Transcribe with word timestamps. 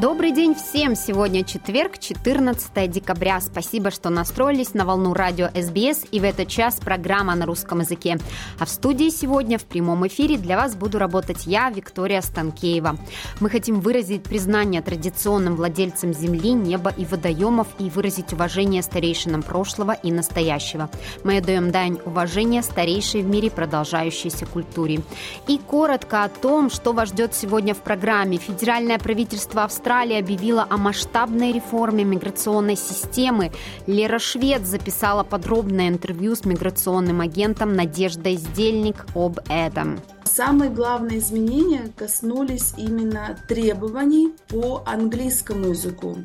Добрый 0.00 0.32
день 0.32 0.54
всем! 0.54 0.96
Сегодня 0.96 1.44
четверг, 1.44 1.98
14 1.98 2.90
декабря. 2.90 3.38
Спасибо, 3.42 3.90
что 3.90 4.08
настроились 4.08 4.72
на 4.72 4.86
волну 4.86 5.12
радио 5.12 5.48
СБС 5.48 6.06
и 6.10 6.20
в 6.20 6.24
этот 6.24 6.48
час 6.48 6.76
программа 6.76 7.34
на 7.34 7.44
русском 7.44 7.80
языке. 7.80 8.16
А 8.58 8.64
в 8.64 8.70
студии 8.70 9.10
сегодня 9.10 9.58
в 9.58 9.64
прямом 9.64 10.06
эфире 10.06 10.38
для 10.38 10.56
вас 10.56 10.74
буду 10.74 10.98
работать 10.98 11.46
я, 11.46 11.68
Виктория 11.68 12.22
Станкеева. 12.22 12.96
Мы 13.40 13.50
хотим 13.50 13.80
выразить 13.80 14.22
признание 14.22 14.80
традиционным 14.80 15.54
владельцам 15.54 16.14
земли, 16.14 16.52
неба 16.52 16.94
и 16.96 17.04
водоемов 17.04 17.68
и 17.78 17.90
выразить 17.90 18.32
уважение 18.32 18.80
старейшинам 18.80 19.42
прошлого 19.42 19.92
и 19.92 20.10
настоящего. 20.10 20.88
Мы 21.24 21.36
отдаем 21.36 21.72
дань 21.72 21.98
уважения 22.06 22.62
старейшей 22.62 23.20
в 23.20 23.26
мире 23.26 23.50
продолжающейся 23.50 24.46
культуре. 24.46 25.02
И 25.46 25.58
коротко 25.58 26.24
о 26.24 26.30
том, 26.30 26.70
что 26.70 26.94
вас 26.94 27.10
ждет 27.10 27.34
сегодня 27.34 27.74
в 27.74 27.82
программе. 27.82 28.38
Федеральное 28.38 28.98
правительство 28.98 29.64
Австралии 29.64 29.89
Австралия 29.90 30.20
объявила 30.20 30.64
о 30.70 30.76
масштабной 30.76 31.50
реформе 31.50 32.04
миграционной 32.04 32.76
системы. 32.76 33.50
Лера 33.88 34.20
Швед 34.20 34.64
записала 34.64 35.24
подробное 35.24 35.88
интервью 35.88 36.36
с 36.36 36.44
миграционным 36.44 37.20
агентом 37.20 37.72
Надеждой 37.72 38.36
Сдельник 38.36 39.04
об 39.16 39.40
этом. 39.48 39.98
Самые 40.22 40.70
главные 40.70 41.18
изменения 41.18 41.90
коснулись 41.96 42.72
именно 42.76 43.36
требований 43.48 44.32
по 44.46 44.84
английскому 44.86 45.70
языку. 45.70 46.18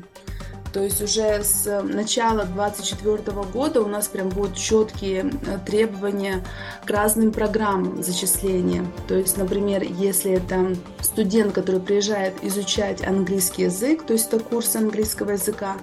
То 0.76 0.82
есть 0.82 1.00
уже 1.00 1.42
с 1.42 1.64
начала 1.84 2.44
2024 2.44 3.42
года 3.50 3.80
у 3.80 3.86
нас 3.86 4.08
прям 4.08 4.28
будут 4.28 4.58
четкие 4.58 5.32
э, 5.46 5.58
требования 5.64 6.44
к 6.84 6.90
разным 6.90 7.32
программам 7.32 8.02
зачисления. 8.02 8.84
То 9.08 9.14
есть, 9.14 9.38
например, 9.38 9.82
если 9.82 10.32
это 10.32 10.76
студент, 11.00 11.54
который 11.54 11.80
приезжает 11.80 12.34
изучать 12.44 13.02
английский 13.02 13.62
язык, 13.62 14.04
то 14.04 14.12
есть 14.12 14.28
это 14.30 14.38
курс 14.38 14.76
английского 14.76 15.30
языка, 15.30 15.78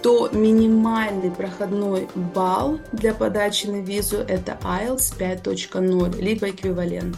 то 0.00 0.28
минимальный 0.30 1.32
проходной 1.32 2.08
балл 2.14 2.78
для 2.92 3.14
подачи 3.14 3.66
на 3.66 3.80
визу 3.80 4.18
это 4.18 4.56
IELTS 4.62 5.18
5.0, 5.18 6.22
либо 6.22 6.50
эквивалент. 6.50 7.16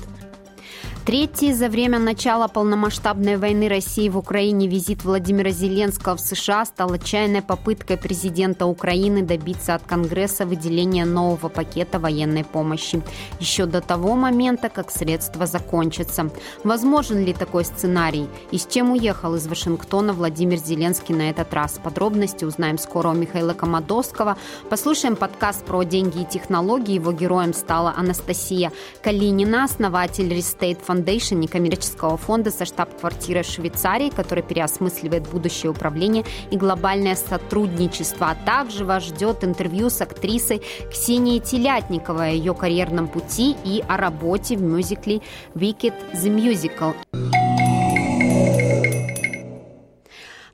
Третий 1.05 1.53
за 1.53 1.69
время 1.69 1.99
начала 1.99 2.47
полномасштабной 2.47 3.37
войны 3.37 3.69
России 3.69 4.09
в 4.09 4.17
Украине 4.17 4.69
визит 4.69 5.03
Владимира 5.03 5.51
Зеленского 5.51 6.15
в 6.15 6.21
США 6.21 6.65
стал 6.65 6.93
отчаянной 6.93 7.43
попыткой 7.43 7.97
президента 7.97 8.67
Украины 8.67 9.23
добиться 9.23 9.75
от 9.75 9.83
Конгресса 9.83 10.47
выделения 10.47 11.05
нового 11.05 11.49
пакета 11.49 11.99
военной 11.99 12.45
помощи 12.45 13.03
еще 13.41 13.67
до 13.67 13.81
того 13.81 14.15
момента, 14.15 14.69
как 14.69 14.93
средства 14.93 15.47
закончатся. 15.47 16.31
Возможен 16.63 17.25
ли 17.25 17.33
такой 17.33 17.65
сценарий? 17.65 18.29
И 18.53 18.59
с 18.59 18.67
чем 18.67 18.93
уехал 18.93 19.35
из 19.35 19.49
Вашингтона 19.49 20.13
Владимир 20.13 20.59
Зеленский 20.59 21.17
на 21.17 21.31
этот 21.31 21.53
раз? 21.53 21.81
Подробности 21.83 22.45
узнаем 22.45 22.79
скоро 22.79 23.09
у 23.09 23.15
Михаила 23.15 23.55
Комадовского. 23.55 24.37
Послушаем 24.71 25.17
подкаст 25.17 25.65
про 25.65 25.83
деньги 25.83 26.23
и 26.23 26.27
технологии. 26.27 26.95
Его 26.95 27.11
героем 27.11 27.55
стала 27.55 27.93
Анастасия 27.97 28.71
Калинина, 29.03 29.65
основатель 29.65 30.33
Restate 30.33 30.79
Foundation 30.93 31.37
некоммерческого 31.37 32.17
фонда 32.17 32.51
со 32.51 32.65
штаб-квартирой 32.65 33.45
Швейцарии, 33.45 34.11
который 34.11 34.43
переосмысливает 34.43 35.29
будущее 35.29 35.71
управление 35.71 36.25
и 36.51 36.57
глобальное 36.57 37.17
сотрудничество. 37.17 38.31
А 38.31 38.35
также 38.35 38.85
вас 38.85 39.05
ждет 39.05 39.45
интервью 39.45 39.89
с 39.89 40.01
актрисой 40.01 40.63
Ксенией 40.91 41.41
Телятниковой 41.41 42.31
о 42.31 42.33
ее 42.33 42.55
карьерном 42.55 43.09
пути 43.09 43.57
и 43.65 43.83
о 43.89 43.97
работе 43.97 44.57
в 44.57 44.63
мюзикле 44.63 45.21
Wicked 45.55 45.95
the 46.15 46.35
Musical. 46.35 46.95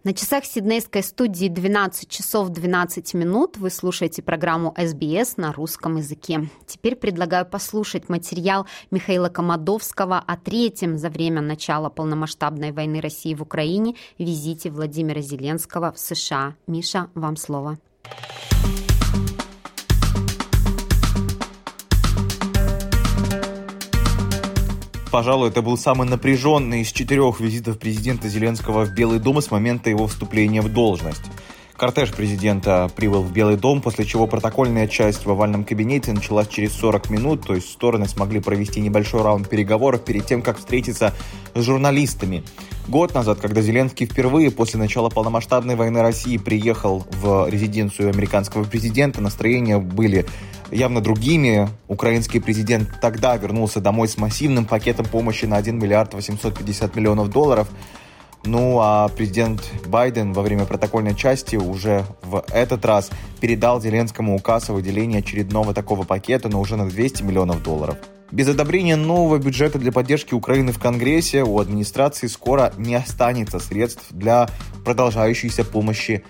На 0.09 0.15
часах 0.15 0.47
Сиднейской 0.47 1.03
студии 1.03 1.49
12 1.49 2.09
часов 2.09 2.49
12 2.49 3.13
минут. 3.13 3.59
Вы 3.59 3.69
слушаете 3.69 4.23
программу 4.23 4.73
SBS 4.75 5.35
на 5.37 5.53
русском 5.53 5.97
языке. 5.97 6.49
Теперь 6.67 6.97
предлагаю 6.97 7.45
послушать 7.45 8.09
материал 8.09 8.67
Михаила 8.91 9.29
Комадовского 9.29 10.19
о 10.19 10.37
третьем 10.39 10.97
за 10.97 11.11
время 11.11 11.43
начала 11.43 11.91
полномасштабной 11.91 12.73
войны 12.73 13.03
России 13.03 13.35
в 13.35 13.43
Украине 13.43 13.97
визите 14.17 14.71
Владимира 14.71 15.21
Зеленского 15.21 15.93
в 15.93 15.99
США. 15.99 16.55
Миша, 16.67 17.11
вам 17.15 17.37
слово. 17.37 17.77
Пожалуй, 25.11 25.49
это 25.49 25.63
был 25.63 25.79
самый 25.79 26.07
напряженный 26.07 26.83
из 26.83 26.93
четырех 26.93 27.41
визитов 27.41 27.79
президента 27.79 28.29
Зеленского 28.29 28.85
в 28.85 28.93
Белый 28.93 29.19
дом 29.19 29.41
с 29.41 29.51
момента 29.51 29.89
его 29.89 30.07
вступления 30.07 30.61
в 30.61 30.71
должность. 30.71 31.23
Кортеж 31.79 32.13
президента 32.13 32.91
прибыл 32.95 33.23
в 33.23 33.33
Белый 33.33 33.57
дом, 33.57 33.81
после 33.81 34.05
чего 34.05 34.27
протокольная 34.27 34.87
часть 34.87 35.25
в 35.25 35.31
овальном 35.31 35.65
кабинете 35.65 36.13
началась 36.13 36.49
через 36.49 36.73
40 36.73 37.09
минут, 37.09 37.47
то 37.47 37.55
есть 37.55 37.71
стороны 37.71 38.07
смогли 38.07 38.41
провести 38.41 38.81
небольшой 38.81 39.23
раунд 39.23 39.49
переговоров 39.49 40.05
перед 40.05 40.27
тем, 40.27 40.43
как 40.43 40.59
встретиться 40.59 41.15
с 41.55 41.63
журналистами. 41.63 42.43
Год 42.89 43.15
назад, 43.15 43.39
когда 43.39 43.63
Зеленский 43.63 44.07
впервые 44.07 44.51
после 44.51 44.79
начала 44.79 45.09
полномасштабной 45.09 45.77
войны 45.77 46.03
России 46.03 46.37
приехал 46.37 47.07
в 47.11 47.49
резиденцию 47.49 48.11
американского 48.11 48.65
президента, 48.65 49.21
настроения 49.21 49.79
были 49.79 50.27
явно 50.71 51.01
другими. 51.01 51.69
Украинский 51.89 52.41
президент 52.41 53.01
тогда 53.01 53.37
вернулся 53.37 53.81
домой 53.81 54.09
с 54.09 54.17
массивным 54.17 54.65
пакетом 54.65 55.07
помощи 55.07 55.45
на 55.45 55.57
1 55.57 55.79
миллиард 55.79 56.15
850 56.15 56.97
миллионов 56.97 57.31
долларов– 57.31 57.69
ну 58.45 58.79
а 58.81 59.09
президент 59.09 59.63
Байден 59.87 60.33
во 60.33 60.43
время 60.43 60.65
протокольной 60.65 61.15
части 61.15 61.57
уже 61.57 62.05
в 62.23 62.45
этот 62.53 62.85
раз 62.85 63.11
передал 63.41 63.81
Зеленскому 63.81 64.37
указ 64.37 64.71
о 64.71 64.75
выделении 64.75 65.19
очередного 65.19 65.75
такого 65.75 66.05
пакета, 66.05 66.49
но 66.49 66.61
уже 66.61 66.77
на 66.77 66.89
200 66.89 67.23
миллионов 67.23 67.63
долларов. 67.63 67.99
Без 68.31 68.47
одобрения 68.49 68.97
нового 68.97 69.39
бюджета 69.39 69.79
для 69.79 69.91
поддержки 69.91 70.35
Украины 70.35 70.73
в 70.73 70.79
Конгрессе 70.79 71.43
у 71.43 71.59
администрации 71.59 72.27
скоро 72.27 72.73
не 72.77 72.95
останется 72.95 73.59
средств 73.59 74.07
для 74.11 74.49
продолжающейся 74.85 75.65
помощи 75.65 76.25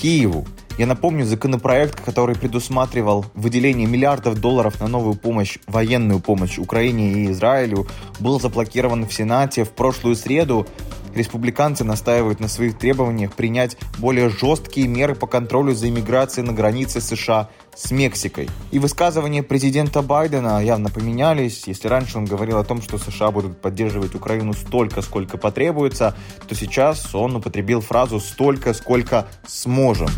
Киеву. 0.00 0.46
Я 0.78 0.86
напомню, 0.86 1.24
законопроект, 1.24 2.00
который 2.00 2.36
предусматривал 2.36 3.24
выделение 3.34 3.88
миллиардов 3.88 4.40
долларов 4.40 4.80
на 4.80 4.86
новую 4.86 5.14
помощь, 5.16 5.58
военную 5.66 6.20
помощь 6.20 6.58
Украине 6.58 7.12
и 7.12 7.30
Израилю, 7.32 7.86
был 8.20 8.38
заблокирован 8.38 9.06
в 9.06 9.12
Сенате. 9.12 9.64
В 9.64 9.70
прошлую 9.70 10.14
среду 10.14 10.66
Республиканцы 11.14 11.84
настаивают 11.84 12.38
на 12.38 12.48
своих 12.48 12.78
требованиях 12.78 13.32
принять 13.32 13.76
более 13.98 14.28
жесткие 14.28 14.86
меры 14.86 15.14
по 15.14 15.26
контролю 15.26 15.74
за 15.74 15.88
иммиграцией 15.88 16.46
на 16.46 16.52
границе 16.52 17.00
США 17.00 17.48
с 17.78 17.92
Мексикой. 17.92 18.50
И 18.72 18.78
высказывания 18.80 19.42
президента 19.42 20.02
Байдена 20.02 20.62
явно 20.62 20.90
поменялись. 20.90 21.64
Если 21.66 21.86
раньше 21.86 22.18
он 22.18 22.24
говорил 22.24 22.58
о 22.58 22.64
том, 22.64 22.82
что 22.82 22.98
США 22.98 23.30
будут 23.30 23.60
поддерживать 23.60 24.14
Украину 24.16 24.52
столько, 24.52 25.00
сколько 25.00 25.38
потребуется, 25.38 26.16
то 26.48 26.54
сейчас 26.56 27.14
он 27.14 27.36
употребил 27.36 27.80
фразу 27.80 28.18
«столько, 28.18 28.74
сколько 28.74 29.28
сможем». 29.46 30.08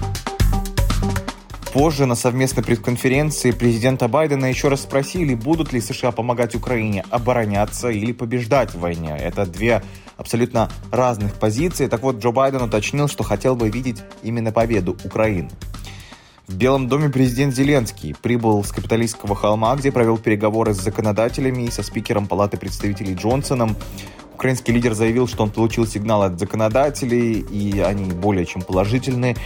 Позже 1.75 2.06
на 2.06 2.16
совместной 2.16 2.65
пресс-конференции 2.65 3.53
президента 3.53 4.08
Байдена 4.08 4.46
еще 4.46 4.69
раз 4.69 4.81
спросили, 4.81 5.35
будут 5.35 5.73
ли 5.73 5.81
США 5.81 6.11
помогать 6.11 6.56
Украине 6.56 7.05
обороняться 7.11 7.90
или 7.90 8.11
побеждать 8.12 8.75
в 8.75 8.81
войне. 8.81 9.17
Это 9.17 9.46
две 9.46 9.82
абсолютно 10.17 10.69
разных 10.90 11.35
позиций. 11.35 11.87
Так 11.88 12.02
вот, 12.02 12.17
Джо 12.17 12.32
Байден 12.32 12.62
уточнил, 12.62 13.06
что 13.06 13.23
хотел 13.23 13.55
бы 13.55 13.69
видеть 13.69 14.02
именно 14.25 14.50
победу 14.50 14.96
Украины. 15.05 15.50
В 16.46 16.56
Белом 16.56 16.88
доме 16.88 17.08
президент 17.08 17.54
Зеленский 17.54 18.14
прибыл 18.20 18.64
с 18.64 18.72
капиталистского 18.72 19.34
холма, 19.37 19.76
где 19.76 19.92
провел 19.92 20.19
переговоры 20.19 20.75
с 20.75 20.78
законодателями 20.78 21.64
и 21.64 21.70
со 21.70 21.82
спикером 21.82 22.26
Палаты 22.26 22.56
представителей 22.56 23.14
Джонсоном. 23.14 23.76
Украинский 24.34 24.72
лидер 24.72 24.94
заявил, 24.94 25.28
что 25.28 25.42
он 25.42 25.50
получил 25.50 25.87
сигнал 25.87 26.22
от 26.22 26.38
законодателей, 26.38 27.40
и 27.40 27.81
они 27.81 28.10
более 28.12 28.46
чем 28.46 28.62
положительные. 28.62 29.37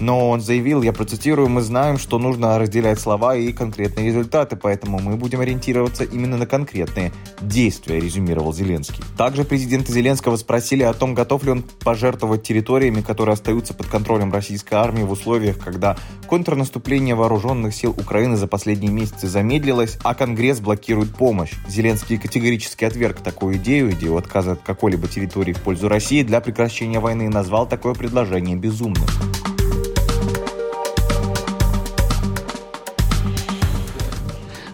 Но 0.00 0.30
он 0.30 0.40
заявил, 0.40 0.82
я 0.82 0.92
процитирую, 0.92 1.48
мы 1.48 1.62
знаем, 1.62 1.98
что 1.98 2.18
нужно 2.18 2.58
разделять 2.58 3.00
слова 3.00 3.34
и 3.34 3.52
конкретные 3.52 4.06
результаты, 4.06 4.56
поэтому 4.56 4.98
мы 5.00 5.16
будем 5.16 5.40
ориентироваться 5.40 6.04
именно 6.04 6.36
на 6.36 6.46
конкретные 6.46 7.12
действия, 7.40 8.00
резюмировал 8.00 8.52
Зеленский. 8.52 9.02
Также 9.16 9.44
президента 9.44 9.92
Зеленского 9.92 10.36
спросили 10.36 10.82
о 10.82 10.92
том, 10.92 11.14
готов 11.14 11.44
ли 11.44 11.50
он 11.50 11.64
пожертвовать 11.84 12.42
территориями, 12.42 13.00
которые 13.00 13.34
остаются 13.34 13.74
под 13.74 13.86
контролем 13.86 14.32
российской 14.32 14.74
армии 14.74 15.02
в 15.02 15.10
условиях, 15.10 15.58
когда 15.58 15.96
контрнаступление 16.26 17.14
вооруженных 17.14 17.74
сил 17.74 17.90
Украины 17.90 18.36
за 18.36 18.46
последние 18.46 18.92
месяцы 18.92 19.28
замедлилось, 19.28 19.98
а 20.04 20.14
Конгресс 20.14 20.60
блокирует 20.60 21.14
помощь. 21.14 21.52
Зеленский 21.68 22.18
категорически 22.18 22.84
отверг 22.84 23.20
такую 23.20 23.56
идею, 23.56 23.92
идею 23.92 24.16
отказа 24.16 24.52
от 24.52 24.62
какой-либо 24.62 25.08
территории 25.08 25.52
в 25.52 25.60
пользу 25.60 25.88
России 25.88 26.22
для 26.22 26.40
прекращения 26.40 27.00
войны 27.00 27.24
и 27.26 27.28
назвал 27.28 27.66
такое 27.66 27.94
предложение 27.94 28.56
безумным. 28.56 29.04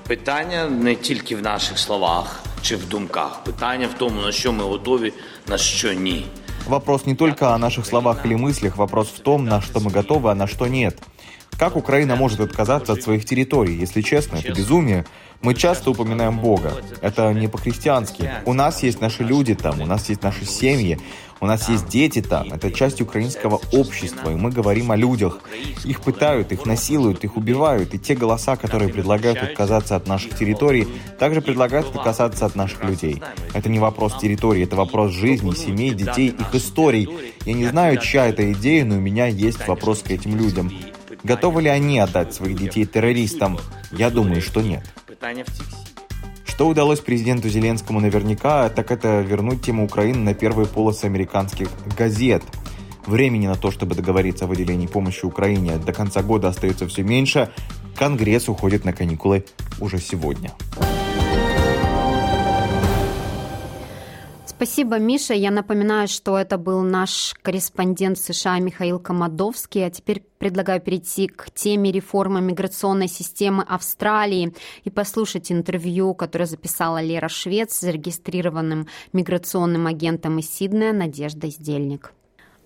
Питання 0.07 0.69
не 0.69 0.95
тільки 0.95 1.35
в 1.35 1.41
наших 1.41 1.79
словах 1.79 2.43
чи 2.61 2.75
в 2.75 2.89
думках. 2.89 3.43
Питання 3.43 3.87
в 3.87 3.97
тому, 3.97 4.21
на 4.21 4.31
що 4.31 4.53
ми 4.53 4.63
готові, 4.63 5.13
на 5.47 5.57
що 5.57 5.93
ні. 5.93 6.25
Вопрос 6.67 7.05
не 7.05 7.15
только 7.15 7.45
о 7.45 7.57
наших 7.57 7.85
словах 7.85 8.25
или 8.25 8.35
мыслях, 8.35 8.75
вопрос 8.75 9.07
в 9.07 9.19
том, 9.19 9.45
на 9.45 9.61
что 9.61 9.79
мы 9.79 9.91
готовы, 9.91 10.29
а 10.29 10.35
на 10.35 10.47
что 10.47 10.67
нет. 10.67 10.97
Как 11.59 11.75
Украина 11.75 12.15
может 12.15 12.39
отказаться 12.39 12.93
от 12.93 13.03
своих 13.03 13.25
территорий? 13.25 13.75
Если 13.83 14.01
честно, 14.01 14.37
это 14.37 14.53
безумие. 14.53 15.05
Мы 15.41 15.53
часто 15.55 15.91
упоминаем 15.91 16.39
Бога. 16.39 16.71
Это 17.01 17.33
не 17.33 17.47
по-христиански. 17.47 18.29
У 18.45 18.53
нас 18.53 18.83
есть 18.83 19.01
наши 19.01 19.23
люди 19.23 19.55
там, 19.55 19.81
у 19.81 19.85
нас 19.85 20.09
есть 20.09 20.23
наши 20.23 20.45
семьи, 20.45 20.99
у 21.44 21.46
нас 21.46 21.68
есть 21.68 21.88
дети 21.88 22.22
там. 22.22 22.54
Это 22.54 22.72
часть 22.72 23.02
украинского 23.02 23.60
общества, 23.72 24.30
и 24.30 24.34
мы 24.34 24.50
говорим 24.50 24.90
о 24.90 24.96
людях. 24.96 25.40
Их 25.84 26.00
пытают, 26.00 26.52
их 26.52 26.64
насилуют, 26.64 27.22
их 27.22 27.36
убивают. 27.36 27.92
И 27.92 27.98
те 27.98 28.14
голоса, 28.14 28.56
которые 28.56 28.88
предлагают 28.88 29.42
отказаться 29.42 29.94
от 29.94 30.06
наших 30.06 30.38
территорий, 30.38 30.88
также 31.18 31.42
предлагают 31.42 31.94
отказаться 31.94 32.46
от 32.46 32.56
наших 32.56 32.82
людей. 32.84 33.22
Это 33.52 33.68
не 33.68 33.78
вопрос 33.78 34.16
территории, 34.18 34.64
это 34.64 34.74
вопрос 34.76 35.12
жизни, 35.12 35.52
семей, 35.52 35.90
детей, 35.90 36.28
их 36.28 36.54
историй. 36.54 37.10
Я 37.44 37.52
не 37.52 37.66
знаю, 37.66 37.98
чья 37.98 38.26
это 38.26 38.50
идея, 38.52 38.86
но 38.86 38.96
у 38.96 39.00
меня 39.00 39.26
есть 39.26 39.68
вопрос 39.68 40.02
к 40.02 40.10
этим 40.10 40.36
людям. 40.38 40.72
Готовы 41.24 41.60
ли 41.60 41.68
они 41.68 41.98
отдать 41.98 42.32
своих 42.32 42.58
детей 42.58 42.86
террористам? 42.86 43.58
Я 43.92 44.08
думаю, 44.08 44.40
что 44.40 44.62
нет. 44.62 44.82
Что 46.54 46.68
удалось 46.68 47.00
президенту 47.00 47.48
Зеленскому 47.48 47.98
наверняка, 47.98 48.68
так 48.68 48.92
это 48.92 49.22
вернуть 49.22 49.62
тему 49.62 49.86
Украины 49.86 50.18
на 50.18 50.34
первые 50.34 50.68
полосы 50.68 51.04
американских 51.06 51.68
газет. 51.98 52.44
Времени 53.06 53.48
на 53.48 53.56
то, 53.56 53.72
чтобы 53.72 53.96
договориться 53.96 54.44
о 54.44 54.46
выделении 54.46 54.86
помощи 54.86 55.24
Украине 55.24 55.78
до 55.78 55.92
конца 55.92 56.22
года 56.22 56.46
остается 56.46 56.86
все 56.86 57.02
меньше. 57.02 57.50
Конгресс 57.96 58.48
уходит 58.48 58.84
на 58.84 58.92
каникулы 58.92 59.44
уже 59.80 59.98
сегодня. 59.98 60.52
Спасибо, 64.56 65.00
Миша. 65.00 65.34
Я 65.34 65.50
напоминаю, 65.50 66.06
что 66.06 66.38
это 66.38 66.58
был 66.58 66.82
наш 66.82 67.34
корреспондент 67.42 68.18
США 68.18 68.60
Михаил 68.60 69.00
Комадовский. 69.00 69.84
А 69.84 69.90
теперь 69.90 70.22
предлагаю 70.38 70.80
перейти 70.80 71.26
к 71.26 71.50
теме 71.50 71.90
реформы 71.90 72.40
миграционной 72.40 73.08
системы 73.08 73.64
Австралии 73.64 74.54
и 74.84 74.90
послушать 74.90 75.50
интервью, 75.50 76.14
которое 76.14 76.46
записала 76.46 77.02
Лера 77.02 77.28
Швец 77.28 77.74
с 77.74 77.80
зарегистрированным 77.80 78.86
миграционным 79.12 79.88
агентом 79.88 80.38
из 80.38 80.48
Сиднея 80.48 80.92
Надеждой 80.92 81.50
Сдельник. 81.50 82.12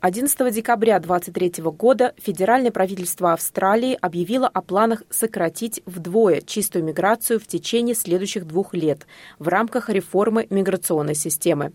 11 0.01 0.55
декабря 0.55 1.01
2023 1.01 1.65
года 1.73 2.15
федеральное 2.19 2.71
правительство 2.71 3.33
Австралии 3.33 3.99
объявило 4.01 4.47
о 4.47 4.63
планах 4.63 5.03
сократить 5.11 5.83
вдвое 5.87 6.41
чистую 6.41 6.85
миграцию 6.85 7.41
в 7.41 7.49
течение 7.49 7.97
следующих 7.97 8.47
двух 8.47 8.75
лет 8.75 9.09
в 9.41 9.49
рамках 9.49 9.89
реформы 9.89 10.47
миграционной 10.51 11.17
системы. 11.17 11.73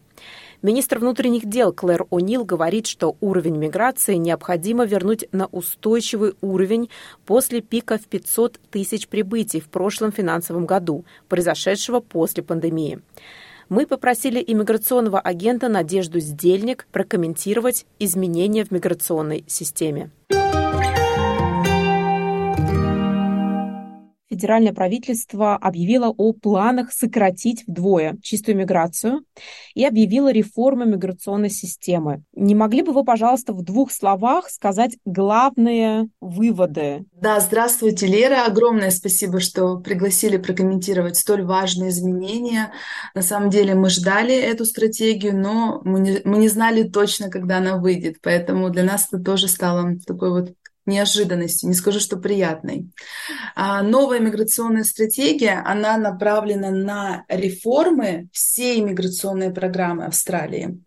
Министр 0.62 1.00
внутренних 1.00 1.46
дел 1.50 1.74
Клэр 1.74 2.04
О'Нил 2.12 2.46
говорит, 2.46 2.88
что 2.88 3.18
уровень 3.20 3.58
миграции 3.58 4.16
необходимо 4.16 4.86
вернуть 4.86 5.26
на 5.34 5.48
устойчивый 5.48 6.36
уровень 6.40 6.90
после 7.26 7.60
пика 7.60 7.98
в 7.98 8.06
500 8.06 8.58
тысяч 8.72 9.10
прибытий 9.10 9.60
в 9.60 9.68
прошлом 9.68 10.14
финансовом 10.14 10.66
году, 10.66 11.04
произошедшего 11.28 12.00
после 12.00 12.42
пандемии 12.42 13.02
мы 13.70 13.86
попросили 13.86 14.44
иммиграционного 14.46 15.20
агента 15.20 15.70
Надежду 15.70 16.20
Сдельник 16.20 16.88
прокомментировать 16.92 17.86
изменения 18.00 18.66
в 18.66 18.72
миграционной 18.72 19.44
системе. 19.48 20.12
Федеральное 24.34 24.74
правительство 24.74 25.56
объявило 25.56 26.10
о 26.10 26.34
планах 26.34 26.92
сократить 26.92 27.64
вдвое 27.68 28.18
чистую 28.24 28.58
миграцию 28.58 29.24
и 29.76 29.86
объявило 29.86 30.32
реформу 30.32 30.86
миграционной 30.86 31.52
системы. 31.52 32.24
Не 32.34 32.56
могли 32.56 32.82
бы 32.82 32.94
вы, 32.94 33.04
пожалуйста, 33.04 33.54
в 33.54 33.64
двух 33.64 33.92
словах 33.92 34.50
сказать 34.50 34.98
главные 35.06 36.10
выводы? 36.20 37.06
Да, 37.12 37.40
здравствуйте, 37.40 38.08
Лера. 38.08 38.46
Огромное 38.48 38.90
спасибо, 38.90 39.40
что 39.40 39.78
пригласили 39.78 40.38
прокомментировать 40.38 41.16
столь 41.16 41.44
важные 41.44 41.92
изменения. 41.92 42.72
На 43.14 43.22
самом 43.22 43.52
деле 43.52 43.76
мы 43.76 43.90
ждали 43.90 44.36
эту 44.36 44.66
стратегию, 44.66 45.38
но 45.38 45.82
мы 45.84 46.00
не, 46.00 46.22
мы 46.24 46.38
не 46.38 46.48
знали 46.48 46.84
точно, 46.84 47.30
когда 47.30 47.58
она 47.58 47.78
выйдет. 47.78 48.18
Поэтому 48.24 48.72
для 48.72 48.84
нас 48.84 49.08
это 49.12 49.24
тоже 49.24 49.48
стало 49.48 49.96
такой 50.08 50.32
вот 50.32 50.54
неожиданностью, 50.86 51.70
не 51.70 51.76
скажу, 51.76 52.00
что 52.00 52.18
приятной. 52.18 52.90
А 53.56 53.82
новая 53.82 54.20
миграционная 54.20 54.84
стратегия, 54.84 55.62
она 55.66 55.98
направлена 55.98 56.72
на 56.72 57.26
реформы 57.28 58.28
всей 58.32 58.82
миграционной 58.82 59.52
программы 59.52 60.06
Австралии. 60.06 60.82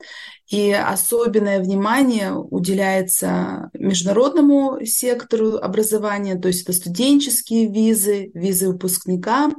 И 0.48 0.70
особенное 0.70 1.60
внимание 1.60 2.32
уделяется 2.32 3.68
международному 3.72 4.84
сектору 4.84 5.56
образования, 5.56 6.36
то 6.36 6.46
есть 6.46 6.62
это 6.62 6.72
студенческие 6.72 7.66
визы, 7.66 8.30
визы 8.32 8.68
выпускника, 8.68 9.50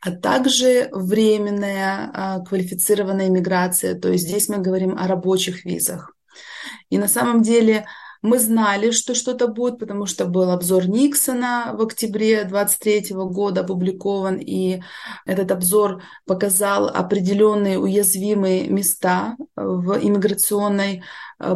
а 0.00 0.10
также 0.10 0.88
временная 0.90 2.10
а, 2.12 2.40
квалифицированная 2.40 3.28
миграция, 3.28 3.94
то 3.94 4.10
есть 4.10 4.24
здесь 4.24 4.48
мы 4.48 4.58
говорим 4.58 4.98
о 4.98 5.06
рабочих 5.06 5.64
визах. 5.64 6.16
И 6.90 6.98
на 6.98 7.06
самом 7.06 7.42
деле 7.42 7.86
мы 8.24 8.38
знали, 8.38 8.90
что 8.90 9.14
что-то 9.14 9.48
будет, 9.48 9.78
потому 9.78 10.06
что 10.06 10.24
был 10.24 10.50
обзор 10.50 10.88
Никсона 10.88 11.74
в 11.74 11.82
октябре 11.82 12.44
23 12.44 13.10
года 13.10 13.60
опубликован, 13.60 14.36
и 14.36 14.80
этот 15.26 15.52
обзор 15.52 16.02
показал 16.24 16.88
определенные 16.88 17.78
уязвимые 17.78 18.66
места 18.70 19.36
в 19.54 19.98
иммиграционной 20.02 21.02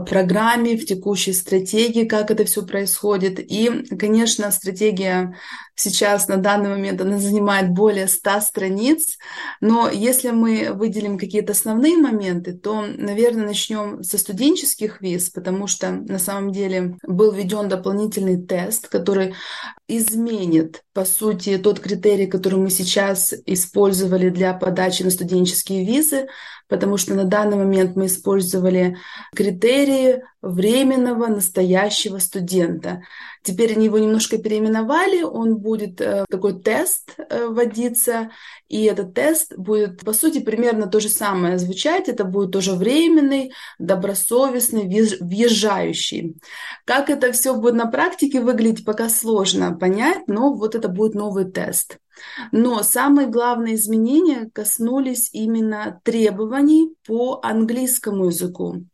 программе, 0.05 0.77
в 0.77 0.87
текущей 0.87 1.33
стратегии, 1.33 2.05
как 2.05 2.31
это 2.31 2.45
все 2.45 2.65
происходит. 2.65 3.39
И, 3.41 3.85
конечно, 3.99 4.51
стратегия 4.51 5.35
сейчас 5.75 6.29
на 6.29 6.37
данный 6.37 6.71
момент 6.71 7.01
она 7.01 7.19
занимает 7.19 7.71
более 7.71 8.09
100 8.09 8.41
страниц, 8.41 9.17
но 9.61 9.89
если 9.89 10.31
мы 10.31 10.73
выделим 10.73 11.19
какие-то 11.19 11.53
основные 11.53 11.97
моменты, 11.97 12.53
то, 12.53 12.83
наверное, 12.83 13.47
начнем 13.47 14.03
со 14.03 14.19
студенческих 14.19 15.01
виз, 15.01 15.31
потому 15.31 15.67
что 15.67 15.91
на 15.93 16.19
самом 16.19 16.53
деле 16.53 16.97
был 17.07 17.33
введен 17.33 17.69
дополнительный 17.69 18.43
тест, 18.43 18.89
который 18.89 19.35
изменит, 19.87 20.83
по 20.93 21.05
сути, 21.05 21.59
тот 21.59 21.81
критерий, 21.81 22.27
который 22.27 22.59
мы 22.59 22.71
сейчас 22.71 23.33
использовали 23.47 24.31
для 24.31 24.53
подачи 24.55 25.03
на 25.03 25.11
студенческие 25.11 25.85
визы, 25.85 26.27
потому 26.69 26.97
что 26.99 27.15
на 27.15 27.25
данный 27.25 27.57
момент 27.57 27.97
мы 27.97 28.07
использовали 28.07 28.97
критерии 29.79 30.23
временного 30.43 31.27
настоящего 31.27 32.19
студента. 32.19 33.03
Теперь 33.43 33.73
они 33.73 33.87
его 33.87 33.99
немножко 33.99 34.39
переименовали, 34.39 35.23
он 35.23 35.57
будет 35.57 36.01
э, 36.01 36.25
такой 36.29 36.61
тест 36.61 37.15
э, 37.17 37.47
вводиться, 37.47 38.31
и 38.69 38.85
этот 38.85 39.15
тест 39.15 39.57
будет, 39.57 40.01
по 40.01 40.13
сути, 40.13 40.41
примерно 40.41 40.87
то 40.87 41.01
же 41.01 41.09
самое 41.09 41.59
звучать, 41.59 42.09
это 42.09 42.25
будет 42.25 42.53
тоже 42.53 42.75
временный, 42.75 43.53
добросовестный, 43.79 44.89
въезжающий. 45.21 46.37
Как 46.85 47.11
это 47.11 47.33
все 47.33 47.55
будет 47.55 47.75
на 47.75 47.87
практике 47.87 48.41
выглядеть, 48.41 48.85
пока 48.85 49.09
сложно 49.09 49.77
понять, 49.77 50.27
но 50.27 50.53
вот 50.53 50.75
это 50.75 50.89
будет 50.89 51.15
новый 51.15 51.45
тест. 51.45 51.99
Но 52.53 52.83
самые 52.83 53.29
главные 53.29 53.77
изменения 53.77 54.51
коснулись 54.53 55.31
именно 55.33 56.01
требований 56.05 56.95
по 57.07 57.41
английскому 57.43 58.27
языку. 58.27 58.85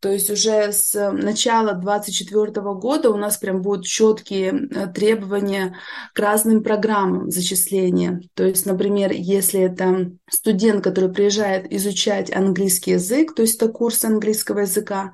То 0.00 0.10
есть 0.10 0.30
уже 0.30 0.72
с 0.72 0.94
начала 1.12 1.72
2024 1.72 2.52
года 2.74 3.10
у 3.10 3.16
нас 3.16 3.38
прям 3.38 3.62
будут 3.62 3.86
четкие 3.86 4.68
э, 4.70 4.86
требования 4.88 5.76
к 6.12 6.18
разным 6.18 6.62
программам 6.62 7.30
зачисления. 7.30 8.20
То 8.34 8.44
есть, 8.44 8.66
например, 8.66 9.12
если 9.12 9.60
это 9.60 10.12
студент, 10.28 10.84
который 10.84 11.12
приезжает 11.12 11.72
изучать 11.72 12.34
английский 12.34 12.92
язык, 12.92 13.34
то 13.34 13.42
есть 13.42 13.56
это 13.56 13.68
курс 13.68 14.04
английского 14.04 14.60
языка, 14.60 15.12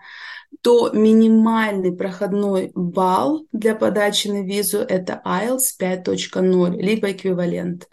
то 0.61 0.91
минимальный 0.91 1.93
проходной 1.93 2.73
балл 2.75 3.47
для 3.53 3.75
подачи 3.75 4.29
на 4.29 4.43
визу– 4.43 4.79
это 4.89 5.23
IELTS 5.25 5.79
5.0, 5.81 6.77
либо 6.77 7.11
эквивалент. 7.11 7.89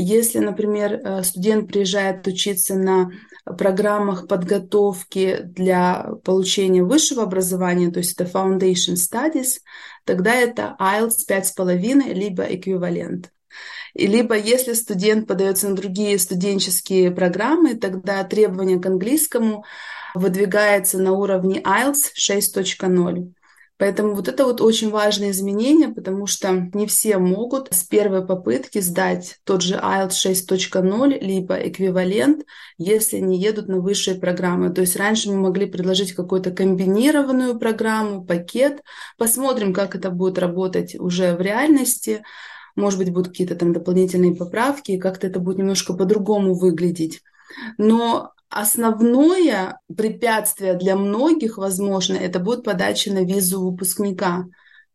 Если, 0.00 0.38
например, 0.38 1.00
э, 1.02 1.24
студент 1.24 1.66
приезжает 1.66 2.24
учиться 2.28 2.76
на 2.76 3.10
программах 3.44 4.28
подготовки 4.28 5.40
для 5.42 6.10
получения 6.22 6.84
высшего 6.84 7.24
образования, 7.24 7.90
то 7.90 7.98
есть 7.98 8.12
это 8.12 8.30
Foundation 8.30 8.94
Studies, 8.94 9.58
тогда 10.04 10.32
это 10.32 10.76
IELTS 10.78 11.26
5,5, 11.28 12.14
либо 12.14 12.44
эквивалент. 12.44 13.32
И 13.92 14.06
либо 14.06 14.36
если 14.36 14.74
студент 14.74 15.26
подается 15.26 15.68
на 15.68 15.74
другие 15.74 16.16
студенческие 16.20 17.10
программы, 17.10 17.74
тогда 17.74 18.22
требования 18.22 18.78
к 18.78 18.86
английскому 18.86 19.64
выдвигается 20.14 20.98
на 20.98 21.10
уровне 21.10 21.60
IELTS 21.60 22.12
6.0. 22.16 23.32
Поэтому 23.78 24.14
вот 24.14 24.26
это 24.26 24.44
вот 24.44 24.60
очень 24.60 24.90
важное 24.90 25.30
изменение, 25.30 25.88
потому 25.88 26.26
что 26.26 26.68
не 26.74 26.86
все 26.88 27.18
могут 27.18 27.72
с 27.72 27.84
первой 27.84 28.26
попытки 28.26 28.80
сдать 28.80 29.38
тот 29.44 29.62
же 29.62 29.76
IELTS 29.76 30.10
6.0, 30.10 31.18
либо 31.20 31.54
эквивалент, 31.54 32.44
если 32.76 33.18
не 33.18 33.38
едут 33.38 33.68
на 33.68 33.78
высшие 33.78 34.18
программы. 34.18 34.70
То 34.70 34.80
есть 34.80 34.96
раньше 34.96 35.30
мы 35.30 35.36
могли 35.36 35.66
предложить 35.66 36.12
какую-то 36.12 36.50
комбинированную 36.50 37.56
программу, 37.56 38.24
пакет. 38.24 38.82
Посмотрим, 39.16 39.72
как 39.72 39.94
это 39.94 40.10
будет 40.10 40.38
работать 40.38 40.96
уже 40.98 41.36
в 41.36 41.40
реальности. 41.40 42.24
Может 42.74 42.98
быть, 42.98 43.12
будут 43.12 43.28
какие-то 43.28 43.54
там 43.54 43.72
дополнительные 43.72 44.34
поправки, 44.34 44.92
и 44.92 44.98
как-то 44.98 45.28
это 45.28 45.38
будет 45.38 45.58
немножко 45.58 45.94
по-другому 45.94 46.54
выглядеть. 46.54 47.22
Но 47.76 48.32
Основное 48.50 49.78
препятствие 49.94 50.74
для 50.74 50.96
многих, 50.96 51.58
возможно, 51.58 52.14
это 52.14 52.38
будет 52.38 52.64
подача 52.64 53.12
на 53.12 53.22
визу 53.24 53.60
выпускника, 53.60 54.46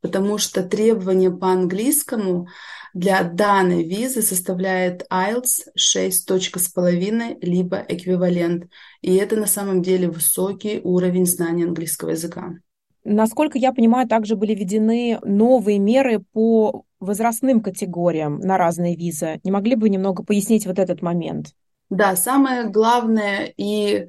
потому 0.01 0.39
что 0.39 0.63
требование 0.63 1.31
по 1.31 1.49
английскому 1.51 2.47
для 2.93 3.23
данной 3.23 3.83
визы 3.83 4.21
составляет 4.21 5.05
IELTS 5.11 5.69
6.5 5.77 7.37
либо 7.41 7.83
эквивалент. 7.87 8.69
И 9.01 9.15
это 9.15 9.35
на 9.35 9.47
самом 9.47 9.81
деле 9.81 10.09
высокий 10.09 10.81
уровень 10.83 11.25
знания 11.25 11.65
английского 11.65 12.09
языка. 12.11 12.55
Насколько 13.03 13.57
я 13.57 13.73
понимаю, 13.73 14.07
также 14.07 14.35
были 14.35 14.55
введены 14.55 15.19
новые 15.23 15.77
меры 15.77 16.23
по 16.31 16.85
возрастным 16.99 17.61
категориям 17.61 18.39
на 18.39 18.57
разные 18.57 18.95
визы. 18.95 19.41
Не 19.43 19.51
могли 19.51 19.75
бы 19.75 19.89
немного 19.89 20.23
пояснить 20.23 20.65
вот 20.65 20.79
этот 20.79 21.01
момент? 21.01 21.53
Да, 21.89 22.15
самое 22.15 22.69
главное 22.69 23.53
и 23.55 24.07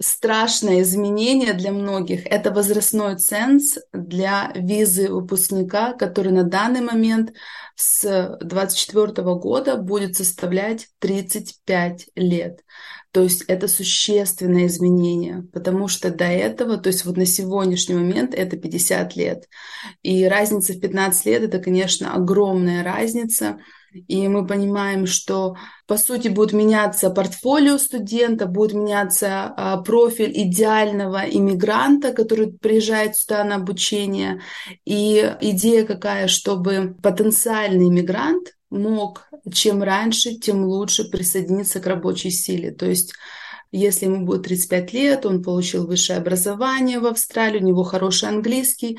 страшное 0.00 0.82
изменение 0.82 1.52
для 1.54 1.72
многих– 1.72 2.26
это 2.26 2.50
возрастной 2.50 3.16
ценз 3.16 3.78
для 3.92 4.52
визы 4.54 5.08
выпускника, 5.08 5.92
который 5.92 6.32
на 6.32 6.44
данный 6.44 6.80
момент 6.80 7.32
с 7.76 8.02
2024 8.40 9.22
года 9.36 9.76
будет 9.76 10.16
составлять 10.16 10.88
35 10.98 12.08
лет. 12.16 12.60
То 13.12 13.22
есть 13.22 13.44
это 13.46 13.68
существенное 13.68 14.66
изменение, 14.66 15.46
потому 15.52 15.86
что 15.86 16.10
до 16.10 16.24
этого, 16.24 16.76
то 16.78 16.88
есть 16.88 17.04
вот 17.04 17.16
на 17.16 17.26
сегодняшний 17.26 17.94
момент 17.94 18.34
это 18.34 18.56
50 18.56 19.14
лет. 19.14 19.48
И 20.02 20.24
разница 20.26 20.72
в 20.72 20.80
15 20.80 21.26
лет– 21.26 21.42
это, 21.44 21.58
конечно, 21.60 22.14
огромная 22.14 22.82
разница– 22.82 23.58
и 23.94 24.28
мы 24.28 24.46
понимаем, 24.46 25.06
что 25.06 25.56
по 25.86 25.96
сути 25.96 26.28
будет 26.28 26.52
меняться 26.52 27.10
портфолио 27.10 27.78
студента, 27.78 28.46
будет 28.46 28.74
меняться 28.74 29.52
а, 29.56 29.76
профиль 29.78 30.32
идеального 30.34 31.24
иммигранта, 31.24 32.12
который 32.12 32.52
приезжает 32.52 33.16
сюда 33.16 33.44
на 33.44 33.56
обучение. 33.56 34.40
И 34.84 35.34
идея 35.40 35.84
какая, 35.84 36.26
чтобы 36.28 36.96
потенциальный 37.02 37.88
иммигрант 37.88 38.54
мог 38.70 39.28
чем 39.52 39.82
раньше, 39.82 40.34
тем 40.34 40.64
лучше 40.64 41.04
присоединиться 41.04 41.80
к 41.80 41.86
рабочей 41.86 42.30
силе. 42.30 42.72
То 42.72 42.86
есть 42.86 43.14
если 43.72 44.06
ему 44.06 44.24
будет 44.24 44.44
35 44.44 44.92
лет, 44.92 45.26
он 45.26 45.42
получил 45.42 45.86
высшее 45.86 46.18
образование 46.18 47.00
в 47.00 47.06
Австралии, 47.06 47.58
у 47.60 47.66
него 47.66 47.82
хороший 47.82 48.28
английский, 48.28 48.98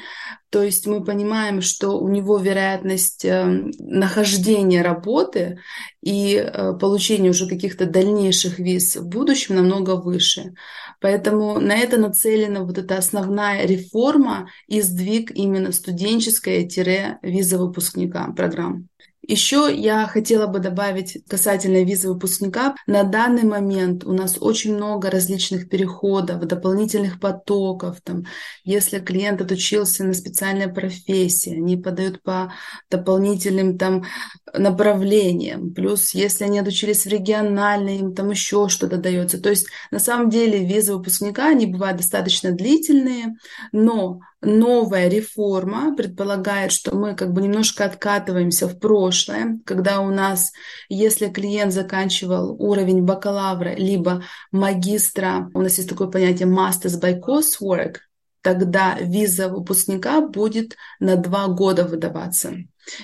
то 0.49 0.63
есть 0.63 0.87
мы 0.87 1.03
понимаем, 1.03 1.61
что 1.61 1.99
у 1.99 2.07
него 2.07 2.37
вероятность 2.37 3.25
э, 3.25 3.45
нахождения 3.79 4.81
работы 4.81 5.59
и 6.01 6.35
э, 6.35 6.73
получения 6.79 7.29
уже 7.29 7.47
каких-то 7.47 7.85
дальнейших 7.85 8.59
виз 8.59 8.95
в 8.95 9.07
будущем 9.07 9.55
намного 9.55 9.97
выше. 9.97 10.53
Поэтому 11.01 11.59
на 11.59 11.75
это 11.75 11.97
нацелена 11.97 12.63
вот 12.63 12.77
эта 12.77 12.97
основная 12.97 13.65
реформа 13.65 14.49
и 14.67 14.81
сдвиг 14.81 15.31
именно 15.31 15.71
студенческая-виза 15.71 17.57
выпускника 17.57 18.31
программ. 18.31 18.87
Еще 19.27 19.73
я 19.75 20.05
хотела 20.05 20.45
бы 20.45 20.59
добавить 20.59 21.25
касательно 21.27 21.83
визы 21.83 22.09
выпускника. 22.09 22.75
На 22.85 23.03
данный 23.03 23.43
момент 23.43 24.03
у 24.03 24.13
нас 24.13 24.37
очень 24.39 24.75
много 24.75 25.09
различных 25.09 25.67
переходов, 25.67 26.45
дополнительных 26.45 27.19
потоков. 27.19 28.01
Там, 28.01 28.25
если 28.63 28.99
клиент 28.99 29.41
отучился 29.41 30.03
на 30.03 30.13
специальной 30.13 30.71
профессии, 30.71 31.55
они 31.57 31.75
подают 31.75 32.21
по 32.21 32.53
дополнительным 32.91 33.79
там, 33.79 34.05
направлениям. 34.53 35.73
Плюс, 35.73 36.13
если 36.13 36.43
они 36.43 36.59
отучились 36.59 37.05
в 37.05 37.09
региональной, 37.09 37.97
им 37.97 38.13
там 38.13 38.29
еще 38.29 38.69
что-то 38.69 38.97
дается. 38.97 39.41
То 39.41 39.49
есть, 39.49 39.67
на 39.89 39.97
самом 39.97 40.29
деле, 40.29 40.63
визы 40.63 40.93
выпускника, 40.93 41.47
они 41.47 41.65
бывают 41.65 41.97
достаточно 41.97 42.51
длительные, 42.51 43.33
но 43.71 44.19
новая 44.41 45.07
реформа 45.07 45.95
предполагает, 45.95 46.71
что 46.71 46.95
мы 46.95 47.15
как 47.15 47.33
бы 47.33 47.41
немножко 47.41 47.85
откатываемся 47.85 48.67
в 48.67 48.79
прошлое, 48.79 49.59
когда 49.65 50.01
у 50.01 50.09
нас, 50.09 50.51
если 50.89 51.27
клиент 51.27 51.73
заканчивал 51.73 52.55
уровень 52.59 53.03
бакалавра 53.03 53.75
либо 53.75 54.23
магистра, 54.51 55.49
у 55.53 55.61
нас 55.61 55.77
есть 55.77 55.89
такое 55.89 56.07
понятие 56.07 56.47
Masters 56.47 57.01
by 57.01 57.19
Coursework, 57.19 57.97
тогда 58.41 58.97
виза 58.99 59.49
выпускника 59.49 60.21
будет 60.21 60.75
на 60.99 61.15
два 61.15 61.47
года 61.47 61.83
выдаваться. 61.83 62.53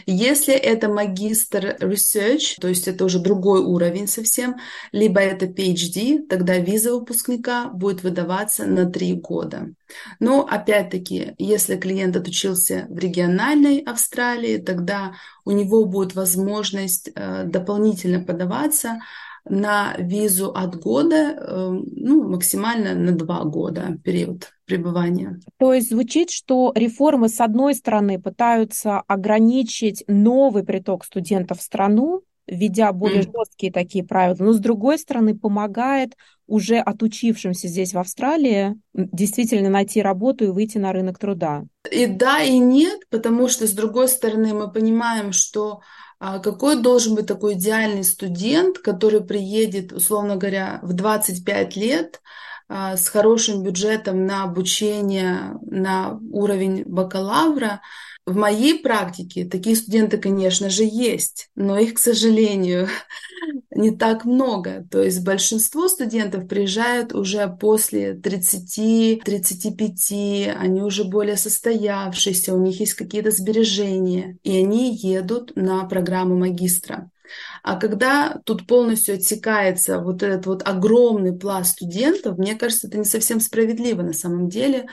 Если 0.06 0.54
это 0.54 0.90
магистр 0.90 1.78
research, 1.80 2.56
то 2.60 2.68
есть 2.68 2.88
это 2.88 3.06
уже 3.06 3.20
другой 3.20 3.62
уровень 3.62 4.08
совсем, 4.08 4.56
либо 4.92 5.20
это 5.20 5.46
PhD, 5.46 6.26
тогда 6.28 6.58
виза 6.58 6.94
выпускника 6.94 7.70
будет 7.70 8.04
выдаваться 8.04 8.66
на 8.66 8.90
три 8.90 9.14
года. 9.14 9.74
Но 10.20 10.48
опять-таки, 10.50 11.34
если 11.38 11.78
клиент 11.78 12.16
отучился 12.16 12.86
в 12.90 12.98
региональной 12.98 13.80
Австралии, 13.80 14.58
тогда 14.58 15.14
у 15.46 15.52
него 15.52 15.86
будет 15.86 16.16
возможность 16.16 17.12
э, 17.14 17.44
дополнительно 17.46 18.24
подаваться 18.24 19.00
на 19.46 19.96
визу 19.98 20.52
от 20.52 20.80
года, 20.80 21.36
э, 21.38 21.70
ну, 21.96 22.30
максимально 22.30 22.94
на 22.94 23.12
два 23.12 23.44
года 23.44 23.98
период 24.04 24.52
пребывания. 24.66 25.40
То 25.58 25.74
есть 25.74 25.90
звучит, 25.90 26.30
что 26.30 26.72
реформы, 26.76 27.30
с 27.30 27.42
одной 27.42 27.76
стороны, 27.76 28.22
пытаются 28.22 29.00
ограничить 29.08 30.04
новый 30.08 30.64
приток 30.64 31.06
студентов 31.06 31.60
в 31.60 31.64
страну, 31.64 32.22
введя 32.48 32.92
более 32.92 33.22
mm. 33.22 33.32
жесткие 33.34 33.72
такие 33.72 34.04
правила, 34.04 34.36
но 34.40 34.54
с 34.54 34.60
другой 34.60 35.00
стороны 35.00 35.38
помогает 35.38 36.16
уже 36.48 36.78
отучившимся 36.78 37.68
здесь 37.68 37.94
в 37.94 38.00
Австралии 38.00 38.76
действительно 38.94 39.70
найти 39.70 40.02
работу 40.02 40.46
и 40.46 40.50
выйти 40.50 40.78
на 40.78 40.92
рынок 40.92 41.18
труда. 41.18 41.64
И 41.90 42.08
да, 42.08 42.42
и 42.42 42.58
нет, 42.58 43.00
потому 43.10 43.48
что 43.48 43.68
с 43.68 43.72
другой 43.72 44.10
стороны 44.10 44.54
мы 44.54 44.70
понимаем, 44.70 45.32
что 45.32 45.80
а 46.24 46.38
какой 46.38 46.80
должен 46.80 47.16
быть 47.16 47.26
такой 47.26 47.56
идеальный 47.56 48.04
студент, 48.04 48.78
который 48.78 49.22
приедет, 49.22 49.92
условно 49.92 50.36
говоря, 50.36 50.80
в 50.84 50.94
25 50.94 51.76
лет 51.76 52.22
а, 52.70 52.96
с 52.96 53.10
хорошим 53.10 53.64
бюджетом 53.64 54.28
на 54.28 54.44
обучение 54.44 55.58
на 55.64 56.20
уровень 56.32 56.84
бакалавра, 56.86 57.82
в 58.26 58.36
моей 58.36 58.80
практике 58.80 59.46
такие 59.46 59.76
студенты, 59.76 60.18
конечно 60.18 60.70
же, 60.70 60.84
есть, 60.84 61.50
но 61.56 61.78
их, 61.80 61.96
к 61.96 62.00
сожалению, 62.00 62.88
не 63.76 63.92
так 63.92 64.26
много. 64.26 64.86
То 64.92 65.02
есть 65.02 65.24
большинство 65.24 65.88
студентов 65.88 66.48
приезжают 66.48 67.14
уже 67.14 67.48
после 67.60 68.14
30-35, 68.14 70.54
они 70.54 70.84
уже 70.84 71.04
более 71.04 71.38
состоявшиеся, 71.38 72.54
у 72.54 72.62
них 72.62 72.80
есть 72.80 72.94
какие-то 72.94 73.32
сбережения, 73.32 74.38
и 74.44 74.56
они 74.58 74.96
едут 74.96 75.54
на 75.56 75.84
программу 75.86 76.38
магистра. 76.38 77.10
А 77.64 77.78
когда 77.78 78.42
тут 78.46 78.68
полностью 78.68 79.16
отсекается 79.16 80.00
вот 80.00 80.22
этот 80.22 80.46
вот 80.46 80.68
огромный 80.68 81.34
пласт 81.34 81.74
студентов, 81.74 82.38
мне 82.38 82.56
кажется, 82.56 82.88
это 82.88 82.98
не 82.98 83.06
совсем 83.06 83.40
справедливо 83.40 84.02
на 84.02 84.14
самом 84.14 84.50
деле, 84.50 84.88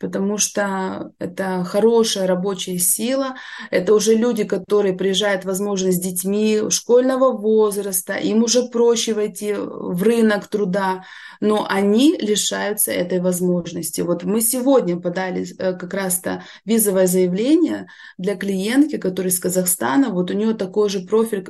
потому 0.00 0.38
что 0.38 1.12
это 1.18 1.62
хорошая 1.64 2.26
рабочая 2.26 2.78
сила, 2.78 3.36
это 3.70 3.94
уже 3.94 4.14
люди, 4.14 4.44
которые 4.44 4.94
приезжают, 4.96 5.44
возможно, 5.44 5.92
с 5.92 6.00
детьми 6.00 6.62
школьного 6.70 7.36
возраста, 7.36 8.14
им 8.14 8.42
уже 8.42 8.62
проще 8.68 9.12
войти 9.12 9.54
в 9.54 10.02
рынок 10.02 10.48
труда, 10.48 11.04
но 11.40 11.66
они 11.68 12.16
лишаются 12.18 12.90
этой 12.92 13.20
возможности. 13.20 14.00
Вот 14.00 14.24
мы 14.24 14.40
сегодня 14.40 14.98
подали 14.98 15.46
э, 15.58 15.74
как 15.74 15.92
раз-то 15.92 16.44
визовое 16.64 17.06
заявление 17.06 17.86
для 18.16 18.36
клиентки, 18.36 18.96
которая 18.96 19.30
из 19.30 19.38
Казахстана, 19.38 20.10
вот 20.10 20.30
у 20.30 20.34
нее 20.34 20.54
такой 20.54 20.88
же 20.88 21.00
профиль, 21.00 21.46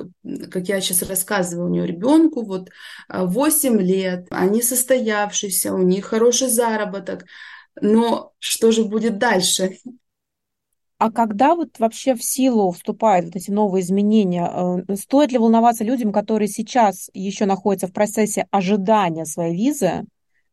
как 0.51 0.67
я 0.67 0.81
сейчас 0.81 1.03
рассказываю, 1.03 1.67
у 1.67 1.71
нее 1.71 1.87
ребенку 1.87 2.43
вот 2.43 2.69
8 3.07 3.79
э, 3.79 3.81
лет, 3.81 4.27
они 4.29 4.61
состоявшиеся, 4.61 5.73
у 5.73 5.81
них 5.81 6.05
хороший 6.05 6.49
заработок, 6.49 7.23
но 7.79 8.33
что 8.39 8.71
же 8.71 8.85
будет 8.85 9.17
дальше? 9.17 9.77
А 10.97 11.11
когда 11.11 11.55
вот 11.55 11.79
вообще 11.79 12.13
в 12.13 12.23
силу 12.23 12.71
вступают 12.71 13.25
вот 13.25 13.35
эти 13.35 13.49
новые 13.49 13.81
изменения, 13.81 14.85
э, 14.87 14.95
стоит 14.95 15.31
ли 15.31 15.39
волноваться 15.39 15.83
людям, 15.83 16.11
которые 16.11 16.47
сейчас 16.47 17.09
еще 17.13 17.45
находятся 17.45 17.87
в 17.87 17.93
процессе 17.93 18.45
ожидания 18.51 19.25
своей 19.25 19.55
визы 19.55 20.03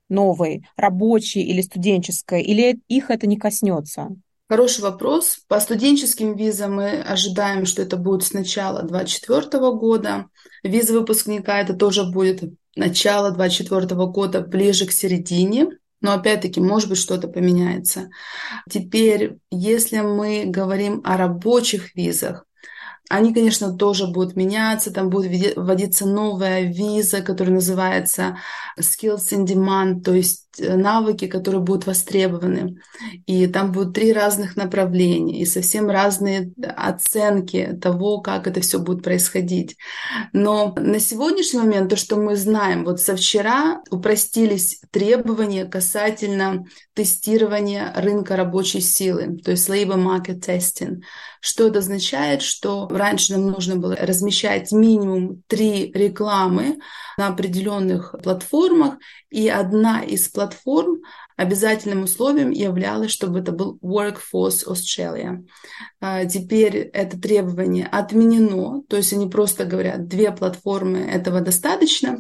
новой, 0.09 0.67
рабочей 0.77 1.43
или 1.43 1.61
студенческой, 1.61 2.43
или 2.43 2.81
их 2.89 3.11
это 3.11 3.27
не 3.27 3.37
коснется? 3.37 4.09
Хороший 4.49 4.81
вопрос. 4.81 5.41
По 5.49 5.61
студенческим 5.61 6.35
визам 6.35 6.77
мы 6.77 7.03
ожидаем, 7.03 7.67
что 7.67 7.83
это 7.83 7.99
будет 7.99 8.23
с 8.23 8.33
начала 8.33 8.83
2024 8.83 9.73
года. 9.73 10.31
Виза 10.63 10.95
выпускника 10.95 11.61
это 11.61 11.75
тоже 11.75 12.05
будет 12.11 12.43
начало 12.75 13.33
2024 13.33 14.07
года, 14.07 14.41
ближе 14.41 14.87
к 14.87 14.93
середине. 14.93 15.69
Но 16.01 16.13
опять-таки, 16.13 16.61
может 16.61 16.89
быть, 16.89 16.99
что-то 16.99 17.29
поменяется. 17.29 18.09
Теперь, 18.71 19.39
если 19.51 19.99
мы 19.99 20.45
говорим 20.47 21.01
о 21.05 21.17
рабочих 21.17 21.95
визах, 21.97 22.45
они, 23.09 23.33
конечно, 23.33 23.77
тоже 23.77 24.07
будут 24.07 24.37
меняться, 24.37 24.93
там 24.93 25.09
будет 25.09 25.57
вводиться 25.57 26.07
новая 26.07 26.63
виза, 26.63 27.23
которая 27.23 27.55
называется 27.55 28.39
Skills 28.79 29.33
in 29.33 29.47
Demand, 29.47 30.03
то 30.03 30.13
есть 30.13 30.48
э, 30.59 30.77
навыки, 30.77 31.27
которые 31.27 31.61
будут 31.61 31.87
востребованы. 31.87 32.77
И 33.27 33.47
там 33.47 33.73
будут 33.73 33.95
три 33.95 34.13
разных 34.13 34.57
направления 34.57 35.41
и 35.41 35.47
совсем 35.47 35.91
разные 35.91 36.53
оценки 36.77 37.79
того, 37.81 38.21
как 38.21 38.47
это 38.47 38.61
все 38.61 38.79
будет 38.79 39.03
происходить. 39.03 39.77
Но 40.33 40.75
на 40.77 40.99
сегодняшний 41.01 41.61
момент 41.61 41.91
то, 41.91 41.97
что 41.97 42.17
мы 42.17 42.37
знаем, 42.37 42.85
вот 42.85 43.01
со 43.01 43.17
вчера 43.17 43.81
упростились 43.91 44.81
требования 44.91 45.65
касательно 45.65 46.65
тестирования 46.95 47.93
рынка 47.97 48.37
рабочей 48.37 48.81
силы, 48.81 49.39
то 49.45 49.53
есть 49.53 49.69
labor 49.69 49.97
market 49.97 50.41
testing. 50.41 51.03
Что 51.41 51.69
это 51.69 51.79
означает? 51.79 52.43
Что 52.43 52.89
раньше 52.89 53.33
нам 53.33 53.51
нужно 53.51 53.77
было 53.77 53.95
размещать 53.95 54.73
минимум 54.73 55.43
три 55.47 55.93
рекламы 55.95 56.79
на 57.17 57.29
определенных 57.29 58.15
платформах, 58.23 58.97
и 59.31 59.49
одна 59.49 60.03
из 60.03 60.29
платформ 60.29 60.48
обязательным 61.37 62.03
условием 62.03 62.51
являлось, 62.51 63.13
чтобы 63.13 63.39
это 63.39 63.53
был 63.53 63.79
Workforce 63.83 64.67
Australia. 64.67 65.45
А, 66.01 66.25
теперь 66.25 66.77
это 66.77 67.19
требование 67.19 67.87
отменено, 67.87 68.83
то 68.89 68.97
есть 68.97 69.13
они 69.13 69.29
просто 69.29 69.65
говорят, 69.65 70.09
две 70.09 70.33
платформы 70.33 70.99
этого 70.99 71.41
достаточно. 71.41 72.19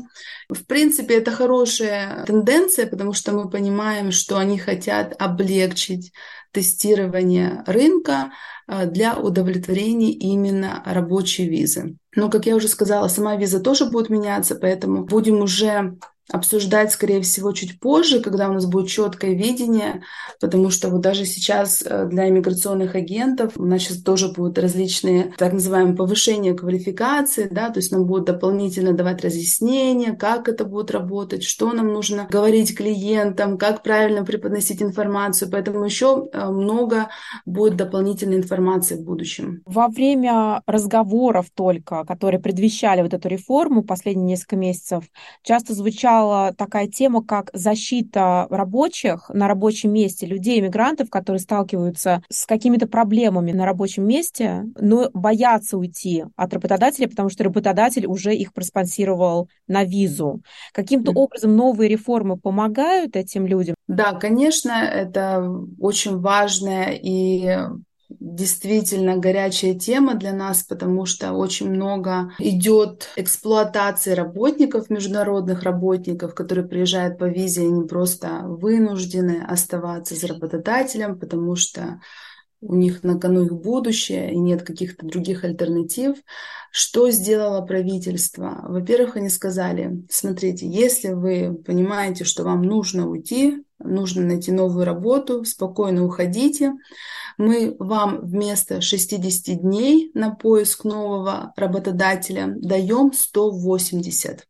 В 0.48 0.64
принципе, 0.66 1.16
это 1.16 1.32
хорошая 1.32 2.24
тенденция, 2.26 2.86
потому 2.86 3.12
что 3.12 3.32
мы 3.32 3.50
понимаем, 3.50 4.12
что 4.12 4.38
они 4.38 4.58
хотят 4.58 5.14
облегчить 5.20 6.12
тестирование 6.52 7.62
рынка 7.66 8.32
а, 8.66 8.86
для 8.86 9.16
удовлетворения 9.16 10.12
именно 10.12 10.82
рабочей 10.86 11.48
визы. 11.48 11.96
Но, 12.14 12.30
как 12.30 12.46
я 12.46 12.56
уже 12.56 12.68
сказала, 12.68 13.08
сама 13.08 13.36
виза 13.36 13.60
тоже 13.60 13.86
будет 13.86 14.10
меняться, 14.10 14.54
поэтому 14.54 15.04
будем 15.04 15.40
уже 15.40 15.96
обсуждать, 16.30 16.92
скорее 16.92 17.22
всего, 17.22 17.52
чуть 17.52 17.80
позже, 17.80 18.20
когда 18.20 18.48
у 18.48 18.52
нас 18.52 18.66
будет 18.66 18.88
четкое 18.88 19.32
видение, 19.32 20.02
потому 20.40 20.70
что 20.70 20.90
вот 20.90 21.00
даже 21.00 21.24
сейчас 21.24 21.82
э, 21.82 22.06
для 22.06 22.28
иммиграционных 22.28 22.94
агентов 22.94 23.52
у 23.56 23.64
нас 23.64 23.82
сейчас 23.82 24.02
тоже 24.02 24.28
будут 24.28 24.58
различные 24.58 25.32
так 25.38 25.52
называемые 25.54 25.96
повышения 25.96 26.54
квалификации, 26.54 27.48
да, 27.50 27.70
то 27.70 27.78
есть 27.78 27.92
нам 27.92 28.04
будут 28.04 28.26
дополнительно 28.26 28.92
давать 28.92 29.24
разъяснения, 29.24 30.12
как 30.12 30.48
это 30.48 30.64
будет 30.64 30.90
работать, 30.90 31.42
что 31.44 31.72
нам 31.72 31.88
нужно 31.88 32.26
говорить 32.30 32.76
клиентам, 32.76 33.56
как 33.56 33.82
правильно 33.82 34.24
преподносить 34.24 34.82
информацию, 34.82 35.50
поэтому 35.50 35.84
еще 35.84 36.28
э, 36.32 36.50
много 36.50 37.08
будет 37.46 37.76
дополнительной 37.76 38.36
информации 38.36 38.96
в 38.96 39.02
будущем. 39.02 39.62
Во 39.64 39.88
время 39.88 40.62
разговоров 40.66 41.46
только, 41.54 42.04
которые 42.04 42.40
предвещали 42.40 43.00
вот 43.00 43.14
эту 43.14 43.28
реформу 43.28 43.82
последние 43.82 44.26
несколько 44.26 44.56
месяцев, 44.56 45.04
часто 45.42 45.72
звучало 45.72 46.17
стала 46.18 46.52
такая 46.52 46.88
тема, 46.88 47.24
как 47.24 47.50
защита 47.52 48.48
рабочих 48.50 49.30
на 49.32 49.46
рабочем 49.46 49.92
месте, 49.92 50.26
людей, 50.26 50.58
иммигрантов, 50.58 51.10
которые 51.10 51.38
сталкиваются 51.38 52.22
с 52.28 52.44
какими-то 52.44 52.88
проблемами 52.88 53.52
на 53.52 53.64
рабочем 53.64 54.04
месте, 54.04 54.64
но 54.80 55.10
боятся 55.14 55.78
уйти 55.78 56.24
от 56.34 56.52
работодателя, 56.52 57.08
потому 57.08 57.28
что 57.28 57.44
работодатель 57.44 58.06
уже 58.06 58.34
их 58.34 58.52
проспонсировал 58.52 59.48
на 59.68 59.84
визу. 59.84 60.42
Каким-то 60.72 61.12
mm. 61.12 61.14
образом 61.14 61.54
новые 61.54 61.88
реформы 61.88 62.36
помогают 62.36 63.14
этим 63.14 63.46
людям? 63.46 63.76
Да, 63.86 64.12
конечно, 64.14 64.72
это 64.72 65.48
очень 65.78 66.18
важная 66.18 66.98
и 67.00 67.58
действительно 68.08 69.16
горячая 69.16 69.74
тема 69.74 70.14
для 70.14 70.32
нас, 70.32 70.62
потому 70.62 71.04
что 71.04 71.32
очень 71.32 71.70
много 71.70 72.32
идет 72.38 73.08
эксплуатации 73.16 74.12
работников, 74.12 74.88
международных 74.90 75.62
работников, 75.62 76.34
которые 76.34 76.66
приезжают 76.66 77.18
по 77.18 77.24
визе, 77.24 77.62
они 77.62 77.86
просто 77.86 78.42
вынуждены 78.44 79.44
оставаться 79.46 80.14
с 80.14 80.24
работодателем, 80.24 81.18
потому 81.18 81.54
что 81.54 82.00
у 82.60 82.74
них 82.74 83.04
на 83.04 83.18
кону 83.18 83.44
их 83.44 83.52
будущее, 83.52 84.32
и 84.32 84.38
нет 84.38 84.62
каких-то 84.62 85.06
других 85.06 85.44
альтернатив. 85.44 86.16
Что 86.72 87.10
сделало 87.10 87.64
правительство? 87.64 88.64
Во-первых, 88.68 89.16
они 89.16 89.28
сказали, 89.28 90.02
смотрите, 90.10 90.68
если 90.68 91.12
вы 91.12 91.54
понимаете, 91.54 92.24
что 92.24 92.42
вам 92.42 92.62
нужно 92.62 93.08
уйти, 93.08 93.64
нужно 93.78 94.22
найти 94.22 94.52
новую 94.52 94.84
работу, 94.84 95.44
спокойно 95.44 96.04
уходите. 96.04 96.72
Мы 97.36 97.76
вам 97.78 98.20
вместо 98.22 98.80
60 98.80 99.60
дней 99.60 100.10
на 100.14 100.34
поиск 100.34 100.84
нового 100.84 101.52
работодателя 101.56 102.54
даем 102.56 103.12
180. 103.12 104.46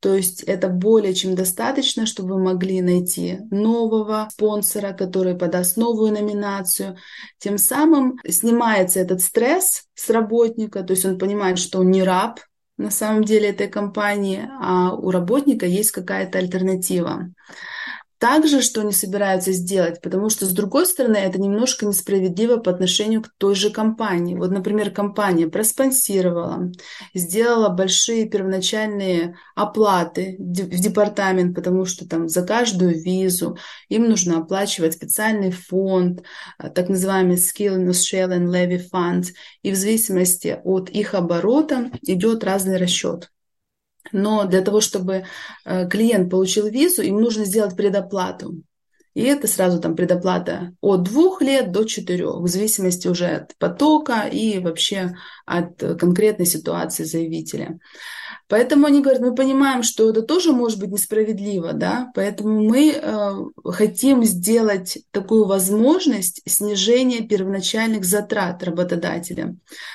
То 0.00 0.14
есть 0.14 0.42
это 0.44 0.68
более 0.68 1.12
чем 1.12 1.34
достаточно, 1.34 2.06
чтобы 2.06 2.34
вы 2.34 2.42
могли 2.42 2.80
найти 2.80 3.40
нового 3.50 4.28
спонсора, 4.32 4.92
который 4.92 5.36
подаст 5.36 5.76
новую 5.76 6.12
номинацию. 6.12 6.96
Тем 7.38 7.58
самым 7.58 8.18
снимается 8.26 8.98
этот 8.98 9.20
стресс 9.20 9.84
с 9.94 10.08
работника, 10.08 10.82
то 10.82 10.94
есть 10.94 11.04
он 11.04 11.18
понимает, 11.18 11.58
что 11.58 11.80
он 11.80 11.90
не 11.90 12.02
раб 12.02 12.40
на 12.78 12.90
самом 12.90 13.24
деле 13.24 13.50
этой 13.50 13.68
компании, 13.68 14.48
а 14.58 14.94
у 14.94 15.10
работника 15.10 15.66
есть 15.66 15.90
какая-то 15.90 16.38
альтернатива 16.38 17.28
также, 18.20 18.60
что 18.60 18.82
они 18.82 18.92
собираются 18.92 19.50
сделать, 19.52 20.02
потому 20.02 20.28
что, 20.28 20.44
с 20.44 20.50
другой 20.50 20.84
стороны, 20.84 21.16
это 21.16 21.40
немножко 21.40 21.86
несправедливо 21.86 22.58
по 22.58 22.70
отношению 22.70 23.22
к 23.22 23.30
той 23.38 23.54
же 23.54 23.70
компании. 23.70 24.36
Вот, 24.36 24.50
например, 24.50 24.90
компания 24.90 25.48
проспонсировала, 25.48 26.70
сделала 27.14 27.70
большие 27.70 28.28
первоначальные 28.28 29.36
оплаты 29.56 30.36
в 30.38 30.80
департамент, 30.80 31.56
потому 31.56 31.86
что 31.86 32.06
там 32.06 32.28
за 32.28 32.46
каждую 32.46 33.02
визу 33.02 33.56
им 33.88 34.06
нужно 34.06 34.40
оплачивать 34.40 34.92
специальный 34.92 35.50
фонд, 35.50 36.22
а, 36.58 36.68
так 36.68 36.90
называемый 36.90 37.36
Skill 37.36 37.78
in 37.78 37.88
Australian 37.88 38.44
Levy 38.44 38.82
Fund, 38.92 39.28
и 39.62 39.70
в 39.70 39.76
зависимости 39.76 40.60
от 40.62 40.90
их 40.90 41.14
оборота 41.14 41.90
идет 42.02 42.44
разный 42.44 42.76
расчет. 42.76 43.30
Но 44.12 44.44
для 44.44 44.62
того, 44.62 44.80
чтобы 44.80 45.24
э, 45.64 45.88
клиент 45.88 46.30
получил 46.30 46.68
визу, 46.68 47.02
им 47.02 47.20
нужно 47.20 47.44
сделать 47.44 47.76
предоплату. 47.76 48.62
И 49.14 49.22
это 49.22 49.48
сразу 49.48 49.80
там 49.80 49.96
предоплата 49.96 50.72
от 50.80 51.02
двух 51.02 51.42
лет 51.42 51.72
до 51.72 51.84
четырех, 51.84 52.40
в 52.40 52.46
зависимости 52.46 53.08
уже 53.08 53.26
от 53.26 53.56
потока 53.58 54.28
и 54.30 54.58
вообще 54.60 55.14
от 55.46 55.78
конкретной 55.98 56.46
ситуации 56.46 57.04
заявителя. 57.04 57.78
Поэтому 58.50 58.86
они 58.86 59.00
говорят, 59.00 59.22
мы 59.22 59.32
понимаем, 59.32 59.84
что 59.84 60.10
это 60.10 60.22
тоже 60.22 60.52
может 60.52 60.80
быть 60.80 60.90
несправедливо, 60.90 61.72
да, 61.72 62.10
поэтому 62.16 62.60
мы 62.60 62.90
э, 62.90 63.32
хотим 63.64 64.24
сделать 64.24 64.98
такую 65.12 65.46
возможность 65.46 66.42
снижения 66.46 67.20
первоначальных 67.20 68.04
затрат 68.04 68.64
работодателя. 68.64 69.54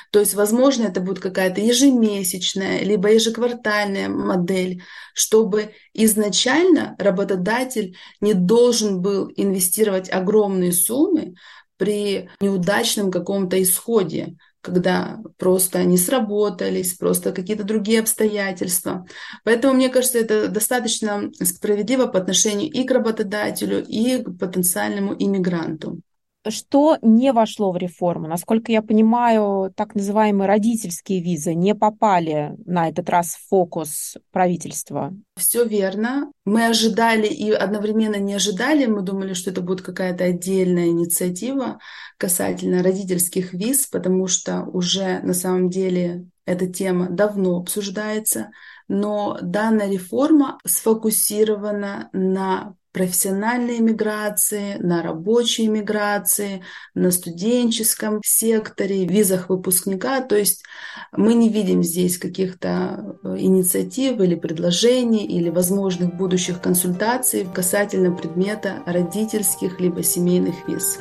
То 0.09 0.19
есть, 0.19 0.35
возможно, 0.35 0.83
это 0.83 1.01
будет 1.01 1.19
какая-то 1.19 1.59
ежемесячная, 1.59 2.79
либо 2.79 3.11
ежеквартальная 3.11 4.07
модель, 4.07 4.81
чтобы 5.13 5.71
изначально 5.93 6.95
работодатель 6.97 7.97
не 8.21 8.33
должен 8.33 9.01
был 9.05 9.31
инвестировать 9.35 10.09
огромные 10.09 10.73
суммы 10.73 11.35
при 11.77 12.29
неудачном 12.41 13.11
каком-то 13.11 13.61
исходе 13.61 14.35
когда 14.65 15.19
просто 15.37 15.83
не 15.83 15.95
сработались, 15.95 16.95
просто 16.95 17.31
какие-то 17.31 17.63
другие 17.63 17.99
обстоятельства. 17.99 19.05
Поэтому, 19.43 19.75
мне 19.75 19.89
кажется, 19.89 20.17
это 20.17 20.47
достаточно 20.47 21.29
справедливо 21.43 22.07
по 22.07 22.17
отношению 22.17 22.71
и 22.71 22.83
к 22.83 22.89
работодателю, 22.89 23.85
и 23.85 24.23
к 24.23 24.39
потенциальному 24.39 25.15
иммигранту. 25.17 25.99
Что 26.47 26.97
не 27.01 27.33
вошло 27.33 27.71
в 27.71 27.77
реформу? 27.77 28.27
Насколько 28.27 28.71
я 28.71 28.81
понимаю, 28.81 29.73
так 29.75 29.95
называемые 29.95 30.47
родительские 30.47 31.21
визы 31.21 31.55
не 31.55 31.73
попали 31.73 32.55
на 32.65 32.89
этот 32.89 33.09
раз 33.09 33.35
в 33.35 33.49
фокус 33.49 34.17
правительства. 34.31 35.13
Все 35.37 35.65
верно. 35.65 36.31
Мы 36.45 36.67
ожидали 36.67 37.27
и 37.27 37.51
одновременно 37.51 38.17
не 38.17 38.35
ожидали. 38.35 38.85
Мы 38.85 39.01
думали, 39.01 39.33
что 39.33 39.49
это 39.49 39.61
будет 39.61 39.81
какая-то 39.81 40.25
отдельная 40.25 40.87
инициатива 40.87 41.79
касательно 42.17 42.83
родительских 42.83 43.53
виз, 43.53 43.87
потому 43.87 44.27
что 44.27 44.63
уже 44.63 45.19
на 45.23 45.33
самом 45.33 45.69
деле 45.69 46.27
эта 46.45 46.67
тема 46.67 47.09
давно 47.09 47.57
обсуждается. 47.57 48.51
Но 48.87 49.39
данная 49.41 49.91
реформа 49.91 50.59
сфокусирована 50.63 52.09
на 52.13 52.75
профессиональной 52.95 53.79
миграции, 53.79 54.77
на 54.79 55.03
рабочей 55.03 55.67
миграции, 55.67 56.63
на 56.93 57.11
студенческом 57.11 58.21
секторе, 58.23 59.05
визах 59.05 59.49
выпускника. 59.49 60.21
То 60.21 60.37
есть 60.37 60.63
мы 61.11 61.33
не 61.33 61.49
видим 61.49 61.83
здесь 61.83 62.17
каких-то 62.17 63.17
э, 63.21 63.35
инициатив 63.37 64.21
или 64.21 64.35
предложений 64.35 65.25
или 65.25 65.49
возможных 65.49 66.15
будущих 66.15 66.61
консультаций 66.61 67.45
касательно 67.53 68.15
предмета 68.15 68.81
родительских 68.85 69.81
либо 69.81 70.01
семейных 70.01 70.55
виз. 70.69 70.99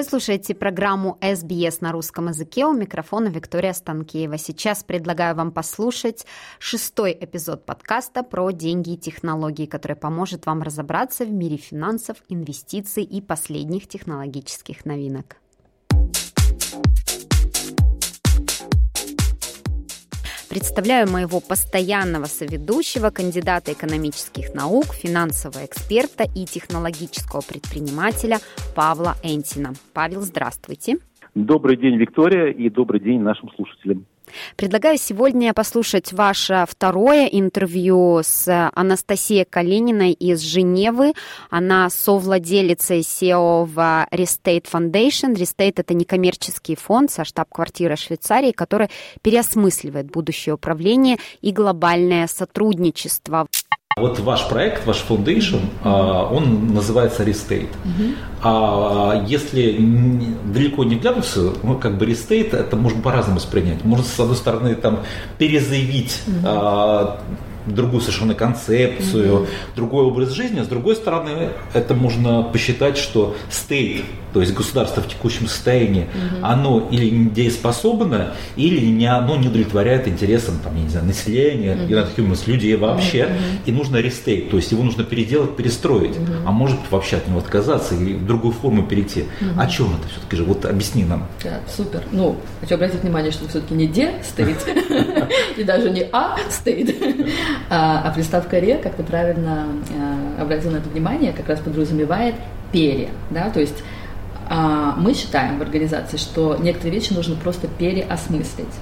Вы 0.00 0.04
слушаете 0.04 0.54
программу 0.54 1.18
SBS 1.20 1.76
на 1.82 1.92
русском 1.92 2.28
языке. 2.28 2.64
У 2.64 2.72
микрофона 2.72 3.28
Виктория 3.28 3.74
Станкеева. 3.74 4.38
Сейчас 4.38 4.82
предлагаю 4.82 5.36
вам 5.36 5.52
послушать 5.52 6.24
шестой 6.58 7.14
эпизод 7.20 7.66
подкаста 7.66 8.22
про 8.22 8.50
деньги 8.50 8.94
и 8.94 8.96
технологии, 8.96 9.66
который 9.66 9.96
поможет 9.96 10.46
вам 10.46 10.62
разобраться 10.62 11.26
в 11.26 11.30
мире 11.30 11.58
финансов, 11.58 12.16
инвестиций 12.30 13.02
и 13.02 13.20
последних 13.20 13.88
технологических 13.88 14.86
новинок. 14.86 15.36
Представляю 20.50 21.08
моего 21.08 21.40
постоянного 21.40 22.24
соведущего, 22.24 23.10
кандидата 23.10 23.72
экономических 23.72 24.52
наук, 24.52 24.86
финансового 24.86 25.64
эксперта 25.64 26.24
и 26.24 26.44
технологического 26.44 27.40
предпринимателя 27.40 28.38
Павла 28.74 29.14
Энтина. 29.22 29.74
Павел, 29.94 30.22
здравствуйте. 30.22 30.96
Добрый 31.36 31.76
день, 31.76 31.94
Виктория, 31.98 32.46
и 32.48 32.68
добрый 32.68 32.98
день 32.98 33.20
нашим 33.20 33.48
слушателям. 33.54 34.06
Предлагаю 34.56 34.98
сегодня 34.98 35.52
послушать 35.54 36.12
ваше 36.12 36.64
второе 36.68 37.26
интервью 37.26 38.20
с 38.22 38.70
Анастасией 38.74 39.44
Калининой 39.44 40.12
из 40.12 40.40
Женевы. 40.40 41.14
Она 41.50 41.90
совладелица 41.90 42.94
SEO 42.94 43.64
в 43.64 43.78
Restate 44.10 44.66
Foundation. 44.70 45.34
Restate– 45.34 45.74
это 45.76 45.94
некоммерческий 45.94 46.76
фонд 46.76 47.10
со 47.10 47.24
штаб-квартирой 47.24 47.96
Швейцарии, 47.96 48.52
который 48.52 48.88
переосмысливает 49.22 50.10
будущее 50.10 50.54
управление 50.54 51.18
и 51.40 51.52
глобальное 51.52 52.26
сотрудничество. 52.26 53.46
Вот 53.96 54.18
ваш 54.20 54.48
проект, 54.48 54.86
ваш 54.86 55.04
foundation, 55.06 55.60
а, 55.84 56.26
он 56.26 56.72
называется 56.72 57.22
Restate. 57.22 57.68
Угу. 57.84 58.14
А 58.42 59.24
если 59.26 59.76
далеко 60.44 60.84
не 60.84 60.96
глянуться, 60.96 61.52
ну, 61.62 61.76
как 61.76 61.98
бы 61.98 62.06
Restate 62.06 62.56
это 62.56 62.76
можно 62.76 63.02
по-разному 63.02 63.38
воспринять. 63.38 63.84
Можно, 63.84 64.04
с 64.04 64.18
одной 64.18 64.36
стороны, 64.36 64.74
там, 64.74 65.00
перезаявить 65.38 66.22
угу 66.26 67.18
другую 67.66 68.00
совершенно 68.00 68.34
концепцию, 68.34 69.42
mm-hmm. 69.42 69.48
другой 69.76 70.04
образ 70.04 70.30
жизни. 70.30 70.60
А 70.60 70.64
с 70.64 70.68
другой 70.68 70.96
стороны, 70.96 71.50
это 71.74 71.94
можно 71.94 72.42
посчитать, 72.42 72.96
что 72.96 73.36
state, 73.50 74.04
то 74.32 74.40
есть 74.40 74.54
государство 74.54 75.02
в 75.02 75.08
текущем 75.08 75.48
состоянии, 75.48 76.02
mm-hmm. 76.02 76.40
оно 76.42 76.88
или 76.90 77.10
недееспособно, 77.10 78.34
или 78.56 78.86
не, 78.86 79.06
оно 79.06 79.36
не 79.36 79.48
удовлетворяет 79.48 80.06
интересам 80.06 80.58
там, 80.62 80.76
я 80.76 80.82
не 80.82 80.88
знаю, 80.88 81.06
населения, 81.06 81.74
mm-hmm. 81.74 81.88
United 81.88 82.16
Humans, 82.16 82.42
людей 82.46 82.76
вообще, 82.76 83.18
mm-hmm. 83.18 83.66
и 83.66 83.72
нужно 83.72 83.96
restate, 83.96 84.50
то 84.50 84.56
есть 84.56 84.70
его 84.72 84.82
нужно 84.82 85.04
переделать, 85.04 85.56
перестроить, 85.56 86.16
mm-hmm. 86.16 86.44
а 86.46 86.52
может 86.52 86.78
вообще 86.90 87.16
от 87.16 87.28
него 87.28 87.38
отказаться 87.38 87.94
и 87.94 88.14
в 88.14 88.26
другую 88.26 88.52
форму 88.52 88.84
перейти. 88.84 89.20
Mm-hmm. 89.40 89.58
О 89.60 89.66
чем 89.66 89.86
это 89.98 90.08
все-таки 90.08 90.36
же? 90.36 90.44
Вот 90.44 90.64
объясни 90.64 91.04
нам. 91.04 91.26
Да, 91.42 91.60
супер. 91.68 92.02
Ну, 92.12 92.36
хочу 92.60 92.74
обратить 92.74 93.02
внимание, 93.02 93.32
что 93.32 93.48
все-таки 93.48 93.74
не 93.74 93.86
де 93.86 94.14
стейт, 94.22 94.64
и 95.56 95.64
даже 95.64 95.90
не 95.90 96.06
а 96.12 96.36
стейт, 96.50 96.96
а, 97.68 98.02
а 98.04 98.10
приставка 98.12 98.58
«ре», 98.58 98.78
как 98.78 98.94
ты 98.94 99.02
правильно 99.02 99.66
а, 100.38 100.42
обратил 100.42 100.70
на 100.70 100.76
это 100.76 100.88
внимание, 100.88 101.32
как 101.32 101.48
раз 101.48 101.60
подразумевает 101.60 102.34
«пере». 102.72 103.10
Да? 103.30 103.50
То 103.50 103.60
есть 103.60 103.82
а, 104.48 104.94
мы 104.96 105.14
считаем 105.14 105.58
в 105.58 105.62
организации, 105.62 106.16
что 106.16 106.56
некоторые 106.56 106.98
вещи 106.98 107.12
нужно 107.12 107.36
просто 107.36 107.68
переосмыслить. 107.68 108.74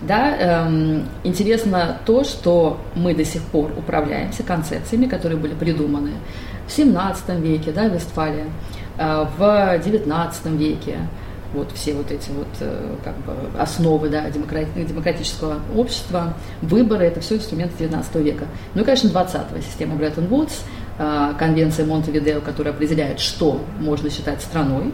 Да, 0.00 0.36
эм, 0.36 1.08
интересно 1.24 1.98
то, 2.06 2.22
что 2.22 2.78
мы 2.94 3.14
до 3.14 3.24
сих 3.24 3.42
пор 3.42 3.72
управляемся 3.76 4.44
концепциями, 4.44 5.06
которые 5.06 5.38
были 5.38 5.54
придуманы 5.54 6.12
в 6.68 6.72
17 6.72 7.40
веке, 7.40 7.72
да, 7.72 7.88
в 7.88 7.94
Вестфалии, 7.94 8.44
э, 8.96 9.26
в 9.36 9.78
19 9.84 10.46
веке, 10.56 10.98
вот 11.52 11.72
все 11.72 11.94
вот 11.94 12.10
эти 12.10 12.30
вот 12.30 12.48
э, 12.60 12.96
как 13.02 13.16
бы 13.18 13.34
основы 13.58 14.08
да, 14.08 14.28
демократического 14.30 15.60
общества, 15.74 16.34
выборы, 16.60 17.06
это 17.06 17.20
все 17.20 17.36
инструменты 17.36 17.74
19 17.78 18.14
века. 18.16 18.44
Ну 18.74 18.82
и, 18.82 18.84
конечно, 18.84 19.08
20-го 19.08 19.60
система 19.60 19.96
Бреттон-Вудс, 19.96 20.52
э, 20.98 21.32
конвенция 21.38 21.86
Монтевидео, 21.86 22.40
которая 22.40 22.74
определяет, 22.74 23.20
что 23.20 23.62
можно 23.80 24.10
считать 24.10 24.42
страной. 24.42 24.92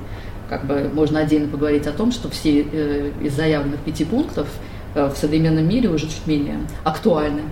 Как 0.49 0.67
бы 0.67 0.91
можно 0.93 1.21
отдельно 1.21 1.49
поговорить 1.49 1.87
о 1.87 1.93
том, 1.93 2.13
что 2.13 2.31
все 2.31 2.61
э, 2.61 3.11
из 3.21 3.35
заявленных 3.35 3.81
пяти 3.81 4.05
пунктов 4.05 4.47
в 4.95 5.15
современном 5.17 5.69
мире 5.69 5.89
уже 5.89 6.07
чуть 6.07 6.25
менее 6.25 6.61
актуальны. 6.85 7.43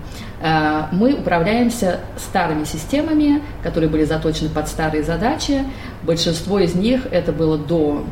Мы 0.93 1.15
управляемся 1.15 1.99
старыми 2.17 2.63
системами, 2.63 3.43
которые 3.65 3.91
были 3.91 4.05
заточены 4.05 4.49
под 4.49 4.69
старые 4.69 5.03
задачи. 5.03 5.65
Большинство 6.05 6.61
из 6.61 6.77
них 6.77 7.09
это 7.11 7.33
было 7.33 7.59
до 7.59 8.05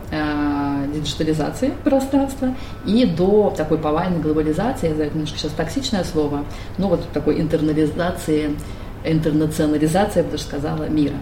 диджитализации 0.92 1.72
пространства 1.84 2.54
и 2.86 3.04
до 3.06 3.52
такой 3.56 3.78
повальной 3.78 4.20
глобализации, 4.20 4.88
я 4.88 4.94
знаю, 4.94 5.10
немножко 5.12 5.38
сейчас 5.38 5.52
токсичное 5.52 6.04
слово, 6.04 6.44
но 6.78 6.88
вот 6.88 7.08
такой 7.12 7.40
интернализации, 7.40 8.56
интернационализации, 9.04 10.20
я 10.20 10.24
бы 10.24 10.32
даже 10.32 10.44
сказала, 10.44 10.88
мира. 10.88 11.16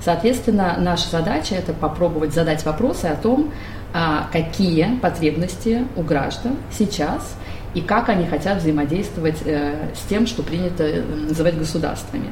Соответственно, 0.00 0.76
наша 0.78 1.10
задача– 1.10 1.54
это 1.56 1.72
попробовать 1.72 2.32
задать 2.32 2.64
вопросы 2.64 3.06
о 3.06 3.16
том, 3.16 3.52
а, 3.92 4.28
какие 4.32 4.98
потребности 5.00 5.86
у 5.96 6.02
граждан 6.02 6.56
сейчас 6.70 7.36
и 7.74 7.80
как 7.80 8.08
они 8.08 8.26
хотят 8.26 8.58
взаимодействовать 8.58 9.38
э, 9.44 9.74
с 9.94 10.08
тем, 10.08 10.26
что 10.26 10.42
принято 10.42 10.84
э, 10.84 11.02
называть 11.02 11.58
государствами. 11.58 12.28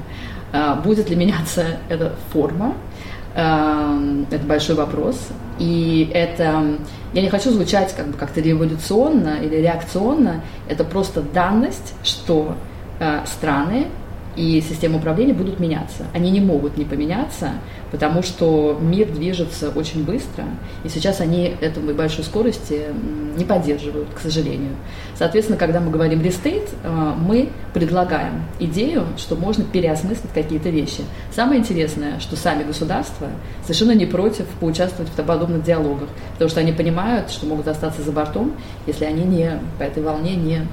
А, 0.52 0.76
будет 0.76 1.10
ли 1.10 1.16
меняться 1.16 1.78
эта 1.88 2.14
форма? 2.32 2.74
Эм, 3.36 4.26
это 4.30 4.46
большой 4.46 4.76
вопрос. 4.76 5.28
И 5.58 6.10
это, 6.14 6.64
я 7.12 7.20
не 7.20 7.28
хочу 7.28 7.50
звучать 7.50 7.94
как 7.94 8.06
бы 8.06 8.14
как-то 8.14 8.40
революционно 8.40 9.36
или 9.42 9.56
реакционно, 9.56 10.40
это 10.70 10.84
просто 10.84 11.20
данность, 11.20 11.92
что 12.02 12.56
э, 12.98 13.20
страны 13.26 13.88
и 14.36 14.60
системы 14.60 14.98
управления 14.98 15.32
будут 15.32 15.58
меняться. 15.58 16.04
Они 16.12 16.30
не 16.30 16.40
могут 16.40 16.76
не 16.76 16.84
поменяться, 16.84 17.52
потому 17.90 18.22
что 18.22 18.78
мир 18.80 19.08
движется 19.10 19.70
очень 19.70 20.04
быстро, 20.04 20.44
и 20.84 20.88
сейчас 20.88 21.20
они 21.20 21.54
этому 21.60 21.92
большой 21.94 22.24
скорости 22.24 22.82
не 23.36 23.44
поддерживают, 23.44 24.08
к 24.14 24.20
сожалению. 24.20 24.72
Соответственно, 25.14 25.58
когда 25.58 25.80
мы 25.80 25.90
говорим 25.90 26.22
restate, 26.22 26.68
э, 26.82 27.12
мы 27.18 27.50
предлагаем 27.72 28.44
идею, 28.58 29.06
что 29.16 29.36
можно 29.36 29.64
переосмыслить 29.64 30.30
какие-то 30.34 30.68
вещи. 30.68 31.02
Самое 31.34 31.60
интересное, 31.60 32.20
что 32.20 32.36
сами 32.36 32.64
государства 32.64 33.28
совершенно 33.62 33.92
не 33.92 34.06
против 34.06 34.46
поучаствовать 34.60 35.10
в 35.10 35.14
подобных 35.14 35.64
диалогах, 35.64 36.08
потому 36.32 36.50
что 36.50 36.60
они 36.60 36.72
понимают, 36.72 37.30
что 37.30 37.46
могут 37.46 37.68
остаться 37.68 38.02
за 38.02 38.12
бортом, 38.12 38.52
если 38.86 39.04
они 39.04 39.24
не 39.24 39.60
по 39.78 39.82
этой 39.82 40.02
волне 40.02 40.36
не 40.36 40.66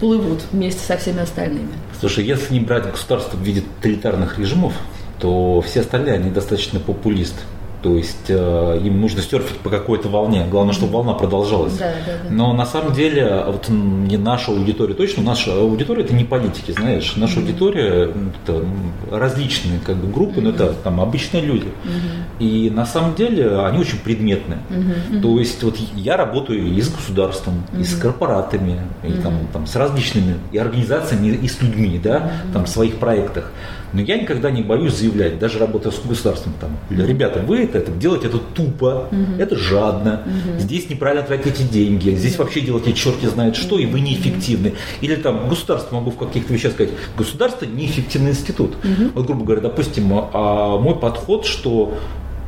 плывут 0.00 0.42
вместе 0.52 0.80
со 0.80 0.96
всеми 0.96 1.20
остальными. 1.20 1.72
Слушай, 1.98 2.24
если 2.24 2.54
не 2.54 2.60
брать 2.60 2.90
государство 2.90 3.36
в 3.36 3.42
виде 3.42 3.62
тоталитарных 3.62 4.38
режимов, 4.38 4.74
то 5.18 5.60
все 5.60 5.80
остальные, 5.80 6.14
они 6.14 6.30
достаточно 6.30 6.80
популисты. 6.80 7.40
То 7.82 7.96
есть 7.96 8.28
э, 8.28 8.80
им 8.82 9.00
нужно 9.00 9.22
серфить 9.22 9.58
по 9.58 9.70
какой-то 9.70 10.08
волне. 10.08 10.46
Главное, 10.50 10.74
чтобы 10.74 10.94
волна 10.94 11.14
продолжалась. 11.14 11.76
Да, 11.76 11.92
да, 12.04 12.12
да. 12.24 12.30
Но 12.30 12.52
на 12.52 12.66
самом 12.66 12.92
деле, 12.92 13.44
вот 13.46 13.68
не 13.68 14.16
наша 14.16 14.50
аудитория 14.50 14.94
точно, 14.94 15.22
наша 15.22 15.52
аудитория 15.54 16.02
это 16.02 16.12
не 16.12 16.24
политики, 16.24 16.72
знаешь. 16.72 17.14
Наша 17.16 17.34
mm-hmm. 17.34 17.42
аудитория 17.42 18.10
это 18.42 18.64
различные 19.12 19.78
как 19.78 19.96
бы, 19.96 20.12
группы, 20.12 20.40
mm-hmm. 20.40 20.44
но 20.44 20.50
это 20.50 20.72
там 20.72 21.00
обычные 21.00 21.44
люди. 21.44 21.66
Mm-hmm. 21.66 22.40
И 22.40 22.70
на 22.70 22.84
самом 22.84 23.14
деле 23.14 23.60
они 23.60 23.78
очень 23.78 23.98
предметные. 23.98 24.58
Mm-hmm. 24.70 25.22
То 25.22 25.38
есть 25.38 25.62
вот 25.62 25.76
я 25.94 26.16
работаю 26.16 26.66
и 26.66 26.80
с 26.80 26.88
государством, 26.88 27.62
mm-hmm. 27.72 27.80
и 27.80 27.84
с 27.84 27.94
корпоратами, 27.94 28.80
и 29.04 29.06
mm-hmm. 29.06 29.22
там, 29.22 29.34
там 29.52 29.66
с 29.68 29.76
различными 29.76 30.34
и 30.50 30.58
организациями, 30.58 31.28
и 31.28 31.46
с 31.46 31.62
людьми, 31.62 32.00
да, 32.02 32.16
mm-hmm. 32.18 32.52
там 32.52 32.64
в 32.64 32.68
своих 32.68 32.96
проектах. 32.96 33.52
Но 33.92 34.00
я 34.00 34.18
никогда 34.18 34.50
не 34.50 34.62
боюсь 34.62 34.94
заявлять, 34.94 35.38
даже 35.38 35.58
работая 35.58 35.92
с 35.92 35.98
государством, 36.00 36.54
там, 36.60 36.76
ребята, 36.90 37.40
вы 37.40 37.58
это, 37.58 37.78
это 37.78 37.90
делаете 37.92 38.26
это 38.26 38.38
тупо, 38.38 39.08
угу. 39.10 39.40
это 39.40 39.56
жадно, 39.56 40.22
угу. 40.24 40.58
здесь 40.58 40.90
неправильно 40.90 41.26
тратите 41.26 41.64
деньги, 41.64 42.10
здесь 42.10 42.38
вообще 42.38 42.60
делаете 42.60 42.92
черти 42.92 43.26
знает 43.26 43.56
что, 43.56 43.78
и 43.78 43.86
вы 43.86 44.00
неэффективны. 44.00 44.74
Или 45.00 45.16
там 45.16 45.48
государство, 45.48 45.96
могу 45.96 46.10
в 46.10 46.16
каких-то 46.16 46.52
вещах 46.52 46.72
сказать, 46.72 46.92
государство 47.16 47.64
неэффективный 47.64 48.32
институт. 48.32 48.76
Угу. 48.76 49.10
Вот, 49.14 49.26
грубо 49.26 49.44
говоря, 49.44 49.62
допустим, 49.62 50.12
а 50.12 50.78
мой 50.78 50.96
подход, 50.96 51.46
что 51.46 51.98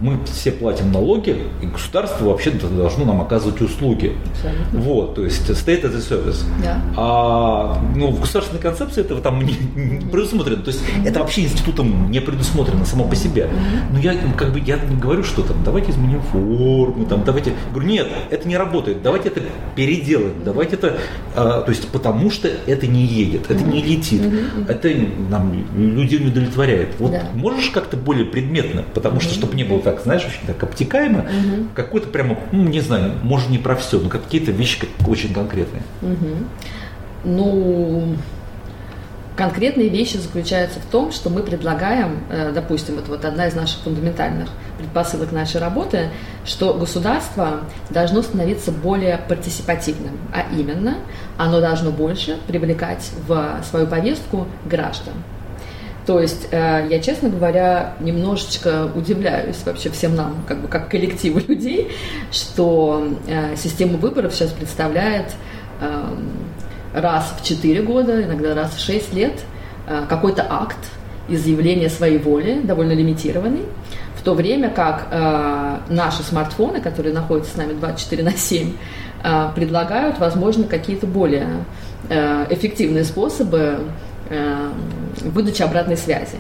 мы 0.01 0.19
все 0.25 0.51
платим 0.53 0.93
налоги, 0.93 1.37
и 1.63 1.67
государство 1.67 2.25
вообще 2.27 2.51
должно 2.51 3.05
нам 3.05 3.21
оказывать 3.21 3.61
услуги. 3.61 4.17
Абсолютно. 4.33 4.81
Вот, 4.81 5.15
то 5.15 5.25
есть 5.25 5.49
state 5.51 5.83
as 5.83 5.95
a 5.95 5.99
service. 5.99 6.45
Да. 6.63 6.81
А 6.97 7.83
ну, 7.95 8.11
в 8.11 8.21
государственной 8.21 8.61
концепции 8.61 9.03
этого 9.03 9.21
там 9.21 9.43
не, 9.43 9.55
не 9.75 10.01
предусмотрено. 10.01 10.63
То 10.63 10.71
есть 10.71 10.83
mm-hmm. 10.83 11.09
это 11.09 11.21
вообще 11.21 11.43
институтом 11.43 12.11
не 12.11 12.21
предусмотрено 12.21 12.85
само 12.85 13.05
по 13.05 13.15
себе. 13.15 13.43
Mm-hmm. 13.43 13.93
Но 13.93 13.99
я 13.99 14.15
как 14.37 14.53
бы 14.53 14.61
я 14.61 14.77
не 14.77 14.97
говорю, 14.97 15.23
что 15.23 15.43
там 15.43 15.57
давайте 15.65 15.91
изменим 15.91 16.23
форму, 16.23 17.05
там 17.07 17.23
давайте. 17.25 17.53
говорю, 17.73 17.89
нет, 17.89 18.09
это 18.31 18.49
не 18.49 18.57
работает. 18.57 19.03
Давайте 19.03 19.29
это 19.29 19.43
переделаем. 19.77 20.35
Давайте 20.45 20.77
это. 20.77 20.99
А, 21.37 21.61
то 21.61 21.71
есть 21.71 21.89
потому 21.89 22.31
что 22.31 22.49
это 22.49 22.87
не 22.87 23.05
едет, 23.05 23.51
это 23.51 23.63
mm-hmm. 23.63 23.73
не 23.73 23.83
летит, 23.83 24.23
mm-hmm. 24.23 24.71
это 24.71 24.91
нам 25.31 25.53
людей 25.77 26.19
не 26.19 26.29
удовлетворяет. 26.29 26.95
Вот 26.99 27.13
да. 27.13 27.25
можешь 27.35 27.69
как-то 27.71 27.97
более 27.97 28.25
предметно, 28.25 28.85
потому 28.95 29.21
что 29.21 29.35
чтобы 29.35 29.55
не 29.55 29.65
было 29.65 29.81
так, 29.91 30.03
знаешь, 30.03 30.25
очень 30.25 30.47
так 30.47 30.63
обтекаемо, 30.63 31.21
угу. 31.21 31.67
какой-то 31.75 32.09
прямо, 32.09 32.39
ну, 32.53 32.65
не 32.65 32.81
знаю, 32.81 33.13
может 33.23 33.51
не 33.51 33.59
про 33.59 33.75
все, 33.77 33.99
но 33.99 34.09
какие-то 34.09 34.53
вещи 34.53 34.87
очень 35.07 35.33
конкретные. 35.33 35.83
Угу. 36.03 36.29
Ну, 37.25 38.17
конкретные 39.37 39.89
вещи 39.89 40.17
заключаются 40.17 40.81
в 40.81 40.85
том, 40.85 41.13
что 41.13 41.31
мы 41.31 41.43
предлагаем, 41.43 42.21
э, 42.31 42.53
допустим, 42.55 42.99
это 42.99 43.11
вот 43.11 43.25
одна 43.25 43.47
из 43.47 43.55
наших 43.55 43.81
фундаментальных 43.81 44.49
предпосылок 44.79 45.33
нашей 45.33 45.61
работы, 45.61 46.11
что 46.45 46.75
государство 46.75 47.61
должно 47.91 48.23
становиться 48.23 48.71
более 48.71 49.19
партиципативным, 49.29 50.19
а 50.33 50.45
именно 50.55 50.97
оно 51.37 51.61
должно 51.61 51.91
больше 51.91 52.39
привлекать 52.47 53.11
в 53.27 53.61
свою 53.69 53.87
повестку 53.87 54.47
граждан. 54.65 55.15
То 56.07 56.19
есть 56.19 56.49
э, 56.51 56.87
я, 56.91 57.01
честно 57.01 57.29
говоря, 57.29 57.95
немножечко 58.01 58.91
удивляюсь 58.95 59.59
вообще 59.65 59.91
всем 59.91 60.17
нам, 60.17 60.37
как 60.47 60.63
бы 60.63 60.69
как 60.69 60.89
коллективу 60.89 61.41
людей, 61.49 61.91
что 62.33 63.07
э, 63.27 63.55
система 63.57 63.99
выборов 63.99 64.35
сейчас 64.35 64.51
представляет 64.51 65.35
эм, 65.81 66.31
раз 66.95 67.35
в 67.39 67.47
4 67.47 67.83
года, 67.83 68.23
иногда 68.25 68.55
раз 68.55 68.75
в 68.75 68.81
6 68.81 69.15
лет 69.15 69.41
э, 69.87 70.05
какой-то 70.09 70.47
акт 70.49 70.79
изъявления 71.29 71.91
своей 71.91 72.19
воли, 72.19 72.61
довольно 72.65 72.93
лимитированный, 72.93 73.63
в 74.17 74.23
то 74.23 74.35
время 74.35 74.69
как 74.69 75.07
наши 75.89 76.23
смартфоны, 76.23 76.81
которые 76.81 77.15
находятся 77.15 77.55
с 77.55 77.57
нами 77.57 77.73
24 77.75 78.23
на 78.23 78.33
7, 78.33 78.73
э, 79.23 79.49
предлагают, 79.55 80.19
возможно, 80.19 80.65
какие-то 80.65 81.07
более 81.07 81.65
эффективные 82.09 83.05
способы 83.05 83.79
выдачи 84.31 85.63
обратной 85.63 85.97
связи. 85.97 86.39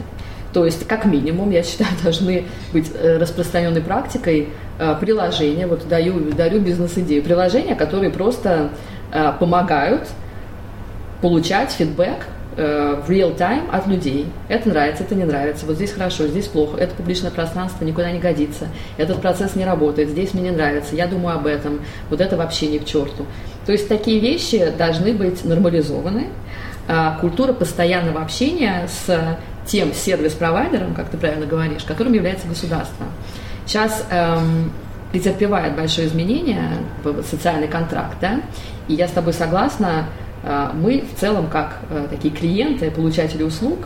То 0.52 0.64
есть, 0.64 0.86
как 0.86 1.04
минимум, 1.04 1.50
я 1.50 1.62
считаю, 1.62 1.90
должны 2.02 2.44
быть 2.72 2.90
э, 2.94 3.18
распространенной 3.18 3.80
практикой 3.80 4.48
э, 4.78 4.96
приложения, 5.00 5.66
вот 5.66 5.86
даю, 5.88 6.32
дарю 6.32 6.60
бизнес-идею, 6.60 7.22
приложения, 7.22 7.74
которые 7.74 8.10
просто 8.10 8.70
э, 9.12 9.32
помогают 9.38 10.08
получать 11.20 11.70
фидбэк 11.72 12.26
в 12.56 13.08
real 13.08 13.36
time 13.38 13.70
от 13.70 13.86
людей. 13.86 14.26
Это 14.48 14.68
нравится, 14.68 15.04
это 15.04 15.14
не 15.14 15.24
нравится, 15.24 15.64
вот 15.66 15.76
здесь 15.76 15.92
хорошо, 15.92 16.26
здесь 16.26 16.46
плохо, 16.46 16.78
это 16.78 16.94
публичное 16.94 17.30
пространство 17.30 17.84
никуда 17.84 18.10
не 18.10 18.18
годится, 18.18 18.66
этот 18.98 19.22
процесс 19.22 19.54
не 19.54 19.64
работает, 19.64 20.10
здесь 20.10 20.34
мне 20.34 20.44
не 20.44 20.50
нравится, 20.50 20.96
я 20.96 21.06
думаю 21.06 21.36
об 21.36 21.46
этом, 21.46 21.80
вот 22.10 22.20
это 22.20 22.36
вообще 22.36 22.66
не 22.66 22.80
к 22.80 22.84
черту. 22.84 23.24
То 23.66 23.72
есть 23.72 23.88
такие 23.88 24.18
вещи 24.18 24.74
должны 24.76 25.12
быть 25.12 25.44
нормализованы, 25.44 26.26
культура 27.20 27.52
постоянного 27.52 28.20
общения 28.22 28.88
с 28.88 29.38
тем 29.66 29.94
сервис-провайдером, 29.94 30.94
как 30.94 31.10
ты 31.10 31.16
правильно 31.16 31.46
говоришь, 31.46 31.84
которым 31.84 32.12
является 32.12 32.48
государство. 32.48 33.06
Сейчас 33.66 34.04
эм, 34.10 34.72
претерпевает 35.12 35.76
большое 35.76 36.08
изменение 36.08 36.70
социальный 37.28 37.68
контракт, 37.68 38.16
да, 38.20 38.40
и 38.88 38.94
я 38.94 39.06
с 39.06 39.12
тобой 39.12 39.32
согласна, 39.32 40.06
э, 40.42 40.70
мы 40.74 41.04
в 41.04 41.20
целом, 41.20 41.48
как 41.48 41.78
э, 41.90 42.08
такие 42.10 42.34
клиенты, 42.34 42.90
получатели 42.90 43.42
услуг, 43.42 43.78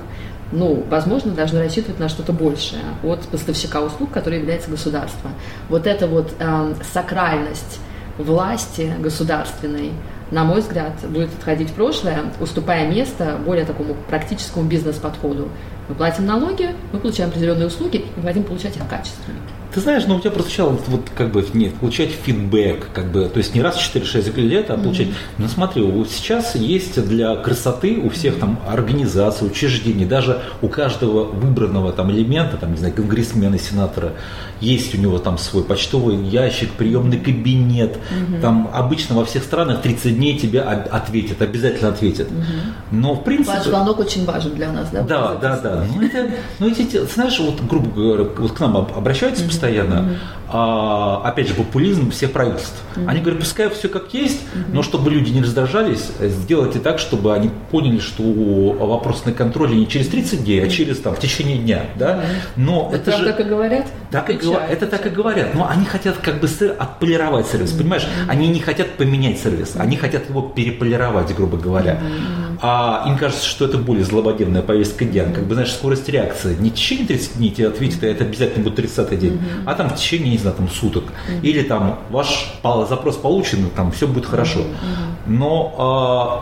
ну, 0.53 0.85
возможно, 0.89 1.33
должны 1.33 1.61
рассчитывать 1.61 1.99
на 1.99 2.09
что-то 2.09 2.33
большее 2.33 2.83
от 3.03 3.21
поставщика 3.29 3.81
услуг, 3.81 4.11
который 4.13 4.39
является 4.39 4.71
государство. 4.71 5.31
Вот 5.69 5.87
эта 5.87 6.07
вот 6.07 6.33
э, 6.39 6.75
сакральность 6.93 7.81
власти 8.19 8.93
государственной, 9.01 9.91
на 10.31 10.45
мой 10.45 10.61
взгляд, 10.61 10.93
будет 11.09 11.33
отходить 11.35 11.71
в 11.71 11.75
прошлое, 11.75 12.25
уступая 12.41 12.89
место 12.89 13.39
более 13.45 13.65
такому 13.65 13.95
практическому 14.09 14.67
бизнес-подходу. 14.67 15.49
Мы 15.89 15.95
платим 15.95 16.27
налоги, 16.27 16.71
мы 16.93 16.99
получаем 16.99 17.31
определенные 17.31 17.67
услуги 17.67 18.05
и 18.17 18.21
хотим 18.21 18.45
получать 18.45 18.77
их 18.77 18.89
качественно. 18.89 19.39
Ты 19.75 19.81
знаешь, 19.81 20.05
ну 20.07 20.17
у 20.17 20.21
тебя 20.21 20.31
прозвучало 20.31 20.71
вот, 20.71 20.83
вот 20.87 21.01
как 21.17 21.33
бы 21.33 21.45
нет, 21.53 21.75
получать 21.75 22.11
фидбэк, 22.11 22.91
как 22.95 23.11
бы, 23.11 23.29
то 23.29 23.39
есть 23.39 23.55
не 23.57 23.61
раз 23.61 23.77
в 23.77 23.95
4-6 23.95 24.41
лет, 24.41 24.71
а 24.71 24.77
получать. 24.77 25.09
Mm-hmm. 25.09 25.39
Ну 25.39 25.49
смотри, 25.49 25.83
вот 25.83 26.09
сейчас 26.11 26.55
есть 26.55 27.05
для 27.05 27.35
красоты 27.35 27.99
у 27.99 28.09
всех 28.09 28.39
там 28.39 28.61
организаций, 28.69 29.49
учреждений, 29.49 30.05
даже 30.05 30.43
у 30.63 30.69
каждого 30.69 31.25
выбранного 31.25 31.93
там 31.93 32.13
элемента, 32.13 32.57
там, 32.57 32.71
не 32.71 32.79
знаю, 32.79 32.95
конгрессмена, 32.95 33.59
сенатора, 33.59 34.13
есть 34.61 34.95
у 34.95 34.99
него 34.99 35.19
там 35.19 35.39
свой 35.39 35.65
почтовый 35.65 36.17
ящик, 36.17 36.71
приемный 36.73 37.19
кабинет. 37.19 37.97
Mm-hmm. 37.97 38.41
Там 38.41 38.71
обычно 38.73 39.17
во 39.17 39.25
всех 39.25 39.43
странах 39.43 39.83
30 39.83 40.17
дней 40.17 40.39
тебе 40.39 40.61
ответят, 40.61 41.43
обязательно 41.43 41.89
ответят. 41.89 42.29
Mm-hmm. 42.29 42.93
Но 42.93 43.15
в 43.15 43.25
принципе... 43.25 43.57
Ваш 43.57 43.67
звонок 43.67 43.99
очень 43.99 44.25
важен 44.25 44.55
для 44.55 44.71
нас, 44.71 44.91
да? 44.91 45.03
Да, 45.03 45.35
да, 45.35 45.61
да. 45.61 45.85
Ну, 45.93 46.07
это, 46.07 46.31
ну, 46.61 46.71
эти, 46.71 47.05
знаешь, 47.13 47.41
вот, 47.41 47.61
грубо 47.63 47.91
говоря, 47.91 48.25
вот 48.39 48.53
к 48.53 48.61
нам 48.61 48.77
обращаются 48.77 49.43
mm-hmm 49.45 49.64
постоянно. 49.65 49.95
Mm-hmm. 49.95 50.17
А, 50.57 51.23
опять 51.25 51.49
же, 51.49 51.55
популизм 51.55 52.11
всех 52.11 52.33
правительств. 52.33 52.81
Mm-hmm. 52.95 53.09
Они 53.09 53.21
говорят, 53.21 53.41
пускай 53.41 53.71
все 53.71 53.89
как 53.89 54.13
есть, 54.13 54.41
mm-hmm. 54.41 54.65
но 54.73 54.83
чтобы 54.83 55.11
люди 55.11 55.31
не 55.31 55.41
раздражались, 55.41 56.13
сделайте 56.21 56.79
так, 56.79 56.99
чтобы 56.99 57.35
они 57.35 57.51
поняли, 57.71 57.99
что 57.99 58.23
вопрос 58.23 59.25
на 59.25 59.33
контроле 59.33 59.75
не 59.75 59.89
через 59.89 60.09
30 60.09 60.45
дней, 60.45 60.63
а 60.65 60.69
через 60.69 60.99
там, 61.01 61.15
в 61.15 61.19
течение 61.19 61.59
дня. 61.59 61.87
Да? 61.99 62.21
Но 62.57 62.91
это, 62.93 63.17
же... 63.17 63.25
так 63.25 63.41
и 63.41 63.43
говорят? 63.43 63.87
Так 64.11 64.31
и, 64.31 64.39
это 64.71 64.87
так 64.87 65.07
и 65.07 65.11
говорят. 65.11 65.55
Но 65.55 65.69
они 65.69 65.87
хотят 65.87 66.19
как 66.19 66.41
бы 66.41 66.49
отполировать 66.79 67.47
сервис, 67.47 67.73
mm-hmm. 67.73 67.79
понимаешь? 67.79 68.07
Они 68.29 68.47
не 68.49 68.61
хотят 68.61 68.91
поменять 68.91 69.41
сервис, 69.41 69.75
они 69.77 69.97
хотят 69.97 70.29
его 70.29 70.43
переполировать, 70.43 71.35
грубо 71.35 71.57
говоря. 71.57 71.95
Mm-hmm. 71.95 72.59
а 72.63 73.05
им 73.09 73.19
кажется, 73.19 73.45
что 73.47 73.65
это 73.65 73.79
более 73.79 74.05
злободневная 74.05 74.63
повестка 74.63 75.05
дня. 75.05 75.25
Как 75.35 75.45
бы, 75.45 75.55
знаешь, 75.55 75.73
скорость 75.73 76.09
реакции. 76.09 76.55
Не 76.61 76.71
в 76.71 76.75
течение 76.75 77.07
30 77.07 77.39
дней 77.39 77.51
тебе 77.51 77.69
ответит, 77.69 78.03
а 78.05 78.07
это 78.07 78.25
обязательно 78.25 78.63
будет 78.63 78.77
30 78.77 79.19
день, 79.19 79.33
mm-hmm. 79.33 79.54
А 79.67 79.75
там 79.75 79.89
в 79.89 79.97
течение, 79.97 80.33
не 80.33 80.39
знаю, 80.39 80.57
там 80.57 80.69
суток. 80.69 81.05
Mm-hmm. 81.05 81.41
Или 81.43 81.63
там 81.63 81.99
ваш 82.11 82.55
запрос 82.63 83.17
получен, 83.17 83.71
там 83.75 83.93
все 83.93 84.07
будет 84.07 84.27
хорошо. 84.27 84.61
Mm-hmm. 84.61 85.15
Но, 85.27 85.75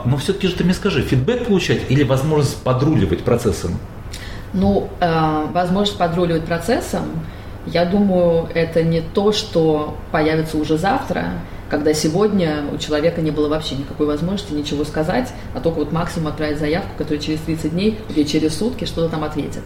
а, 0.04 0.08
но 0.08 0.16
все-таки 0.16 0.48
же 0.48 0.54
ты 0.54 0.64
мне 0.64 0.74
скажи, 0.74 1.02
фидбэк 1.02 1.46
получать 1.46 1.90
или 1.90 2.02
возможность 2.02 2.62
подруливать 2.62 3.22
процессом? 3.24 3.78
Ну, 4.52 4.88
э, 5.00 5.46
возможность 5.52 5.98
подруливать 5.98 6.44
процессом, 6.44 7.04
я 7.66 7.84
думаю, 7.84 8.48
это 8.54 8.82
не 8.82 9.00
то, 9.00 9.32
что 9.32 9.96
появится 10.10 10.58
уже 10.58 10.76
завтра, 10.76 11.34
когда 11.70 11.94
сегодня 11.94 12.64
у 12.70 12.76
человека 12.76 13.22
не 13.22 13.30
было 13.30 13.48
вообще 13.48 13.76
никакой 13.76 14.06
возможности 14.06 14.52
ничего 14.52 14.84
сказать, 14.84 15.32
а 15.54 15.60
только 15.60 15.78
вот 15.78 15.92
максимум 15.92 16.28
отправить 16.28 16.58
заявку, 16.58 16.90
которая 16.98 17.22
через 17.22 17.40
30 17.40 17.72
дней 17.72 17.98
или 18.14 18.24
через 18.24 18.58
сутки 18.58 18.84
что-то 18.84 19.08
там 19.08 19.24
ответит. 19.24 19.62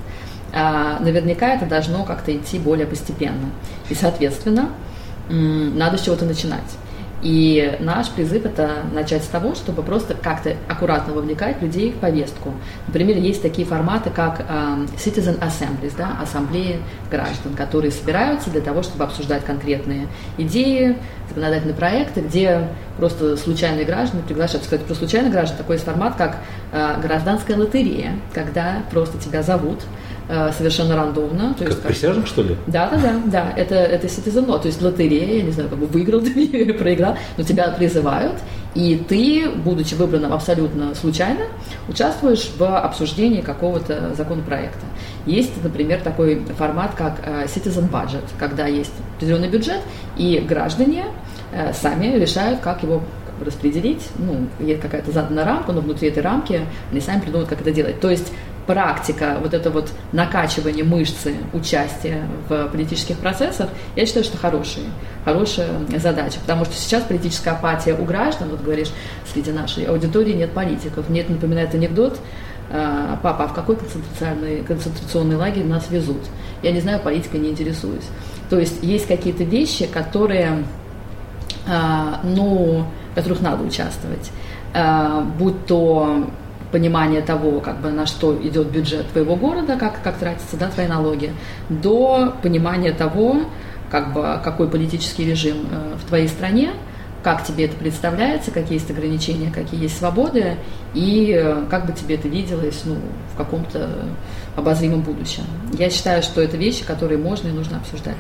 А 0.52 0.98
наверняка 1.00 1.54
это 1.54 1.66
должно 1.66 2.04
как-то 2.04 2.35
идти 2.35 2.59
более 2.59 2.87
постепенно. 2.87 3.50
И, 3.90 3.94
соответственно, 3.94 4.70
надо 5.28 5.98
с 5.98 6.02
чего-то 6.02 6.24
начинать. 6.24 6.76
И 7.22 7.76
наш 7.80 8.11
призыв– 8.11 8.44
это 8.44 8.82
начать 8.92 9.24
с 9.24 9.26
того, 9.26 9.54
чтобы 9.54 9.82
просто 9.82 10.14
как-то 10.14 10.54
аккуратно 10.68 11.14
вовлекать 11.14 11.62
людей 11.62 11.90
в 11.90 11.96
повестку. 11.96 12.52
Например, 12.87 13.16
есть 13.16 13.40
такие 13.40 13.66
форматы, 13.66 14.11
как 14.11 14.40
э, 14.40 14.44
Citizen 14.96 15.40
Assemblies, 15.40 15.94
да, 15.96 16.18
ассамблеи 16.22 16.78
граждан, 17.11 17.54
которые 17.56 17.90
собираются 17.90 18.50
для 18.50 18.61
того, 18.61 18.82
чтобы 18.82 19.04
обсуждать 19.04 19.44
конкретные 19.44 20.09
идеи, 20.37 20.98
законодательные 21.28 21.74
проекты, 21.74 22.20
где 22.20 22.68
просто 22.98 23.37
случайные 23.38 23.87
граждане 23.87 24.22
приглашают. 24.22 24.64
Кстати, 24.64 24.82
про 24.82 24.94
случайных 24.94 25.32
граждан 25.32 25.56
такой 25.56 25.76
есть 25.76 25.87
формат, 25.87 26.16
как 26.16 26.37
э, 26.72 27.00
гражданская 27.00 27.56
лотерея, 27.56 28.12
когда 28.35 28.82
просто 28.90 29.18
тебя 29.18 29.42
зовут, 29.42 29.80
совершенно 30.28 30.96
рандомно. 30.96 31.54
То 31.54 31.64
есть, 31.64 31.80
как, 31.80 31.88
присяжных, 31.88 32.26
что 32.26 32.42
ли? 32.42 32.56
Да, 32.66 32.90
да, 32.90 32.98
да, 32.98 33.20
да. 33.26 33.52
Это, 33.56 33.74
это 33.76 34.06
Law, 34.06 34.60
то 34.60 34.66
есть 34.66 34.82
лотерея, 34.82 35.38
я 35.38 35.42
не 35.42 35.52
знаю, 35.52 35.68
как 35.68 35.78
бы 35.78 35.86
выиграл 35.86 36.20
ты 36.22 36.44
или 36.44 36.72
проиграл, 36.72 37.16
но 37.36 37.44
тебя 37.44 37.68
призывают, 37.68 38.34
и 38.74 38.96
ты, 38.96 39.48
будучи 39.48 39.94
выбранным 39.94 40.32
абсолютно 40.32 40.94
случайно, 40.94 41.46
участвуешь 41.88 42.50
в 42.58 42.78
обсуждении 42.78 43.40
какого-то 43.40 44.14
законопроекта. 44.14 44.84
Есть, 45.24 45.52
например, 45.62 46.00
такой 46.02 46.42
формат, 46.58 46.94
как 46.94 47.20
э, 47.24 47.46
Citizen 47.46 47.90
Budget, 47.90 48.24
когда 48.38 48.66
есть 48.66 48.92
определенный 49.16 49.48
бюджет, 49.48 49.80
и 50.16 50.44
граждане 50.46 51.06
э, 51.52 51.72
сами 51.72 52.18
решают, 52.18 52.60
как 52.60 52.82
его 52.82 53.02
распределить, 53.44 54.09
ну, 54.18 54.46
есть 54.59 54.81
какая-то 54.81 55.12
заданная 55.12 55.44
рамка, 55.44 55.72
но 55.72 55.81
внутри 55.81 56.09
этой 56.09 56.22
рамки 56.22 56.62
они 56.90 57.01
сами 57.01 57.20
придумают, 57.20 57.49
как 57.49 57.61
это 57.61 57.72
делать. 57.72 58.01
То 58.01 58.11
есть 58.11 58.33
практика, 58.66 59.38
вот 59.40 59.55
это 59.55 59.70
вот 59.70 59.90
накачивание 60.12 60.85
мышцы 60.85 61.37
участия 61.53 62.27
в 62.49 62.66
политических 62.68 63.18
процессах, 63.18 63.70
я 63.94 64.07
считаю, 64.07 64.25
что 64.25 64.37
хорошие, 64.37 64.87
хорошая 65.25 65.68
задача, 65.99 66.38
потому 66.40 66.64
что 66.64 66.75
сейчас 66.75 67.05
политическая 67.05 67.51
апатия 67.51 67.94
у 67.94 68.05
граждан, 68.05 68.49
вот 68.51 68.62
говоришь, 68.62 68.90
среди 69.33 69.53
нашей 69.53 69.85
аудитории 69.85 70.33
нет 70.33 70.53
политиков. 70.53 71.09
Мне 71.09 71.20
это 71.20 71.33
напоминает 71.33 71.75
анекдот, 71.75 72.18
а, 72.70 73.18
папа, 73.22 73.44
а 73.44 73.49
в 73.49 73.55
какой 73.55 73.77
концентрационный, 73.77 74.62
концентрационный 74.64 75.37
лагерь 75.37 75.64
нас 75.64 75.88
везут? 75.90 76.22
Я 76.62 76.72
не 76.72 76.81
знаю, 76.81 77.01
политикой 77.01 77.38
не 77.38 77.51
интересуюсь. 77.51 78.07
То 78.51 78.59
есть 78.59 78.83
есть 78.83 79.07
какие-то 79.07 79.44
вещи, 79.44 79.87
которые, 79.87 80.64
а, 81.68 82.20
ну, 82.25 82.87
которых 83.16 83.40
надо 83.40 83.64
участвовать. 83.64 84.31
А, 84.72 85.22
будь 85.22 85.66
то 85.66 86.26
понимание 86.70 87.22
того, 87.22 87.61
как 87.61 87.81
бы 87.81 87.90
на 87.90 88.07
что 88.07 88.37
идет 88.37 88.68
бюджет 88.70 89.09
твоего 89.09 89.35
города, 89.37 89.76
как, 89.76 90.02
как 90.02 90.18
тратятся 90.18 90.57
да, 90.57 90.68
твои 90.68 90.87
налоги, 90.87 91.33
до 91.68 92.35
понимания 92.42 92.92
того, 92.92 93.40
как 93.90 94.12
бы, 94.12 94.38
какой 94.44 94.68
политический 94.68 95.24
режим 95.24 95.66
э, 95.70 95.94
в 95.96 96.07
твоей 96.07 96.29
стране, 96.29 96.72
как 97.22 97.44
тебе 97.44 97.64
это 97.64 97.76
представляется, 97.76 98.50
какие 98.50 98.74
есть 98.74 98.90
ограничения, 98.90 99.50
какие 99.50 99.83
есть 99.83 99.96
свободы, 99.96 100.57
и 100.92 101.33
э, 101.33 101.64
как 101.70 101.87
бы 101.87 101.92
тебе 101.92 102.16
это 102.16 102.29
виделось 102.29 102.83
ну, 102.85 102.96
в 103.33 103.37
каком-то 103.37 103.88
обозримом 104.57 105.00
будущем. 105.00 105.44
Я 105.79 105.88
считаю, 105.88 106.22
что 106.22 106.42
это 106.42 106.57
вещи, 106.57 106.85
которые 106.85 107.18
можно 107.18 107.48
и 107.48 107.52
нужно 107.52 107.79
обсуждать. 107.79 108.16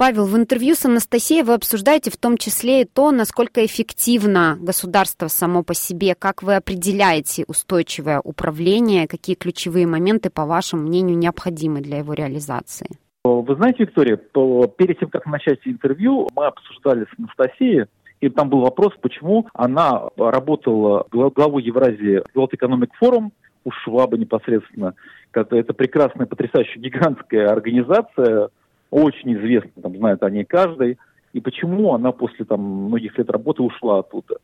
Павел, 0.00 0.24
в 0.24 0.34
интервью 0.34 0.74
с 0.76 0.86
Анастасией 0.86 1.42
вы 1.42 1.52
обсуждаете 1.52 2.10
в 2.10 2.16
том 2.16 2.38
числе 2.38 2.80
и 2.80 2.84
то, 2.86 3.10
насколько 3.10 3.66
эффективно 3.66 4.56
государство 4.58 5.26
само 5.26 5.62
по 5.62 5.74
себе, 5.74 6.14
как 6.18 6.42
вы 6.42 6.56
определяете 6.56 7.44
устойчивое 7.46 8.18
управление, 8.18 9.06
какие 9.06 9.36
ключевые 9.36 9.86
моменты, 9.86 10.30
по 10.30 10.46
вашему 10.46 10.84
мнению, 10.84 11.18
необходимы 11.18 11.82
для 11.82 11.98
его 11.98 12.14
реализации. 12.14 12.86
Вы 13.24 13.54
знаете, 13.56 13.82
Виктория, 13.82 14.16
перед 14.16 14.98
тем, 15.00 15.10
как 15.10 15.26
начать 15.26 15.58
интервью, 15.66 16.28
мы 16.34 16.46
обсуждали 16.46 17.04
с 17.04 17.18
Анастасией 17.18 17.84
и 18.22 18.30
там 18.30 18.48
был 18.48 18.60
вопрос, 18.60 18.94
почему 19.02 19.48
она 19.52 20.08
работала 20.16 21.04
главой 21.10 21.62
Евразии 21.62 22.22
World 22.34 22.52
Economic 22.58 22.88
Forum, 23.02 23.32
у 23.64 23.70
Шваба 23.70 24.16
непосредственно. 24.16 24.94
Это 25.34 25.74
прекрасная, 25.74 26.26
потрясающая, 26.26 26.80
гигантская 26.80 27.50
организация, 27.50 28.48
очень 28.90 29.34
известна, 29.34 29.82
там 29.82 29.96
знает 29.96 30.22
о 30.22 30.30
ней 30.30 30.44
каждый, 30.44 30.98
и 31.32 31.40
почему 31.40 31.94
она 31.94 32.12
после 32.12 32.44
там, 32.44 32.60
многих 32.60 33.16
лет 33.16 33.30
работы 33.30 33.62
ушла 33.62 34.00
оттуда. 34.00 34.36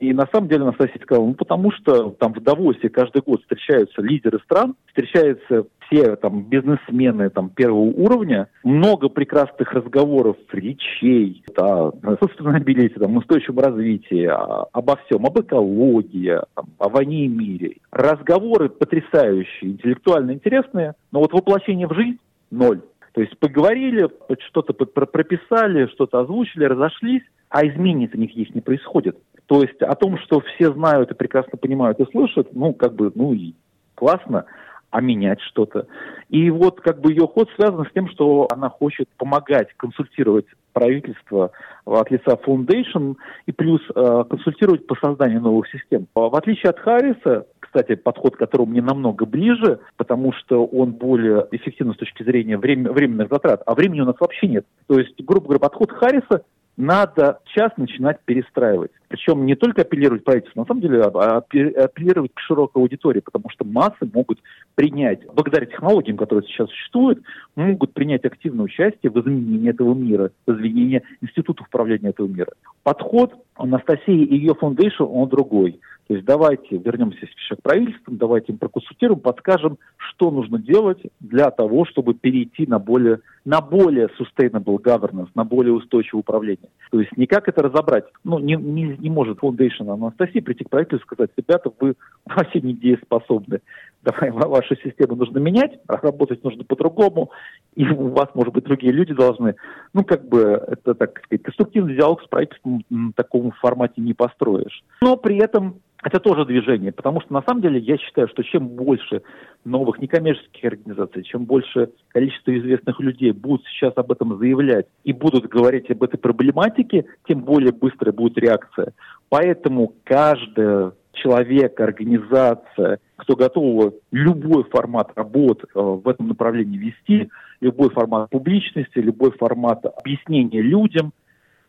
И 0.00 0.12
на 0.12 0.26
самом 0.32 0.48
деле 0.48 0.62
Анастасия 0.62 1.00
сказала, 1.00 1.24
ну 1.24 1.34
потому 1.34 1.70
что 1.70 2.10
там 2.10 2.34
в 2.34 2.40
Давосе 2.42 2.88
каждый 2.88 3.22
год 3.22 3.40
встречаются 3.42 4.02
лидеры 4.02 4.40
стран, 4.40 4.74
встречаются 4.88 5.64
все 5.86 6.16
там 6.16 6.42
бизнесмены 6.42 7.30
там 7.30 7.48
первого 7.48 7.84
уровня, 7.84 8.48
много 8.64 9.08
прекрасных 9.08 9.72
разговоров, 9.72 10.36
речей, 10.52 11.44
да, 11.56 11.88
о 11.88 12.16
сустанабилите, 12.20 12.98
там, 12.98 13.16
устойчивом 13.16 13.60
развитии, 13.60 14.28
обо 14.72 14.96
всем, 15.06 15.24
об 15.24 15.38
экологии, 15.38 16.40
там, 16.54 16.66
о 16.78 16.88
войне 16.88 17.26
и 17.26 17.28
мире. 17.28 17.76
Разговоры 17.92 18.68
потрясающие, 18.68 19.70
интеллектуально 19.70 20.32
интересные, 20.32 20.94
но 21.12 21.20
вот 21.20 21.32
воплощение 21.32 21.86
в 21.86 21.94
жизнь– 21.94 22.18
ноль. 22.50 22.80
То 23.14 23.20
есть 23.20 23.38
поговорили, 23.38 24.08
что-то 24.48 24.72
прописали, 24.72 25.86
что-то 25.86 26.20
озвучили, 26.20 26.64
разошлись, 26.64 27.22
а 27.48 27.64
изменений 27.64 28.10
у 28.12 28.18
них 28.18 28.36
есть 28.36 28.54
не 28.56 28.60
происходит. 28.60 29.16
То 29.46 29.62
есть 29.62 29.80
о 29.82 29.94
том, 29.94 30.18
что 30.18 30.40
все 30.40 30.72
знают 30.72 31.12
и 31.12 31.14
прекрасно 31.14 31.56
понимают 31.56 32.00
и 32.00 32.10
слышат, 32.10 32.48
ну, 32.52 32.74
как 32.74 32.94
бы, 32.94 33.12
ну, 33.14 33.32
и 33.32 33.54
классно, 33.94 34.46
а 34.90 35.00
менять 35.00 35.40
что-то. 35.42 35.86
И 36.28 36.50
вот 36.50 36.80
как 36.80 37.00
бы 37.00 37.12
ее 37.12 37.28
ход 37.28 37.48
связан 37.54 37.84
с 37.84 37.92
тем, 37.92 38.08
что 38.08 38.48
она 38.50 38.68
хочет 38.68 39.08
помогать, 39.16 39.68
консультировать 39.76 40.46
правительство 40.72 41.52
от 41.84 42.10
лица 42.10 42.36
Foundation 42.46 43.14
и 43.46 43.52
плюс 43.52 43.80
э, 43.94 44.24
консультировать 44.28 44.86
по 44.86 44.96
созданию 44.96 45.40
новых 45.40 45.68
систем. 45.68 46.06
В 46.14 46.36
отличие 46.36 46.70
от 46.70 46.80
Харриса, 46.80 47.46
кстати, 47.74 47.96
подход 47.96 48.36
к 48.36 48.38
которому 48.38 48.70
мне 48.70 48.82
намного 48.82 49.26
ближе, 49.26 49.80
потому 49.96 50.32
что 50.32 50.64
он 50.64 50.92
более 50.92 51.48
эффективен 51.50 51.92
с 51.92 51.96
точки 51.96 52.22
зрения 52.22 52.56
время, 52.56 52.92
временных 52.92 53.28
затрат, 53.28 53.62
а 53.66 53.74
времени 53.74 54.00
у 54.00 54.04
нас 54.04 54.14
вообще 54.20 54.46
нет. 54.46 54.64
То 54.86 54.98
есть, 54.98 55.20
грубо 55.24 55.46
говоря, 55.46 55.58
подход 55.58 55.90
Харриса 55.90 56.44
надо 56.76 57.40
сейчас 57.46 57.72
начинать 57.76 58.18
перестраивать. 58.24 58.90
Причем 59.08 59.46
не 59.46 59.54
только 59.54 59.82
апеллировать 59.82 60.24
правительству, 60.24 60.60
на 60.60 60.66
самом 60.66 60.80
деле 60.80 61.02
а, 61.02 61.10
а 61.14 61.36
апеллировать 61.38 62.32
к 62.34 62.40
широкой 62.40 62.82
аудитории, 62.82 63.20
потому 63.20 63.48
что 63.50 63.64
массы 63.64 64.08
могут 64.12 64.38
принять, 64.74 65.20
благодаря 65.34 65.66
технологиям, 65.66 66.16
которые 66.16 66.46
сейчас 66.46 66.68
существуют, 66.68 67.22
могут 67.56 67.92
принять 67.92 68.24
активное 68.24 68.64
участие 68.64 69.10
в 69.10 69.20
изменении 69.20 69.70
этого 69.70 69.94
мира, 69.94 70.30
в 70.46 70.52
изменении 70.52 71.02
института 71.20 71.64
управления 71.64 72.10
этого 72.10 72.26
мира. 72.26 72.52
Подход 72.82 73.34
Анастасии 73.56 74.24
и 74.24 74.36
ее 74.36 74.54
фундейшн, 74.54 75.04
он 75.04 75.28
другой. 75.28 75.80
То 76.06 76.14
есть 76.14 76.26
давайте 76.26 76.76
вернемся 76.76 77.20
сейчас 77.20 77.58
к 77.58 77.62
правительству, 77.62 78.12
давайте 78.12 78.52
им 78.52 78.58
проконсультируем, 78.58 79.20
подскажем, 79.20 79.78
что 79.96 80.30
нужно 80.30 80.58
делать 80.58 81.00
для 81.20 81.50
того, 81.50 81.86
чтобы 81.86 82.12
перейти 82.12 82.66
на 82.66 82.78
более, 82.78 83.20
на 83.46 83.62
более 83.62 84.08
sustainable 84.18 84.76
governance, 84.82 85.30
на 85.34 85.44
более 85.44 85.72
устойчивое 85.72 86.20
управление. 86.20 86.68
То 86.90 87.00
есть 87.00 87.16
никак 87.16 87.48
это 87.48 87.62
разобрать. 87.62 88.04
Ну, 88.22 88.38
не, 88.38 88.54
не, 88.54 88.96
не 88.98 89.08
может 89.08 89.38
Foundation 89.38 89.90
Анастасии 89.90 90.40
прийти 90.40 90.64
к 90.64 90.70
правительству 90.70 91.06
и 91.06 91.14
сказать, 91.14 91.30
ребята, 91.36 91.72
вы 91.80 91.94
вообще 92.26 92.60
не 92.60 92.74
дееспособны. 92.74 93.60
Давай, 94.02 94.30
вашу 94.30 94.76
систему 94.76 95.16
нужно 95.16 95.38
менять, 95.38 95.80
а 95.86 95.96
работать 95.96 96.44
нужно 96.44 96.64
по-другому, 96.64 97.30
и 97.74 97.88
у 97.88 98.08
вас, 98.08 98.28
может 98.34 98.52
быть, 98.52 98.64
другие 98.64 98.92
люди 98.92 99.14
должны. 99.14 99.54
Ну, 99.94 100.04
как 100.04 100.28
бы, 100.28 100.62
это, 100.68 100.94
так 100.94 101.18
сказать, 101.24 101.42
конструктивный 101.42 101.96
диалог 101.96 102.22
с 102.22 102.26
правительством 102.26 102.84
в 102.90 103.12
таком 103.14 103.52
формате 103.52 104.02
не 104.02 104.12
построишь. 104.12 104.84
Но 105.00 105.16
при 105.16 105.38
этом 105.38 105.80
это 106.04 106.20
тоже 106.20 106.44
движение, 106.44 106.92
потому 106.92 107.20
что 107.22 107.32
на 107.32 107.42
самом 107.42 107.62
деле 107.62 107.80
я 107.80 107.96
считаю, 107.96 108.28
что 108.28 108.42
чем 108.42 108.68
больше 108.68 109.22
новых 109.64 109.98
некоммерческих 110.00 110.64
организаций, 110.64 111.22
чем 111.22 111.46
больше 111.46 111.90
количество 112.08 112.56
известных 112.56 113.00
людей 113.00 113.32
будут 113.32 113.64
сейчас 113.66 113.94
об 113.96 114.12
этом 114.12 114.38
заявлять 114.38 114.86
и 115.02 115.12
будут 115.12 115.48
говорить 115.48 115.90
об 115.90 116.02
этой 116.02 116.18
проблематике, 116.18 117.06
тем 117.26 117.40
более 117.40 117.72
быстрая 117.72 118.12
будет 118.12 118.36
реакция. 118.36 118.92
Поэтому 119.30 119.94
каждая 120.04 120.92
человек, 121.14 121.80
организация, 121.80 122.98
кто 123.16 123.34
готов 123.34 123.94
любой 124.12 124.64
формат 124.64 125.10
работ 125.14 125.64
э, 125.64 125.80
в 125.80 126.06
этом 126.06 126.28
направлении 126.28 126.76
вести, 126.76 127.30
любой 127.60 127.88
формат 127.90 128.28
публичности, 128.30 128.98
любой 128.98 129.30
формат 129.30 129.84
объяснения 129.86 130.60
людям, 130.60 131.12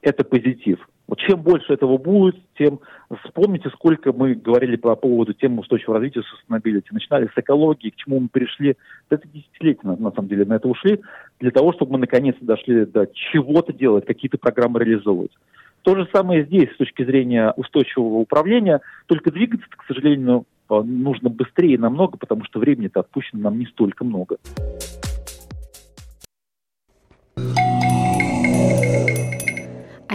это 0.06 0.24
позитив. 0.24 0.88
Вот 1.08 1.20
чем 1.20 1.42
больше 1.42 1.74
этого 1.74 1.98
будет, 1.98 2.36
тем 2.58 2.80
вспомните, 3.24 3.70
сколько 3.70 4.14
мы 4.14 4.36
говорили 4.36 4.76
по 4.76 4.96
поводу 4.96 5.34
темы 5.34 5.62
устойчивого 5.62 6.00
развития 6.00 6.22
sustainability. 6.22 6.86
Начинали 6.92 7.28
с 7.28 7.38
экологии, 7.38 7.90
к 7.90 7.96
чему 7.96 8.20
мы 8.20 8.28
пришли. 8.30 8.76
Это 9.10 9.28
десятилетия, 9.28 9.82
на, 9.84 9.96
на 9.96 10.12
самом 10.12 10.28
деле, 10.28 10.46
на 10.46 10.54
это 10.54 10.68
ушли, 10.68 11.02
для 11.40 11.52
того, 11.52 11.74
чтобы 11.74 11.94
мы 11.94 11.98
наконец-то 12.00 12.46
дошли 12.46 12.86
до 12.86 13.08
чего-то 13.08 13.74
делать, 13.74 14.06
какие-то 14.06 14.38
программы 14.38 14.80
реализовывать. 14.80 15.32
То 15.82 15.96
же 15.96 16.08
самое 16.14 16.46
здесь 16.46 16.72
с 16.72 16.78
точки 16.78 17.04
зрения 17.04 17.52
устойчивого 17.56 18.18
управления, 18.18 18.82
только 19.06 19.32
двигаться, 19.32 19.68
к 19.70 19.86
сожалению, 19.88 20.46
нужно 20.70 21.30
быстрее 21.30 21.78
намного, 21.78 22.18
потому 22.18 22.44
что 22.46 22.60
времени-то 22.60 23.02
отпущено 23.02 23.42
нам 23.42 23.60
не 23.60 23.66
столько 23.68 24.04
много. 24.04 24.38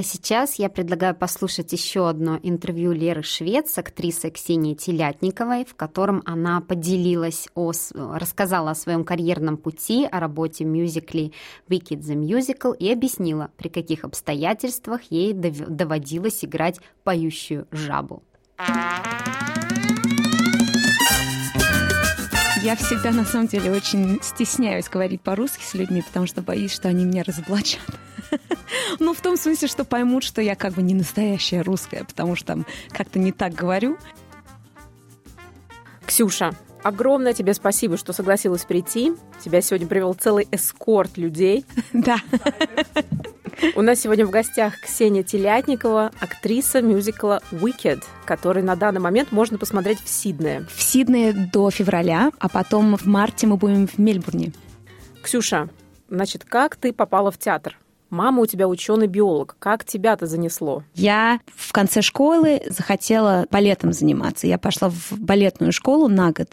А 0.00 0.02
сейчас 0.02 0.54
я 0.54 0.70
предлагаю 0.70 1.14
послушать 1.14 1.74
еще 1.74 2.08
одно 2.08 2.40
интервью 2.42 2.92
Леры 2.92 3.22
Швец 3.22 3.72
с 3.72 3.76
актрисой 3.76 4.30
Ксенией 4.30 4.74
Телятниковой, 4.74 5.66
в 5.66 5.74
котором 5.74 6.22
она 6.24 6.62
поделилась, 6.62 7.48
о, 7.54 7.70
рассказала 7.94 8.70
о 8.70 8.74
своем 8.74 9.04
карьерном 9.04 9.58
пути, 9.58 10.08
о 10.10 10.18
работе 10.18 10.64
в 10.64 10.68
мюзикле 10.68 11.32
Wicked 11.68 12.00
the 12.00 12.14
Musical 12.14 12.74
и 12.74 12.90
объяснила, 12.90 13.50
при 13.58 13.68
каких 13.68 14.04
обстоятельствах 14.04 15.02
ей 15.10 15.34
доводилось 15.34 16.46
играть 16.46 16.80
поющую 17.04 17.68
жабу. 17.70 18.22
Я 22.62 22.74
всегда, 22.76 23.10
на 23.10 23.26
самом 23.26 23.48
деле, 23.48 23.70
очень 23.70 24.18
стесняюсь 24.22 24.88
говорить 24.88 25.20
по-русски 25.20 25.62
с 25.62 25.74
людьми, 25.74 26.00
потому 26.00 26.26
что 26.26 26.40
боюсь, 26.40 26.72
что 26.72 26.88
они 26.88 27.04
меня 27.04 27.22
разоблачат. 27.22 27.82
Ну, 28.98 29.14
в 29.14 29.20
том 29.20 29.36
смысле, 29.36 29.68
что 29.68 29.84
поймут, 29.84 30.24
что 30.24 30.42
я 30.42 30.54
как 30.54 30.74
бы 30.74 30.82
не 30.82 30.94
настоящая 30.94 31.62
русская, 31.62 32.04
потому 32.04 32.36
что 32.36 32.48
там 32.48 32.66
как-то 32.90 33.18
не 33.18 33.32
так 33.32 33.54
говорю. 33.54 33.98
Ксюша, 36.06 36.52
огромное 36.82 37.34
тебе 37.34 37.54
спасибо, 37.54 37.96
что 37.96 38.12
согласилась 38.12 38.64
прийти. 38.64 39.12
Тебя 39.44 39.60
сегодня 39.60 39.86
привел 39.86 40.14
целый 40.14 40.48
эскорт 40.50 41.16
людей. 41.16 41.64
Да. 41.92 42.16
У 43.74 43.82
нас 43.82 44.00
сегодня 44.00 44.24
в 44.24 44.30
гостях 44.30 44.80
Ксения 44.80 45.22
Телятникова, 45.22 46.12
актриса 46.18 46.80
мюзикла 46.80 47.42
«Wicked», 47.50 48.02
который 48.24 48.62
на 48.62 48.74
данный 48.74 49.00
момент 49.00 49.32
можно 49.32 49.58
посмотреть 49.58 50.00
в 50.00 50.08
Сиднее. 50.08 50.66
В 50.74 50.80
Сиднее 50.80 51.32
до 51.32 51.70
февраля, 51.70 52.30
а 52.38 52.48
потом 52.48 52.96
в 52.96 53.04
марте 53.06 53.46
мы 53.46 53.56
будем 53.56 53.86
в 53.86 53.98
Мельбурне. 53.98 54.52
Ксюша, 55.22 55.68
значит, 56.08 56.44
как 56.44 56.76
ты 56.76 56.92
попала 56.92 57.30
в 57.30 57.38
театр? 57.38 57.76
Мама 58.10 58.42
у 58.42 58.46
тебя 58.46 58.68
ученый-биолог. 58.68 59.56
Как 59.58 59.84
тебя-то 59.84 60.26
занесло? 60.26 60.82
Я 60.94 61.40
в 61.46 61.72
конце 61.72 62.02
школы 62.02 62.60
захотела 62.68 63.46
балетом 63.50 63.92
заниматься. 63.92 64.46
Я 64.46 64.58
пошла 64.58 64.90
в 64.90 65.12
балетную 65.12 65.72
школу 65.72 66.08
на 66.08 66.32
год. 66.32 66.50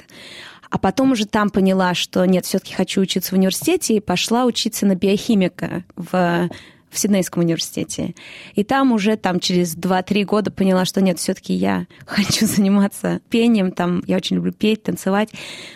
А 0.69 0.77
потом 0.77 1.13
уже 1.13 1.25
там 1.25 1.49
поняла, 1.49 1.93
что 1.93 2.23
нет, 2.25 2.45
все-таки 2.45 2.73
хочу 2.73 3.01
учиться 3.01 3.31
в 3.31 3.37
университете, 3.37 3.95
и 3.95 3.99
пошла 3.99 4.45
учиться 4.45 4.85
на 4.85 4.95
биохимика 4.95 5.83
в 5.95 6.49
в 6.89 6.99
Сиднейском 6.99 7.43
университете. 7.43 8.15
И 8.55 8.63
там 8.63 8.91
уже 8.91 9.17
там 9.17 9.39
через 9.39 9.75
2-3 9.75 10.23
года 10.23 10.51
поняла, 10.51 10.85
что 10.85 11.01
нет, 11.01 11.19
все-таки 11.19 11.53
я 11.53 11.85
хочу 12.05 12.45
заниматься 12.45 13.19
пением, 13.29 13.71
там 13.71 14.03
я 14.07 14.17
очень 14.17 14.37
люблю 14.37 14.51
петь, 14.51 14.83
танцевать, 14.83 15.29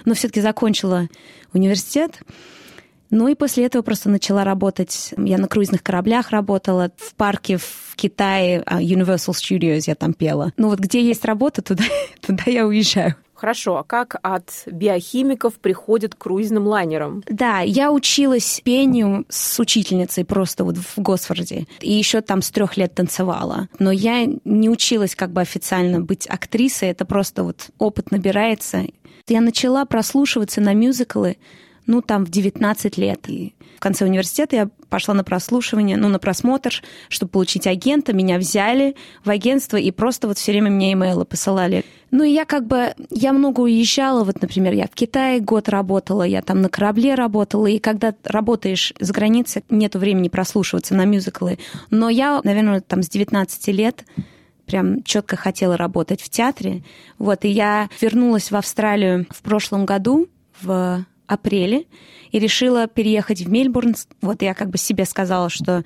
но 0.05 0.13
все-таки 0.13 0.41
закончила 0.41 1.09
университет. 1.53 2.19
Ну 3.11 3.27
и 3.27 3.35
после 3.35 3.65
этого 3.65 3.83
просто 3.83 4.09
начала 4.09 4.43
работать. 4.43 5.13
Я 5.17 5.37
на 5.37 5.47
круизных 5.47 5.83
кораблях 5.83 6.31
работала, 6.31 6.91
в 6.97 7.13
парке 7.15 7.57
в 7.57 7.95
Китае, 7.95 8.63
а, 8.65 8.81
Universal 8.81 9.33
Studios 9.33 9.83
я 9.85 9.95
там 9.95 10.13
пела. 10.13 10.53
Ну 10.57 10.69
вот 10.69 10.79
где 10.79 11.03
есть 11.03 11.25
работа, 11.25 11.61
туда, 11.61 11.83
туда 12.21 12.43
я 12.47 12.65
уезжаю. 12.65 13.15
Хорошо, 13.41 13.77
а 13.77 13.83
как 13.83 14.17
от 14.21 14.51
биохимиков 14.67 15.55
приходят 15.55 16.13
к 16.13 16.19
круизным 16.19 16.67
лайнерам? 16.67 17.23
Да, 17.27 17.61
я 17.61 17.91
училась 17.91 18.61
пению 18.63 19.25
с 19.29 19.59
учительницей 19.59 20.23
просто 20.23 20.63
вот 20.63 20.77
в 20.77 20.99
Госфорде. 20.99 21.65
И 21.79 21.91
еще 21.91 22.21
там 22.21 22.43
с 22.43 22.51
трех 22.51 22.77
лет 22.77 22.93
танцевала. 22.93 23.67
Но 23.79 23.91
я 23.91 24.27
не 24.45 24.69
училась 24.69 25.15
как 25.15 25.31
бы 25.31 25.41
официально 25.41 25.99
быть 25.99 26.27
актрисой. 26.27 26.89
Это 26.89 27.03
просто 27.03 27.43
вот 27.43 27.71
опыт 27.79 28.11
набирается. 28.11 28.83
Я 29.27 29.41
начала 29.41 29.85
прослушиваться 29.85 30.61
на 30.61 30.75
мюзиклы 30.75 31.37
ну, 31.91 32.01
там, 32.01 32.25
в 32.25 32.29
19 32.29 32.97
лет. 32.97 33.27
И 33.27 33.53
в 33.75 33.79
конце 33.81 34.05
университета 34.05 34.55
я 34.55 34.69
пошла 34.89 35.13
на 35.13 35.23
прослушивание, 35.23 35.97
ну, 35.97 36.07
на 36.07 36.19
просмотр, 36.19 36.81
чтобы 37.09 37.31
получить 37.31 37.67
агента. 37.67 38.13
Меня 38.13 38.37
взяли 38.37 38.95
в 39.25 39.29
агентство 39.29 39.75
и 39.77 39.91
просто 39.91 40.27
вот 40.27 40.37
все 40.37 40.53
время 40.53 40.71
мне 40.71 40.93
имейлы 40.93 41.25
посылали. 41.25 41.83
Ну, 42.09 42.23
и 42.23 42.31
я 42.31 42.45
как 42.45 42.65
бы, 42.65 42.93
я 43.09 43.33
много 43.33 43.61
уезжала, 43.61 44.23
вот, 44.23 44.41
например, 44.41 44.73
я 44.73 44.85
в 44.85 44.91
Китае 44.91 45.39
год 45.39 45.69
работала, 45.69 46.23
я 46.23 46.41
там 46.41 46.61
на 46.61 46.69
корабле 46.69 47.15
работала, 47.15 47.67
и 47.67 47.79
когда 47.79 48.13
работаешь 48.23 48.93
за 48.99 49.13
границей, 49.13 49.63
нету 49.69 49.99
времени 49.99 50.29
прослушиваться 50.29 50.95
на 50.95 51.05
мюзиклы. 51.05 51.59
Но 51.89 52.09
я, 52.09 52.41
наверное, 52.43 52.81
там 52.81 53.03
с 53.03 53.09
19 53.09 53.67
лет 53.67 54.05
прям 54.65 55.03
четко 55.03 55.35
хотела 55.35 55.75
работать 55.75 56.21
в 56.21 56.29
театре. 56.29 56.83
Вот, 57.17 57.43
и 57.43 57.49
я 57.49 57.89
вернулась 57.99 58.51
в 58.51 58.55
Австралию 58.55 59.25
в 59.29 59.41
прошлом 59.41 59.85
году, 59.85 60.27
в 60.61 61.05
апреле 61.31 61.85
и 62.31 62.39
решила 62.39 62.87
переехать 62.87 63.41
в 63.41 63.49
Мельбурн. 63.49 63.95
Вот 64.21 64.41
я 64.41 64.53
как 64.53 64.69
бы 64.69 64.77
себе 64.77 65.05
сказала, 65.05 65.49
что 65.49 65.83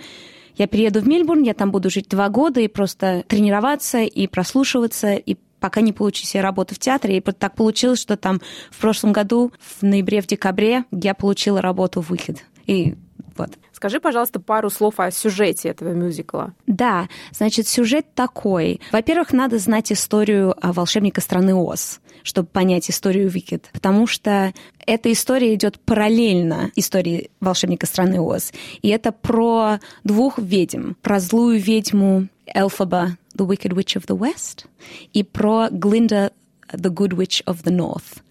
я 0.57 0.67
перееду 0.67 1.01
в 1.01 1.07
Мельбурн, 1.07 1.43
я 1.43 1.53
там 1.53 1.71
буду 1.71 1.89
жить 1.89 2.07
два 2.09 2.29
года 2.29 2.61
и 2.61 2.67
просто 2.67 3.23
тренироваться 3.27 3.99
и 3.99 4.27
прослушиваться, 4.27 5.13
и 5.13 5.35
пока 5.59 5.81
не 5.81 5.93
получу 5.93 6.25
себе 6.25 6.41
работу 6.41 6.75
в 6.75 6.79
театре. 6.79 7.17
И 7.17 7.21
так 7.21 7.55
получилось, 7.55 7.99
что 7.99 8.17
там 8.17 8.41
в 8.71 8.79
прошлом 8.79 9.13
году, 9.13 9.51
в 9.59 9.83
ноябре, 9.83 10.21
в 10.21 10.27
декабре, 10.27 10.85
я 10.91 11.13
получила 11.13 11.61
работу 11.61 12.01
в 12.01 12.09
«Выход». 12.09 12.43
И 12.65 12.95
вот. 13.37 13.51
Скажи, 13.71 13.99
пожалуйста, 13.99 14.39
пару 14.39 14.69
слов 14.69 14.99
о 14.99 15.11
сюжете 15.11 15.69
этого 15.69 15.89
мюзикла. 15.89 16.53
Да, 16.67 17.09
значит, 17.31 17.67
сюжет 17.67 18.05
такой. 18.13 18.79
Во-первых, 18.91 19.33
надо 19.33 19.59
знать 19.59 19.91
историю 19.91 20.55
волшебника 20.61 21.21
страны 21.21 21.53
Оз 21.53 21.99
чтобы 22.23 22.47
понять 22.47 22.89
историю 22.89 23.29
Викид, 23.29 23.69
потому 23.71 24.07
что 24.07 24.51
эта 24.87 25.11
история 25.11 25.53
идет 25.53 25.79
параллельно 25.79 26.71
истории 26.75 27.29
волшебника 27.39 27.85
страны 27.85 28.19
Оз. 28.19 28.51
И 28.81 28.89
это 28.89 29.11
про 29.11 29.79
двух 30.03 30.39
ведьм, 30.39 30.93
про 31.03 31.19
злую 31.19 31.59
ведьму 31.59 32.27
Элфаба, 32.47 33.17
the 33.35 33.47
Wicked 33.47 33.73
Witch 33.73 33.95
of 33.95 34.07
the 34.07 34.17
West, 34.17 34.65
и 35.13 35.21
про 35.21 35.69
Глинда, 35.69 36.31
the 36.71 36.91
Good 36.91 37.11
Witch 37.11 37.43
of 37.45 37.63
the 37.63 37.71
North. 37.71 38.23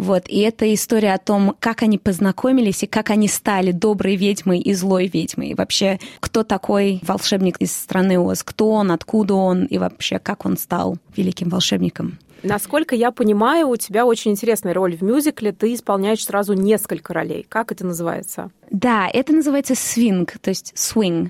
Вот. 0.00 0.24
И 0.28 0.40
это 0.40 0.72
история 0.72 1.12
о 1.12 1.18
том, 1.18 1.54
как 1.60 1.82
они 1.82 1.98
познакомились 1.98 2.82
и 2.82 2.86
как 2.86 3.10
они 3.10 3.28
стали 3.28 3.70
доброй 3.70 4.16
ведьмой 4.16 4.58
и 4.58 4.72
злой 4.72 5.08
ведьмой. 5.08 5.48
И 5.48 5.54
вообще, 5.54 5.98
кто 6.20 6.42
такой 6.42 7.00
волшебник 7.02 7.58
из 7.58 7.70
страны 7.76 8.18
Оз, 8.18 8.42
кто 8.42 8.70
он, 8.70 8.92
откуда 8.92 9.34
он 9.34 9.66
и 9.66 9.76
вообще, 9.76 10.18
как 10.18 10.46
он 10.46 10.56
стал 10.56 10.96
великим 11.14 11.50
волшебником. 11.50 12.18
Насколько 12.42 12.96
я 12.96 13.10
понимаю, 13.10 13.68
у 13.68 13.76
тебя 13.76 14.06
очень 14.06 14.30
интересная 14.30 14.72
роль 14.72 14.96
в 14.96 15.02
мюзикле. 15.02 15.52
Ты 15.52 15.74
исполняешь 15.74 16.24
сразу 16.24 16.54
несколько 16.54 17.12
ролей. 17.12 17.44
Как 17.46 17.70
это 17.70 17.84
называется? 17.84 18.50
Да, 18.70 19.06
это 19.06 19.34
называется 19.34 19.74
свинг, 19.74 20.38
то 20.40 20.48
есть 20.48 20.72
swing. 20.76 21.28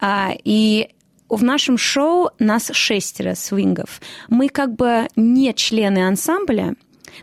А, 0.00 0.30
и 0.42 0.88
в 1.28 1.44
нашем 1.44 1.76
шоу 1.76 2.30
нас 2.38 2.70
шестеро 2.72 3.34
свингов. 3.34 4.00
Мы 4.30 4.48
как 4.48 4.74
бы 4.74 5.06
не 5.16 5.52
члены 5.52 6.08
ансамбля, 6.08 6.76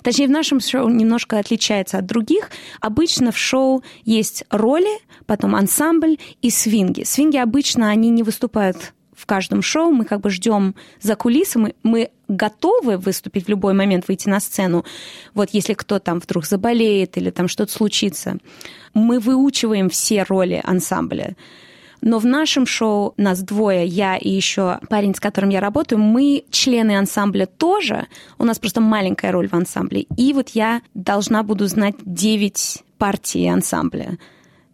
Точнее, 0.03 0.27
в 0.27 0.31
нашем 0.31 0.59
шоу 0.59 0.89
немножко 0.89 1.39
отличается 1.39 1.97
от 1.97 2.05
других. 2.05 2.49
Обычно 2.81 3.31
в 3.31 3.37
шоу 3.37 3.83
есть 4.03 4.43
роли, 4.49 4.99
потом 5.25 5.55
ансамбль 5.55 6.17
и 6.41 6.49
свинги. 6.49 7.03
Свинги 7.03 7.37
обычно, 7.37 7.89
они 7.89 8.09
не 8.09 8.23
выступают 8.23 8.93
в 9.17 9.25
каждом 9.25 9.63
шоу, 9.63 9.91
мы 9.91 10.05
как 10.05 10.21
бы 10.21 10.29
ждем 10.29 10.75
за 11.01 11.15
кулисами, 11.15 11.73
мы 11.81 12.11
готовы 12.27 12.97
выступить 12.97 13.47
в 13.47 13.49
любой 13.49 13.73
момент, 13.73 14.07
выйти 14.07 14.29
на 14.29 14.39
сцену. 14.39 14.85
Вот 15.33 15.49
если 15.53 15.73
кто 15.73 15.97
там 15.97 16.19
вдруг 16.19 16.45
заболеет 16.45 17.17
или 17.17 17.31
там 17.31 17.47
что-то 17.47 17.71
случится, 17.71 18.37
мы 18.93 19.19
выучиваем 19.19 19.89
все 19.89 20.21
роли 20.23 20.61
ансамбля. 20.63 21.35
Но 22.01 22.19
в 22.19 22.25
нашем 22.25 22.65
шоу 22.65 23.13
нас 23.17 23.41
двое, 23.41 23.85
я 23.85 24.17
и 24.17 24.29
еще 24.29 24.79
парень, 24.89 25.15
с 25.15 25.19
которым 25.19 25.49
я 25.49 25.59
работаю, 25.59 25.99
мы 25.99 26.45
члены 26.51 26.97
ансамбля 26.97 27.45
тоже. 27.45 28.07
У 28.37 28.45
нас 28.45 28.59
просто 28.59 28.81
маленькая 28.81 29.31
роль 29.31 29.49
в 29.49 29.53
ансамбле. 29.53 30.05
И 30.15 30.33
вот 30.33 30.49
я 30.49 30.81
должна 30.93 31.43
буду 31.43 31.67
знать 31.67 31.95
9 32.05 32.83
партий 32.97 33.47
ансамбля 33.47 34.17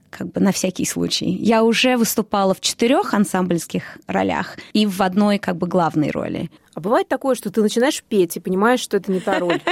как 0.09 0.31
бы 0.31 0.39
на 0.39 0.51
всякий 0.51 0.85
случай. 0.85 1.31
Я 1.31 1.63
уже 1.63 1.97
выступала 1.97 2.53
в 2.53 2.61
четырех 2.61 3.15
ансамбльских 3.15 3.97
ролях 4.05 4.57
и 4.73 4.85
в 4.85 5.01
одной 5.01 5.39
как 5.39 5.57
бы 5.57 5.65
главной 5.65 6.11
роли. 6.11 6.51
А 6.75 6.79
бывает 6.79 7.07
такое, 7.07 7.35
что 7.35 7.49
ты 7.49 7.61
начинаешь 7.61 8.03
петь 8.03 8.37
и 8.37 8.39
понимаешь, 8.39 8.79
что 8.79 8.97
это 8.97 9.11
не 9.11 9.19
та 9.19 9.39
роль? 9.39 9.59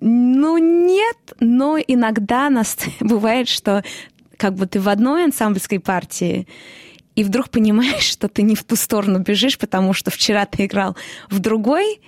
Ну, 0.00 0.58
нет, 0.58 1.16
но 1.40 1.76
иногда 1.76 2.50
нас 2.50 2.76
бывает, 3.00 3.48
что 3.48 3.82
как 4.38 4.54
бы 4.54 4.66
ты 4.66 4.80
в 4.80 4.88
одной 4.88 5.24
ансамбльской 5.24 5.80
партии, 5.80 6.48
и 7.18 7.24
вдруг 7.24 7.50
понимаешь, 7.50 8.04
что 8.04 8.28
ты 8.28 8.42
не 8.42 8.54
в 8.54 8.62
ту 8.62 8.76
сторону 8.76 9.18
бежишь, 9.18 9.58
потому 9.58 9.92
что 9.92 10.12
вчера 10.12 10.46
ты 10.46 10.66
играл 10.66 10.96
в 11.28 11.40
другой, 11.40 12.00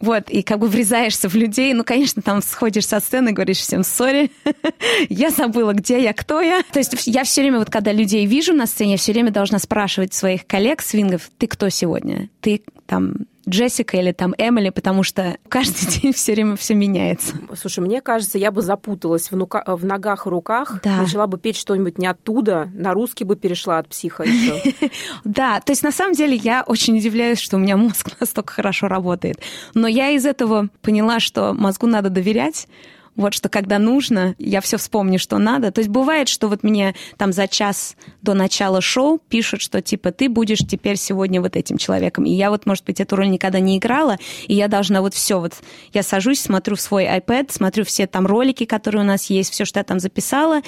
вот, 0.00 0.30
и 0.30 0.42
как 0.42 0.58
бы 0.58 0.68
врезаешься 0.68 1.28
в 1.28 1.34
людей. 1.34 1.74
Ну, 1.74 1.84
конечно, 1.84 2.22
там 2.22 2.40
сходишь 2.40 2.86
со 2.86 2.98
сцены 3.00 3.32
говоришь 3.32 3.58
всем 3.58 3.84
сори, 3.84 4.30
я 5.10 5.28
забыла, 5.28 5.74
где 5.74 6.02
я, 6.02 6.14
кто 6.14 6.40
я. 6.40 6.62
То 6.72 6.78
есть 6.78 7.06
я 7.06 7.24
все 7.24 7.42
время, 7.42 7.58
вот 7.58 7.68
когда 7.68 7.92
людей 7.92 8.24
вижу 8.24 8.54
на 8.54 8.66
сцене, 8.66 8.92
я 8.92 8.96
все 8.96 9.12
время 9.12 9.30
должна 9.30 9.58
спрашивать 9.58 10.14
своих 10.14 10.46
коллег, 10.46 10.80
свингов, 10.80 11.30
ты 11.36 11.46
кто 11.46 11.68
сегодня? 11.68 12.30
Ты 12.40 12.62
там 12.86 13.16
Джессика 13.48 13.96
или 13.96 14.12
там 14.12 14.34
Эмили, 14.38 14.70
потому 14.70 15.02
что 15.02 15.36
каждый 15.48 15.86
день 16.00 16.12
все 16.12 16.32
время 16.32 16.56
все 16.56 16.74
меняется. 16.74 17.34
Слушай, 17.56 17.80
мне 17.80 18.00
кажется, 18.00 18.38
я 18.38 18.50
бы 18.50 18.62
запуталась 18.62 19.30
в, 19.30 19.36
нука- 19.36 19.64
в 19.66 19.84
ногах 19.84 20.26
и 20.26 20.30
руках, 20.30 20.80
да. 20.82 21.02
начала 21.02 21.26
бы 21.26 21.38
петь 21.38 21.56
что-нибудь 21.56 21.98
не 21.98 22.06
оттуда, 22.06 22.70
на 22.74 22.92
русский 22.92 23.24
бы 23.24 23.36
перешла 23.36 23.78
от 23.78 23.88
психа 23.88 24.24
еще. 24.24 24.74
Да, 25.24 25.60
то 25.60 25.72
есть 25.72 25.82
на 25.82 25.92
самом 25.92 26.14
деле 26.14 26.36
я 26.36 26.62
очень 26.66 26.96
удивляюсь, 26.96 27.38
что 27.38 27.56
у 27.56 27.60
меня 27.60 27.76
мозг 27.76 28.10
настолько 28.20 28.52
хорошо 28.52 28.88
работает. 28.88 29.40
Но 29.74 29.86
я 29.88 30.10
из 30.10 30.26
этого 30.26 30.68
поняла, 30.82 31.20
что 31.20 31.52
мозгу 31.52 31.86
надо 31.86 32.10
доверять, 32.10 32.68
вот 33.16 33.34
что 33.34 33.48
когда 33.48 33.78
нужно, 33.78 34.34
я 34.38 34.60
все 34.60 34.76
вспомню, 34.76 35.18
что 35.18 35.38
надо. 35.38 35.70
То 35.70 35.80
есть 35.80 35.90
бывает, 35.90 36.28
что 36.28 36.48
вот 36.48 36.62
мне 36.62 36.94
там 37.16 37.32
за 37.32 37.48
час 37.48 37.96
до 38.22 38.34
начала 38.34 38.80
шоу 38.80 39.20
пишут, 39.28 39.60
что 39.60 39.80
типа 39.80 40.10
ты 40.12 40.28
будешь 40.28 40.58
теперь 40.58 40.96
сегодня 40.96 41.40
вот 41.40 41.56
этим 41.56 41.78
человеком. 41.78 42.24
И 42.24 42.30
я 42.30 42.50
вот, 42.50 42.66
может 42.66 42.84
быть, 42.84 43.00
эту 43.00 43.16
роль 43.16 43.30
никогда 43.30 43.60
не 43.60 43.78
играла, 43.78 44.18
и 44.46 44.54
я 44.54 44.68
должна 44.68 45.00
вот 45.00 45.14
все 45.14 45.38
вот... 45.38 45.54
Я 45.92 46.02
сажусь, 46.02 46.40
смотрю 46.40 46.76
в 46.76 46.80
свой 46.80 47.04
iPad, 47.04 47.52
смотрю 47.52 47.84
все 47.84 48.06
там 48.06 48.26
ролики, 48.26 48.64
которые 48.64 49.02
у 49.02 49.06
нас 49.06 49.30
есть, 49.30 49.52
все, 49.52 49.64
что 49.64 49.80
я 49.80 49.84
там 49.84 50.00
записала, 50.00 50.62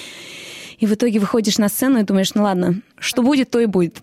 и 0.79 0.87
в 0.87 0.95
итоге 0.95 1.19
выходишь 1.19 1.59
на 1.59 1.69
сцену 1.69 2.01
и 2.01 2.03
думаешь, 2.03 2.35
ну 2.35 2.43
ладно, 2.43 2.81
что 2.99 3.23
будет, 3.23 3.51
то 3.51 3.61
и 3.61 3.67
будет. 3.67 4.03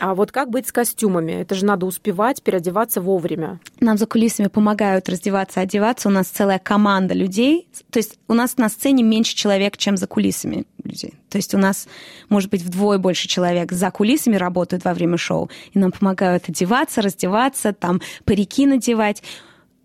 А 0.00 0.14
вот 0.14 0.32
как 0.32 0.50
быть 0.50 0.66
с 0.66 0.72
костюмами? 0.72 1.32
Это 1.32 1.54
же 1.54 1.64
надо 1.64 1.86
успевать 1.86 2.42
переодеваться 2.42 3.00
вовремя. 3.00 3.60
Нам 3.80 3.98
за 3.98 4.06
кулисами 4.06 4.48
помогают 4.48 5.08
раздеваться, 5.08 5.60
одеваться. 5.60 6.08
У 6.08 6.12
нас 6.12 6.28
целая 6.28 6.58
команда 6.58 7.14
людей. 7.14 7.68
То 7.90 7.98
есть 7.98 8.18
у 8.28 8.34
нас 8.34 8.56
на 8.56 8.68
сцене 8.68 9.02
меньше 9.02 9.34
человек, 9.34 9.76
чем 9.76 9.96
за 9.96 10.06
кулисами 10.06 10.66
людей. 10.84 11.14
То 11.28 11.38
есть 11.38 11.54
у 11.54 11.58
нас, 11.58 11.88
может 12.28 12.50
быть, 12.50 12.62
вдвое 12.62 12.98
больше 12.98 13.28
человек 13.28 13.72
за 13.72 13.90
кулисами 13.90 14.36
работают 14.36 14.84
во 14.84 14.94
время 14.94 15.16
шоу, 15.16 15.50
и 15.72 15.78
нам 15.78 15.92
помогают 15.92 16.48
одеваться, 16.48 17.02
раздеваться, 17.02 17.72
там 17.72 18.00
парики 18.24 18.66
надевать. 18.66 19.22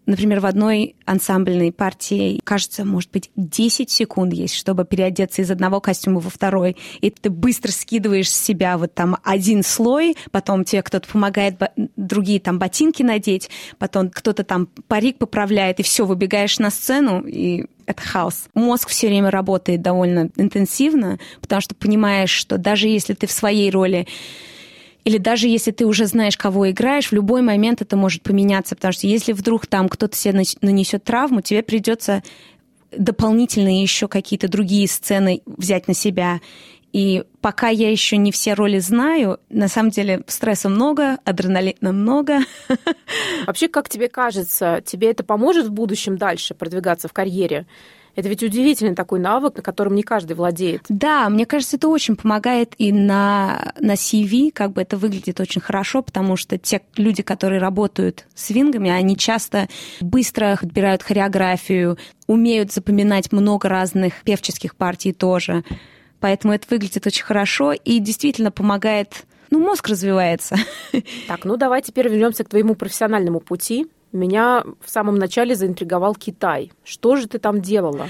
Например, 0.07 0.39
в 0.39 0.45
одной 0.45 0.95
ансамбльной 1.05 1.73
партии, 1.73 2.39
кажется, 2.45 2.85
может 2.85 3.11
быть, 3.11 3.29
10 3.35 3.91
секунд 3.91 4.31
есть, 4.33 4.55
чтобы 4.55 4.85
переодеться 4.85 5.41
из 5.41 5.51
одного 5.51 5.81
костюма 5.81 6.21
во 6.21 6.29
второй. 6.29 6.77
И 7.01 7.09
ты 7.09 7.29
быстро 7.29 7.71
скидываешь 7.71 8.31
с 8.31 8.41
себя 8.41 8.77
вот 8.77 8.93
там 8.93 9.17
один 9.23 9.63
слой, 9.63 10.15
потом 10.31 10.63
тебе 10.63 10.81
кто-то 10.81 11.09
помогает 11.09 11.55
другие 11.97 12.39
там 12.39 12.57
ботинки 12.57 13.03
надеть, 13.03 13.49
потом 13.79 14.09
кто-то 14.09 14.45
там 14.45 14.69
парик 14.87 15.17
поправляет, 15.17 15.81
и 15.81 15.83
все, 15.83 16.05
выбегаешь 16.05 16.57
на 16.57 16.71
сцену, 16.71 17.21
и 17.27 17.65
это 17.85 18.01
хаос. 18.01 18.47
Мозг 18.53 18.87
все 18.87 19.07
время 19.07 19.29
работает 19.29 19.81
довольно 19.81 20.29
интенсивно, 20.37 21.19
потому 21.41 21.61
что 21.61 21.75
понимаешь, 21.75 22.31
что 22.31 22.57
даже 22.57 22.87
если 22.87 23.13
ты 23.13 23.27
в 23.27 23.31
своей 23.31 23.69
роли 23.71 24.07
или 25.07 25.19
даже 25.19 25.47
если 25.47 25.71
ты 25.71 25.85
уже 25.85 26.05
знаешь, 26.05 26.35
кого 26.35 26.69
играешь, 26.69 27.07
в 27.07 27.13
любой 27.13 27.41
момент 27.41 27.81
это 27.81 27.95
может 27.95 28.23
поменяться, 28.23 28.75
потому 28.75 28.91
что 28.91 29.07
если 29.07 29.31
вдруг 29.31 29.65
там 29.65 29.87
кто-то 29.87 30.17
себе 30.17 30.43
нанесет 30.61 31.05
травму, 31.05 31.39
тебе 31.39 31.63
придется 31.63 32.23
дополнительные 32.91 33.81
еще 33.81 34.09
какие-то 34.09 34.49
другие 34.49 34.85
сцены 34.89 35.43
взять 35.45 35.87
на 35.87 35.93
себя. 35.93 36.41
И 36.91 37.23
пока 37.39 37.69
я 37.69 37.89
еще 37.89 38.17
не 38.17 38.33
все 38.33 38.53
роли 38.53 38.79
знаю, 38.79 39.39
на 39.49 39.69
самом 39.69 39.91
деле 39.91 40.25
стресса 40.27 40.67
много, 40.67 41.19
адреналина 41.23 41.93
много. 41.93 42.39
Вообще, 43.47 43.69
как 43.69 43.87
тебе 43.87 44.09
кажется, 44.09 44.83
тебе 44.85 45.11
это 45.11 45.23
поможет 45.23 45.67
в 45.67 45.71
будущем 45.71 46.17
дальше 46.17 46.53
продвигаться 46.53 47.07
в 47.07 47.13
карьере? 47.13 47.65
Это 48.17 48.29
ведь 48.29 48.41
удивительный 48.41 48.95
такой 48.95 49.19
навык, 49.19 49.57
на 49.57 49.61
котором 49.61 49.93
не 49.93 50.01
каждый 50.01 50.33
владеет. 50.33 50.81
Да, 50.89 51.29
мне 51.29 51.45
кажется, 51.45 51.77
это 51.77 51.87
очень 51.87 52.15
помогает 52.15 52.73
и 52.79 52.91
на, 52.91 53.73
на 53.79 53.93
CV, 53.93 54.51
как 54.51 54.73
бы 54.73 54.81
это 54.81 54.97
выглядит 54.97 55.39
очень 55.39 55.61
хорошо, 55.61 56.01
потому 56.01 56.35
что 56.35 56.57
те 56.57 56.81
люди, 56.95 57.21
которые 57.21 57.61
работают 57.61 58.25
с 58.33 58.49
вингами, 58.49 58.89
они 58.89 59.15
часто 59.15 59.69
быстро 60.01 60.53
отбирают 60.53 61.03
хореографию, 61.03 61.99
умеют 62.25 62.73
запоминать 62.73 63.31
много 63.31 63.69
разных 63.69 64.23
певческих 64.23 64.75
партий 64.75 65.13
тоже. 65.13 65.63
Поэтому 66.19 66.53
это 66.53 66.65
выглядит 66.71 67.05
очень 67.05 67.23
хорошо 67.23 67.73
и 67.73 67.99
действительно 67.99 68.49
помогает 68.49 69.27
ну, 69.51 69.59
мозг 69.59 69.87
развивается. 69.87 70.57
Так, 71.27 71.45
ну 71.45 71.55
давай 71.55 71.81
теперь 71.81 72.09
вернемся 72.09 72.43
к 72.43 72.49
твоему 72.49 72.73
профессиональному 72.73 73.39
пути. 73.39 73.87
Меня 74.13 74.63
в 74.83 74.89
самом 74.89 75.15
начале 75.15 75.55
заинтриговал 75.55 76.15
Китай. 76.15 76.71
Что 76.83 77.17
же 77.17 77.27
ты 77.27 77.39
там 77.39 77.61
делала? 77.61 78.07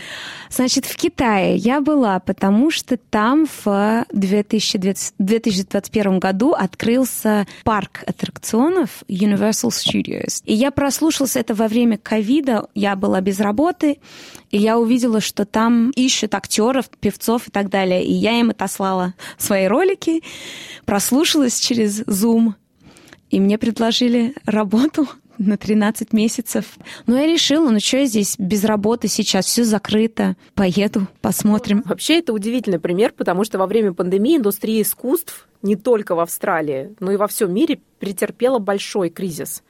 Значит, 0.49 0.85
в 0.85 0.95
Китае 0.95 1.55
я 1.55 1.81
была, 1.81 2.19
потому 2.19 2.69
что 2.69 2.97
там 2.97 3.47
в 3.63 4.05
2020, 4.11 5.15
2021 5.17 6.19
году 6.19 6.51
открылся 6.51 7.47
парк 7.63 8.03
аттракционов 8.05 9.03
Universal 9.07 9.69
Studios. 9.69 10.43
И 10.45 10.53
я 10.53 10.69
прослушалась 10.69 11.35
это 11.35 11.55
во 11.55 11.67
время 11.67 11.97
ковида. 11.97 12.67
Я 12.75 12.95
была 12.95 13.19
без 13.21 13.39
работы, 13.39 13.99
и 14.51 14.57
я 14.57 14.77
увидела, 14.77 15.19
что 15.19 15.45
там 15.45 15.89
ищут 15.91 16.35
актеров, 16.35 16.89
певцов 16.99 17.47
и 17.47 17.51
так 17.51 17.69
далее. 17.69 18.05
И 18.05 18.13
я 18.13 18.39
им 18.39 18.51
отослала 18.51 19.15
свои 19.37 19.65
ролики, 19.65 20.21
прослушалась 20.85 21.59
через 21.59 22.01
Zoom, 22.03 22.53
и 23.29 23.39
мне 23.39 23.57
предложили 23.57 24.35
работу 24.45 25.07
на 25.37 25.57
13 25.57 26.13
месяцев. 26.13 26.77
Но 27.05 27.17
я 27.17 27.25
решила, 27.25 27.69
ну 27.69 27.79
что 27.79 27.97
я 27.97 28.05
здесь 28.05 28.35
без 28.37 28.63
работы 28.63 29.07
сейчас, 29.07 29.45
все 29.45 29.63
закрыто, 29.63 30.35
поеду, 30.55 31.07
посмотрим. 31.21 31.83
Вообще 31.85 32.19
это 32.19 32.33
удивительный 32.33 32.79
пример, 32.79 33.13
потому 33.15 33.43
что 33.43 33.57
во 33.57 33.67
время 33.67 33.93
пандемии 33.93 34.37
индустрия 34.37 34.81
искусств 34.81 35.47
не 35.61 35.75
только 35.75 36.15
в 36.15 36.19
Австралии, 36.19 36.95
но 36.99 37.11
и 37.11 37.17
во 37.17 37.27
всем 37.27 37.53
мире 37.53 37.79
претерпела 37.99 38.59
большой 38.59 39.09
кризис. 39.09 39.63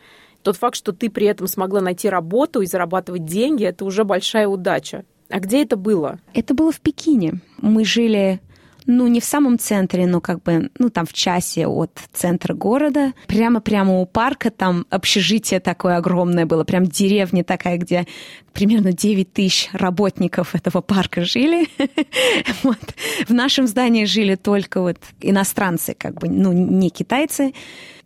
Тот 0.43 0.57
факт, 0.57 0.75
что 0.75 0.91
ты 0.91 1.09
при 1.09 1.27
этом 1.27 1.47
смогла 1.47 1.81
найти 1.81 2.09
работу 2.09 2.61
и 2.61 2.67
зарабатывать 2.67 3.25
деньги, 3.25 3.65
это 3.65 3.85
уже 3.85 4.03
большая 4.03 4.47
удача. 4.47 5.03
А 5.29 5.39
где 5.39 5.63
это 5.63 5.75
было? 5.75 6.19
Это 6.33 6.53
было 6.53 6.71
в 6.71 6.79
Пекине. 6.79 7.41
Мы 7.57 7.83
жили 7.83 8.39
ну, 8.87 9.07
не 9.07 9.19
в 9.19 9.25
самом 9.25 9.59
центре, 9.59 10.07
но 10.07 10.21
как 10.21 10.41
бы, 10.41 10.71
ну, 10.79 10.89
там 10.89 11.05
в 11.05 11.13
часе 11.13 11.67
от 11.67 11.91
центра 12.13 12.53
города. 12.53 13.13
Прямо-прямо 13.27 13.99
у 13.99 14.05
парка 14.05 14.49
там 14.49 14.85
общежитие 14.89 15.59
такое 15.59 15.97
огромное 15.97 16.45
было, 16.45 16.63
прям 16.63 16.85
деревня 16.85 17.43
такая, 17.43 17.77
где 17.77 18.07
примерно 18.53 18.93
9 18.93 19.33
тысяч 19.33 19.69
работников 19.73 20.55
этого 20.55 20.81
парка 20.81 21.23
жили. 21.23 21.67
вот. 22.63 22.79
В 23.27 23.33
нашем 23.33 23.67
здании 23.67 24.05
жили 24.05 24.35
только 24.35 24.81
вот 24.81 24.97
иностранцы, 25.21 25.93
как 25.93 26.15
бы, 26.15 26.29
ну, 26.29 26.53
не 26.53 26.89
китайцы. 26.89 27.53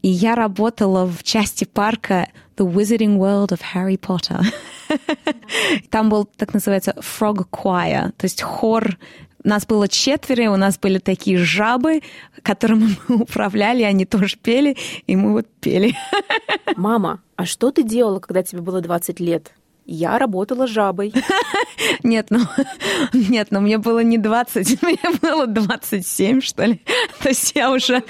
И 0.01 0.07
я 0.09 0.33
работала 0.33 1.05
в 1.05 1.21
части 1.21 1.63
парка 1.63 2.27
The 2.57 2.67
Wizarding 2.67 3.17
World 3.17 3.49
of 3.49 3.61
Harry 3.75 3.99
Potter. 3.99 4.43
Там 5.91 6.09
был, 6.09 6.25
так 6.25 6.53
называется, 6.53 6.95
Frog 6.99 7.45
Choir, 7.51 8.11
то 8.11 8.25
есть 8.25 8.41
хор 8.41 8.97
нас 9.43 9.65
было 9.65 9.87
четверо, 9.87 10.51
у 10.51 10.57
нас 10.57 10.77
были 10.77 10.99
такие 10.99 11.37
жабы, 11.37 12.01
которыми 12.43 12.95
мы 13.07 13.17
управляли, 13.17 13.83
они 13.83 14.05
тоже 14.05 14.37
пели, 14.37 14.77
и 15.07 15.15
мы 15.15 15.33
вот 15.33 15.47
пели. 15.59 15.95
Мама, 16.75 17.21
а 17.35 17.45
что 17.45 17.71
ты 17.71 17.83
делала, 17.83 18.19
когда 18.19 18.43
тебе 18.43 18.61
было 18.61 18.81
20 18.81 19.19
лет? 19.19 19.51
Я 19.91 20.17
работала 20.17 20.67
жабой. 20.67 21.13
Нет, 22.03 22.27
ну, 22.29 22.39
нет, 23.13 23.47
ну 23.51 23.59
мне 23.59 23.77
было 23.77 23.99
не 23.99 24.17
20, 24.17 24.81
мне 24.83 24.97
было 25.21 25.47
27, 25.47 26.41
что 26.41 26.65
ли. 26.65 26.81
То 27.21 27.29
есть 27.29 27.51
я 27.55 27.71
уже 27.71 28.03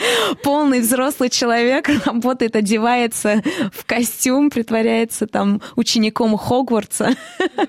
полный 0.44 0.82
взрослый 0.82 1.30
человек, 1.30 1.90
работает, 2.06 2.56
одевается 2.56 3.42
в 3.74 3.86
костюм, 3.86 4.50
притворяется 4.50 5.26
там 5.26 5.62
учеником 5.76 6.38
Хогвартса. 6.38 7.16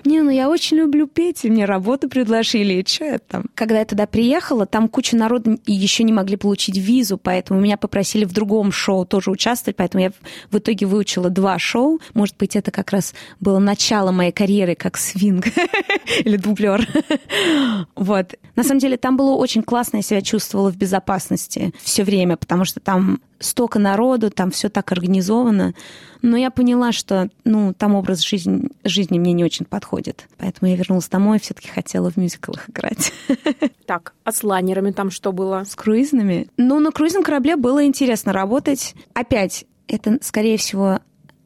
Не, 0.05 0.21
ну 0.21 0.29
я 0.29 0.49
очень 0.49 0.77
люблю 0.77 1.07
петь, 1.07 1.45
и 1.45 1.49
мне 1.49 1.65
работу 1.65 2.09
предложили, 2.09 2.73
и 2.73 2.87
что 2.87 3.19
там. 3.19 3.45
Когда 3.55 3.79
я 3.79 3.85
туда 3.85 4.05
приехала, 4.05 4.65
там 4.65 4.89
куча 4.89 5.15
народу 5.15 5.57
еще 5.65 6.03
не 6.03 6.13
могли 6.13 6.37
получить 6.37 6.77
визу, 6.77 7.17
поэтому 7.17 7.59
меня 7.59 7.77
попросили 7.77 8.25
в 8.25 8.33
другом 8.33 8.71
шоу 8.71 9.05
тоже 9.05 9.31
участвовать, 9.31 9.77
поэтому 9.77 10.03
я 10.03 10.11
в 10.51 10.57
итоге 10.57 10.85
выучила 10.85 11.29
два 11.29 11.57
шоу. 11.59 11.99
Может 12.13 12.37
быть, 12.37 12.55
это 12.55 12.71
как 12.71 12.91
раз 12.91 13.13
было 13.39 13.59
начало 13.59 14.02
начала 14.03 14.11
моей 14.11 14.31
карьеры 14.31 14.75
как 14.75 14.97
свинг 14.97 15.45
или 16.19 16.37
дублер. 16.37 16.87
вот. 17.95 18.35
На 18.55 18.63
самом 18.63 18.79
деле 18.79 18.97
там 18.97 19.17
было 19.17 19.31
очень 19.31 19.63
классно, 19.63 19.97
я 19.97 20.03
себя 20.03 20.21
чувствовала 20.21 20.71
в 20.71 20.77
безопасности 20.77 21.73
все 21.81 22.03
время, 22.03 22.35
потому 22.37 22.65
что 22.65 22.79
там 22.79 23.21
столько 23.39 23.79
народу, 23.79 24.29
там 24.29 24.51
все 24.51 24.69
так 24.69 24.91
организовано. 24.91 25.73
Но 26.21 26.37
я 26.37 26.51
поняла, 26.51 26.91
что 26.91 27.29
ну, 27.45 27.73
там 27.73 27.95
образ 27.95 28.21
жизни, 28.21 28.69
жизни 28.83 29.19
мне 29.19 29.33
не 29.33 29.43
очень 29.43 29.65
подходит. 29.65 30.27
Поэтому 30.37 30.71
я 30.71 30.77
вернулась 30.77 31.09
домой 31.09 31.39
все-таки 31.39 31.69
хотела 31.69 32.11
в 32.11 32.17
мюзиклах 32.17 32.69
играть. 32.69 33.13
Так, 33.85 34.13
а 34.23 34.31
с 34.31 34.43
лайнерами 34.43 34.91
там 34.91 35.11
что 35.11 35.33
было? 35.33 35.65
С 35.65 35.75
круизными? 35.75 36.47
Ну, 36.55 36.79
на 36.79 36.91
круизном 36.91 37.21
корабле 37.21 37.57
было 37.57 37.85
интересно 37.85 38.31
работать. 38.31 38.95
Опять, 39.13 39.65
это, 39.89 40.19
скорее 40.21 40.57
всего, 40.57 40.99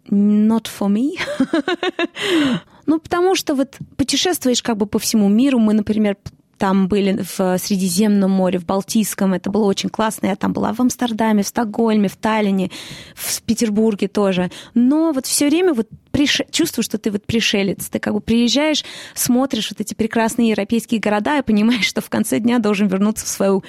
not 0.09 0.65
for 0.65 0.89
me. 0.89 1.19
ну, 2.85 2.99
потому 2.99 3.35
что 3.35 3.55
вот 3.55 3.75
путешествуешь 3.95 4.61
как 4.61 4.77
бы 4.77 4.85
по 4.85 4.99
всему 4.99 5.29
миру. 5.29 5.59
Мы, 5.59 5.73
например, 5.73 6.17
там 6.57 6.87
были 6.87 7.23
в 7.23 7.57
Средиземном 7.57 8.31
море, 8.31 8.59
в 8.59 8.65
Балтийском, 8.65 9.33
это 9.33 9.49
было 9.49 9.65
очень 9.65 9.89
классно. 9.89 10.27
Я 10.27 10.35
там 10.35 10.53
была 10.53 10.73
в 10.73 10.79
Амстердаме, 10.79 11.43
в 11.43 11.47
Стокгольме, 11.47 12.07
в 12.07 12.17
Таллине, 12.17 12.71
в 13.15 13.41
Петербурге 13.43 14.07
тоже. 14.07 14.51
Но 14.73 15.11
вот 15.11 15.25
все 15.25 15.47
время 15.49 15.73
вот 15.73 15.87
приш... 16.11 16.41
чувствую, 16.51 16.83
что 16.83 16.97
ты 16.97 17.11
вот 17.11 17.25
пришелец. 17.25 17.89
Ты 17.89 17.99
как 17.99 18.13
бы 18.13 18.21
приезжаешь, 18.21 18.83
смотришь 19.13 19.69
вот 19.69 19.81
эти 19.81 19.93
прекрасные 19.93 20.49
европейские 20.49 20.99
города 20.99 21.37
и 21.37 21.43
понимаешь, 21.43 21.85
что 21.85 22.01
в 22.01 22.09
конце 22.09 22.39
дня 22.39 22.59
должен 22.59 22.87
вернуться 22.87 23.25
в 23.25 23.29
свою 23.29 23.63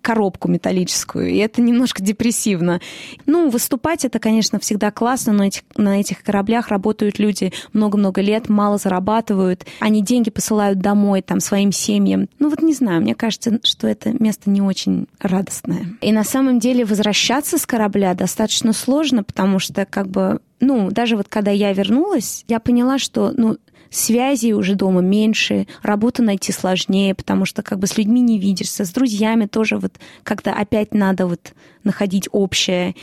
коробку 0.00 0.48
металлическую, 0.48 1.28
и 1.28 1.36
это 1.36 1.60
немножко 1.60 2.02
депрессивно. 2.02 2.80
Ну, 3.26 3.50
выступать 3.50 4.04
это, 4.04 4.18
конечно, 4.18 4.58
всегда 4.58 4.90
классно, 4.90 5.32
но 5.32 5.44
этих, 5.44 5.62
на 5.76 6.00
этих 6.00 6.22
кораблях 6.22 6.68
работают 6.68 7.18
люди 7.18 7.52
много-много 7.72 8.20
лет, 8.20 8.48
мало 8.48 8.78
зарабатывают, 8.78 9.66
они 9.80 10.02
деньги 10.02 10.30
посылают 10.30 10.78
домой, 10.78 11.22
там, 11.22 11.40
своим 11.40 11.72
семьям. 11.72 12.28
Ну, 12.38 12.48
вот 12.48 12.62
не 12.62 12.74
знаю, 12.74 13.02
мне 13.02 13.14
кажется, 13.14 13.60
что 13.62 13.86
это 13.86 14.12
место 14.22 14.50
не 14.50 14.62
очень 14.62 15.06
радостное. 15.20 15.86
И 16.00 16.12
на 16.12 16.24
самом 16.24 16.58
деле 16.58 16.84
возвращаться 16.84 17.58
с 17.58 17.66
корабля 17.66 18.14
достаточно 18.14 18.72
сложно, 18.72 19.24
потому 19.24 19.58
что, 19.58 19.84
как 19.84 20.08
бы, 20.08 20.40
ну, 20.60 20.90
даже 20.90 21.16
вот 21.16 21.28
когда 21.28 21.50
я 21.50 21.72
вернулась, 21.72 22.44
я 22.48 22.60
поняла, 22.60 22.98
что, 22.98 23.32
ну, 23.36 23.56
связей 23.90 24.54
уже 24.54 24.74
дома 24.74 25.00
меньше, 25.00 25.66
работу 25.82 26.22
найти 26.22 26.52
сложнее, 26.52 27.14
потому 27.14 27.44
что 27.44 27.62
как 27.62 27.78
бы 27.78 27.86
с 27.86 27.98
людьми 27.98 28.20
не 28.20 28.38
видишься, 28.38 28.84
с 28.84 28.90
друзьями 28.90 29.46
тоже 29.46 29.78
вот 29.78 29.98
как-то 30.22 30.52
опять 30.52 30.94
надо 30.94 31.26
вот 31.26 31.52
находить 31.84 32.28
общее. 32.32 32.94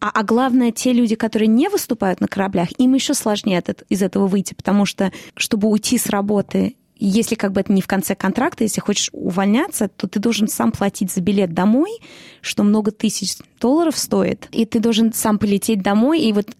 А, 0.00 0.10
а 0.12 0.22
главное, 0.22 0.72
те 0.72 0.92
люди, 0.92 1.14
которые 1.14 1.48
не 1.48 1.68
выступают 1.68 2.20
на 2.20 2.28
кораблях, 2.28 2.68
им 2.78 2.94
еще 2.94 3.14
сложнее 3.14 3.58
от, 3.58 3.82
из 3.88 4.02
этого 4.02 4.26
выйти, 4.26 4.54
потому 4.54 4.86
что, 4.86 5.12
чтобы 5.34 5.68
уйти 5.68 5.98
с 5.98 6.08
работы 6.08 6.76
если 6.96 7.34
как 7.34 7.52
бы 7.52 7.60
это 7.60 7.72
не 7.72 7.82
в 7.82 7.86
конце 7.86 8.14
контракта, 8.14 8.64
если 8.64 8.80
хочешь 8.80 9.10
увольняться, 9.12 9.88
то 9.88 10.06
ты 10.06 10.20
должен 10.20 10.48
сам 10.48 10.72
платить 10.72 11.10
за 11.10 11.20
билет 11.20 11.52
домой, 11.52 11.90
что 12.40 12.62
много 12.62 12.90
тысяч 12.90 13.36
долларов 13.60 13.96
стоит, 13.96 14.48
и 14.52 14.64
ты 14.64 14.80
должен 14.80 15.12
сам 15.12 15.38
полететь 15.38 15.82
домой, 15.82 16.20
и 16.20 16.32
вот 16.32 16.54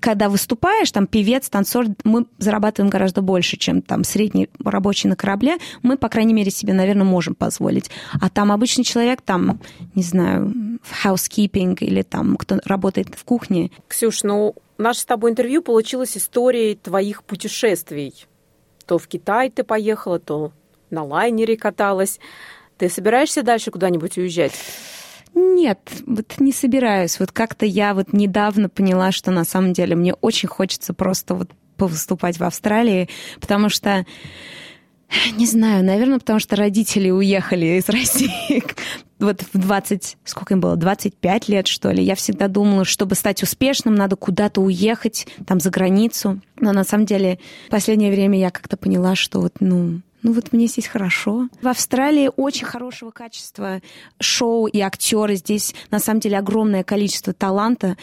когда 0.00 0.28
выступаешь, 0.28 0.90
там 0.90 1.06
певец, 1.06 1.48
танцор, 1.48 1.86
мы 2.04 2.26
зарабатываем 2.38 2.90
гораздо 2.90 3.22
больше, 3.22 3.56
чем 3.56 3.82
там 3.82 4.04
средний 4.04 4.48
рабочий 4.64 5.08
на 5.08 5.16
корабле. 5.16 5.58
Мы, 5.82 5.96
по 5.96 6.08
крайней 6.08 6.34
мере, 6.34 6.50
себе, 6.50 6.72
наверное, 6.72 7.04
можем 7.04 7.34
позволить. 7.34 7.90
А 8.20 8.28
там 8.28 8.50
обычный 8.50 8.84
человек, 8.84 9.20
там, 9.22 9.60
не 9.94 10.02
знаю, 10.02 10.78
в 10.82 11.06
housekeeping 11.06 11.76
или 11.80 12.02
там, 12.02 12.36
кто 12.36 12.58
работает 12.64 13.14
в 13.14 13.24
кухне. 13.24 13.70
Ксюш, 13.86 14.24
ну, 14.24 14.54
наше 14.76 15.00
с 15.00 15.04
тобой 15.04 15.30
интервью 15.30 15.62
получилось 15.62 16.16
историей 16.16 16.74
твоих 16.74 17.22
путешествий. 17.22 18.26
То 18.92 18.98
в 18.98 19.08
Китай 19.08 19.48
ты 19.48 19.64
поехала, 19.64 20.18
то 20.18 20.52
на 20.90 21.02
лайнере 21.02 21.56
каталась. 21.56 22.20
Ты 22.76 22.90
собираешься 22.90 23.42
дальше 23.42 23.70
куда-нибудь 23.70 24.18
уезжать? 24.18 24.52
Нет, 25.32 25.78
вот 26.06 26.34
не 26.38 26.52
собираюсь. 26.52 27.18
Вот 27.18 27.32
как-то 27.32 27.64
я 27.64 27.94
вот 27.94 28.12
недавно 28.12 28.68
поняла, 28.68 29.10
что 29.10 29.30
на 29.30 29.44
самом 29.44 29.72
деле 29.72 29.96
мне 29.96 30.12
очень 30.12 30.46
хочется 30.46 30.92
просто 30.92 31.34
вот 31.34 31.48
повыступать 31.78 32.38
в 32.38 32.44
Австралии, 32.44 33.08
потому 33.40 33.70
что 33.70 34.04
не 35.38 35.46
знаю, 35.46 35.82
наверное, 35.82 36.18
потому 36.18 36.38
что 36.38 36.56
родители 36.56 37.08
уехали 37.08 37.78
из 37.78 37.88
России 37.88 38.62
вот 39.22 39.42
в 39.52 39.58
20, 39.58 40.18
сколько 40.24 40.54
им 40.54 40.60
было, 40.60 40.76
25 40.76 41.48
лет, 41.48 41.66
что 41.66 41.90
ли. 41.90 42.02
Я 42.02 42.14
всегда 42.14 42.48
думала, 42.48 42.84
чтобы 42.84 43.14
стать 43.14 43.42
успешным, 43.42 43.94
надо 43.94 44.16
куда-то 44.16 44.60
уехать, 44.60 45.26
там, 45.46 45.60
за 45.60 45.70
границу. 45.70 46.40
Но 46.56 46.72
на 46.72 46.84
самом 46.84 47.06
деле 47.06 47.38
в 47.66 47.70
последнее 47.70 48.10
время 48.10 48.38
я 48.38 48.50
как-то 48.50 48.76
поняла, 48.76 49.14
что 49.14 49.40
вот, 49.40 49.54
ну, 49.60 50.00
ну 50.22 50.32
вот 50.32 50.52
мне 50.52 50.66
здесь 50.66 50.86
хорошо. 50.86 51.48
В 51.60 51.68
Австралии 51.68 52.30
очень 52.36 52.66
хорошего 52.66 53.10
качества 53.10 53.80
шоу 54.20 54.66
и 54.66 54.80
актеры. 54.80 55.34
Здесь 55.36 55.74
на 55.90 55.98
самом 55.98 56.20
деле 56.20 56.38
огромное 56.38 56.84
количество 56.84 57.32
таланта. 57.32 57.96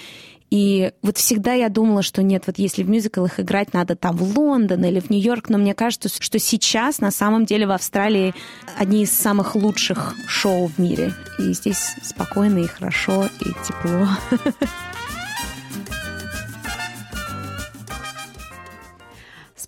И 0.49 0.93
вот 1.01 1.17
всегда 1.17 1.53
я 1.53 1.69
думала, 1.69 2.01
что 2.01 2.23
нет, 2.23 2.43
вот 2.47 2.57
если 2.57 2.83
в 2.83 2.89
мюзиклах 2.89 3.39
играть 3.39 3.73
надо 3.73 3.95
там 3.95 4.17
в 4.17 4.37
Лондон 4.37 4.83
или 4.83 4.99
в 4.99 5.09
Нью-Йорк, 5.09 5.49
но 5.49 5.57
мне 5.57 5.73
кажется, 5.73 6.09
что 6.09 6.39
сейчас 6.39 6.99
на 6.99 7.11
самом 7.11 7.45
деле 7.45 7.67
в 7.67 7.71
Австралии 7.71 8.33
одни 8.77 9.03
из 9.03 9.11
самых 9.11 9.55
лучших 9.55 10.15
шоу 10.27 10.67
в 10.67 10.79
мире. 10.79 11.13
И 11.37 11.53
здесь 11.53 11.95
спокойно 12.01 12.59
и 12.59 12.67
хорошо, 12.67 13.29
и 13.41 13.49
тепло. 13.67 14.07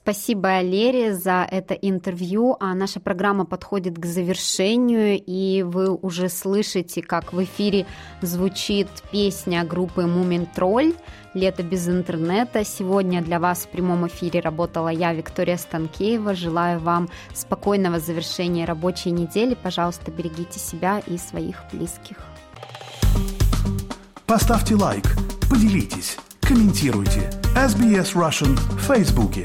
Спасибо, 0.04 0.62
Лере, 0.62 1.14
за 1.14 1.48
это 1.50 1.76
интервью. 1.76 2.58
А 2.60 2.74
наша 2.74 3.00
программа 3.00 3.46
подходит 3.46 4.00
к 4.00 4.06
завершению, 4.06 5.22
и 5.24 5.62
вы 5.62 5.94
уже 5.94 6.28
слышите, 6.28 7.04
как 7.04 7.34
в 7.34 7.44
эфире 7.44 7.86
звучит 8.22 8.88
песня 9.12 9.64
группы 9.64 10.08
Мумин 10.08 10.48
Тролль 10.48 10.96
«Лето 11.36 11.62
без 11.62 11.88
интернета». 11.88 12.66
Сегодня 12.66 13.22
для 13.22 13.40
вас 13.40 13.60
в 13.60 13.68
прямом 13.70 14.08
эфире 14.08 14.40
работала 14.40 14.90
я, 14.90 15.14
Виктория 15.14 15.58
Станкеева. 15.58 16.34
Желаю 16.34 16.80
вам 16.80 17.08
спокойного 17.36 18.00
завершения 18.00 18.66
рабочей 18.66 19.12
недели. 19.12 19.54
Пожалуйста, 19.54 20.10
берегите 20.10 20.60
себя 20.60 21.00
и 21.06 21.20
своих 21.20 21.64
близких. 21.72 22.18
Поставьте 24.26 24.74
лайк, 24.76 25.06
поделитесь, 25.48 26.18
комментируйте. 26.42 27.30
SBS 27.56 28.16
Russian 28.16 28.56
в 28.56 28.80
Фейсбуке. 28.80 29.44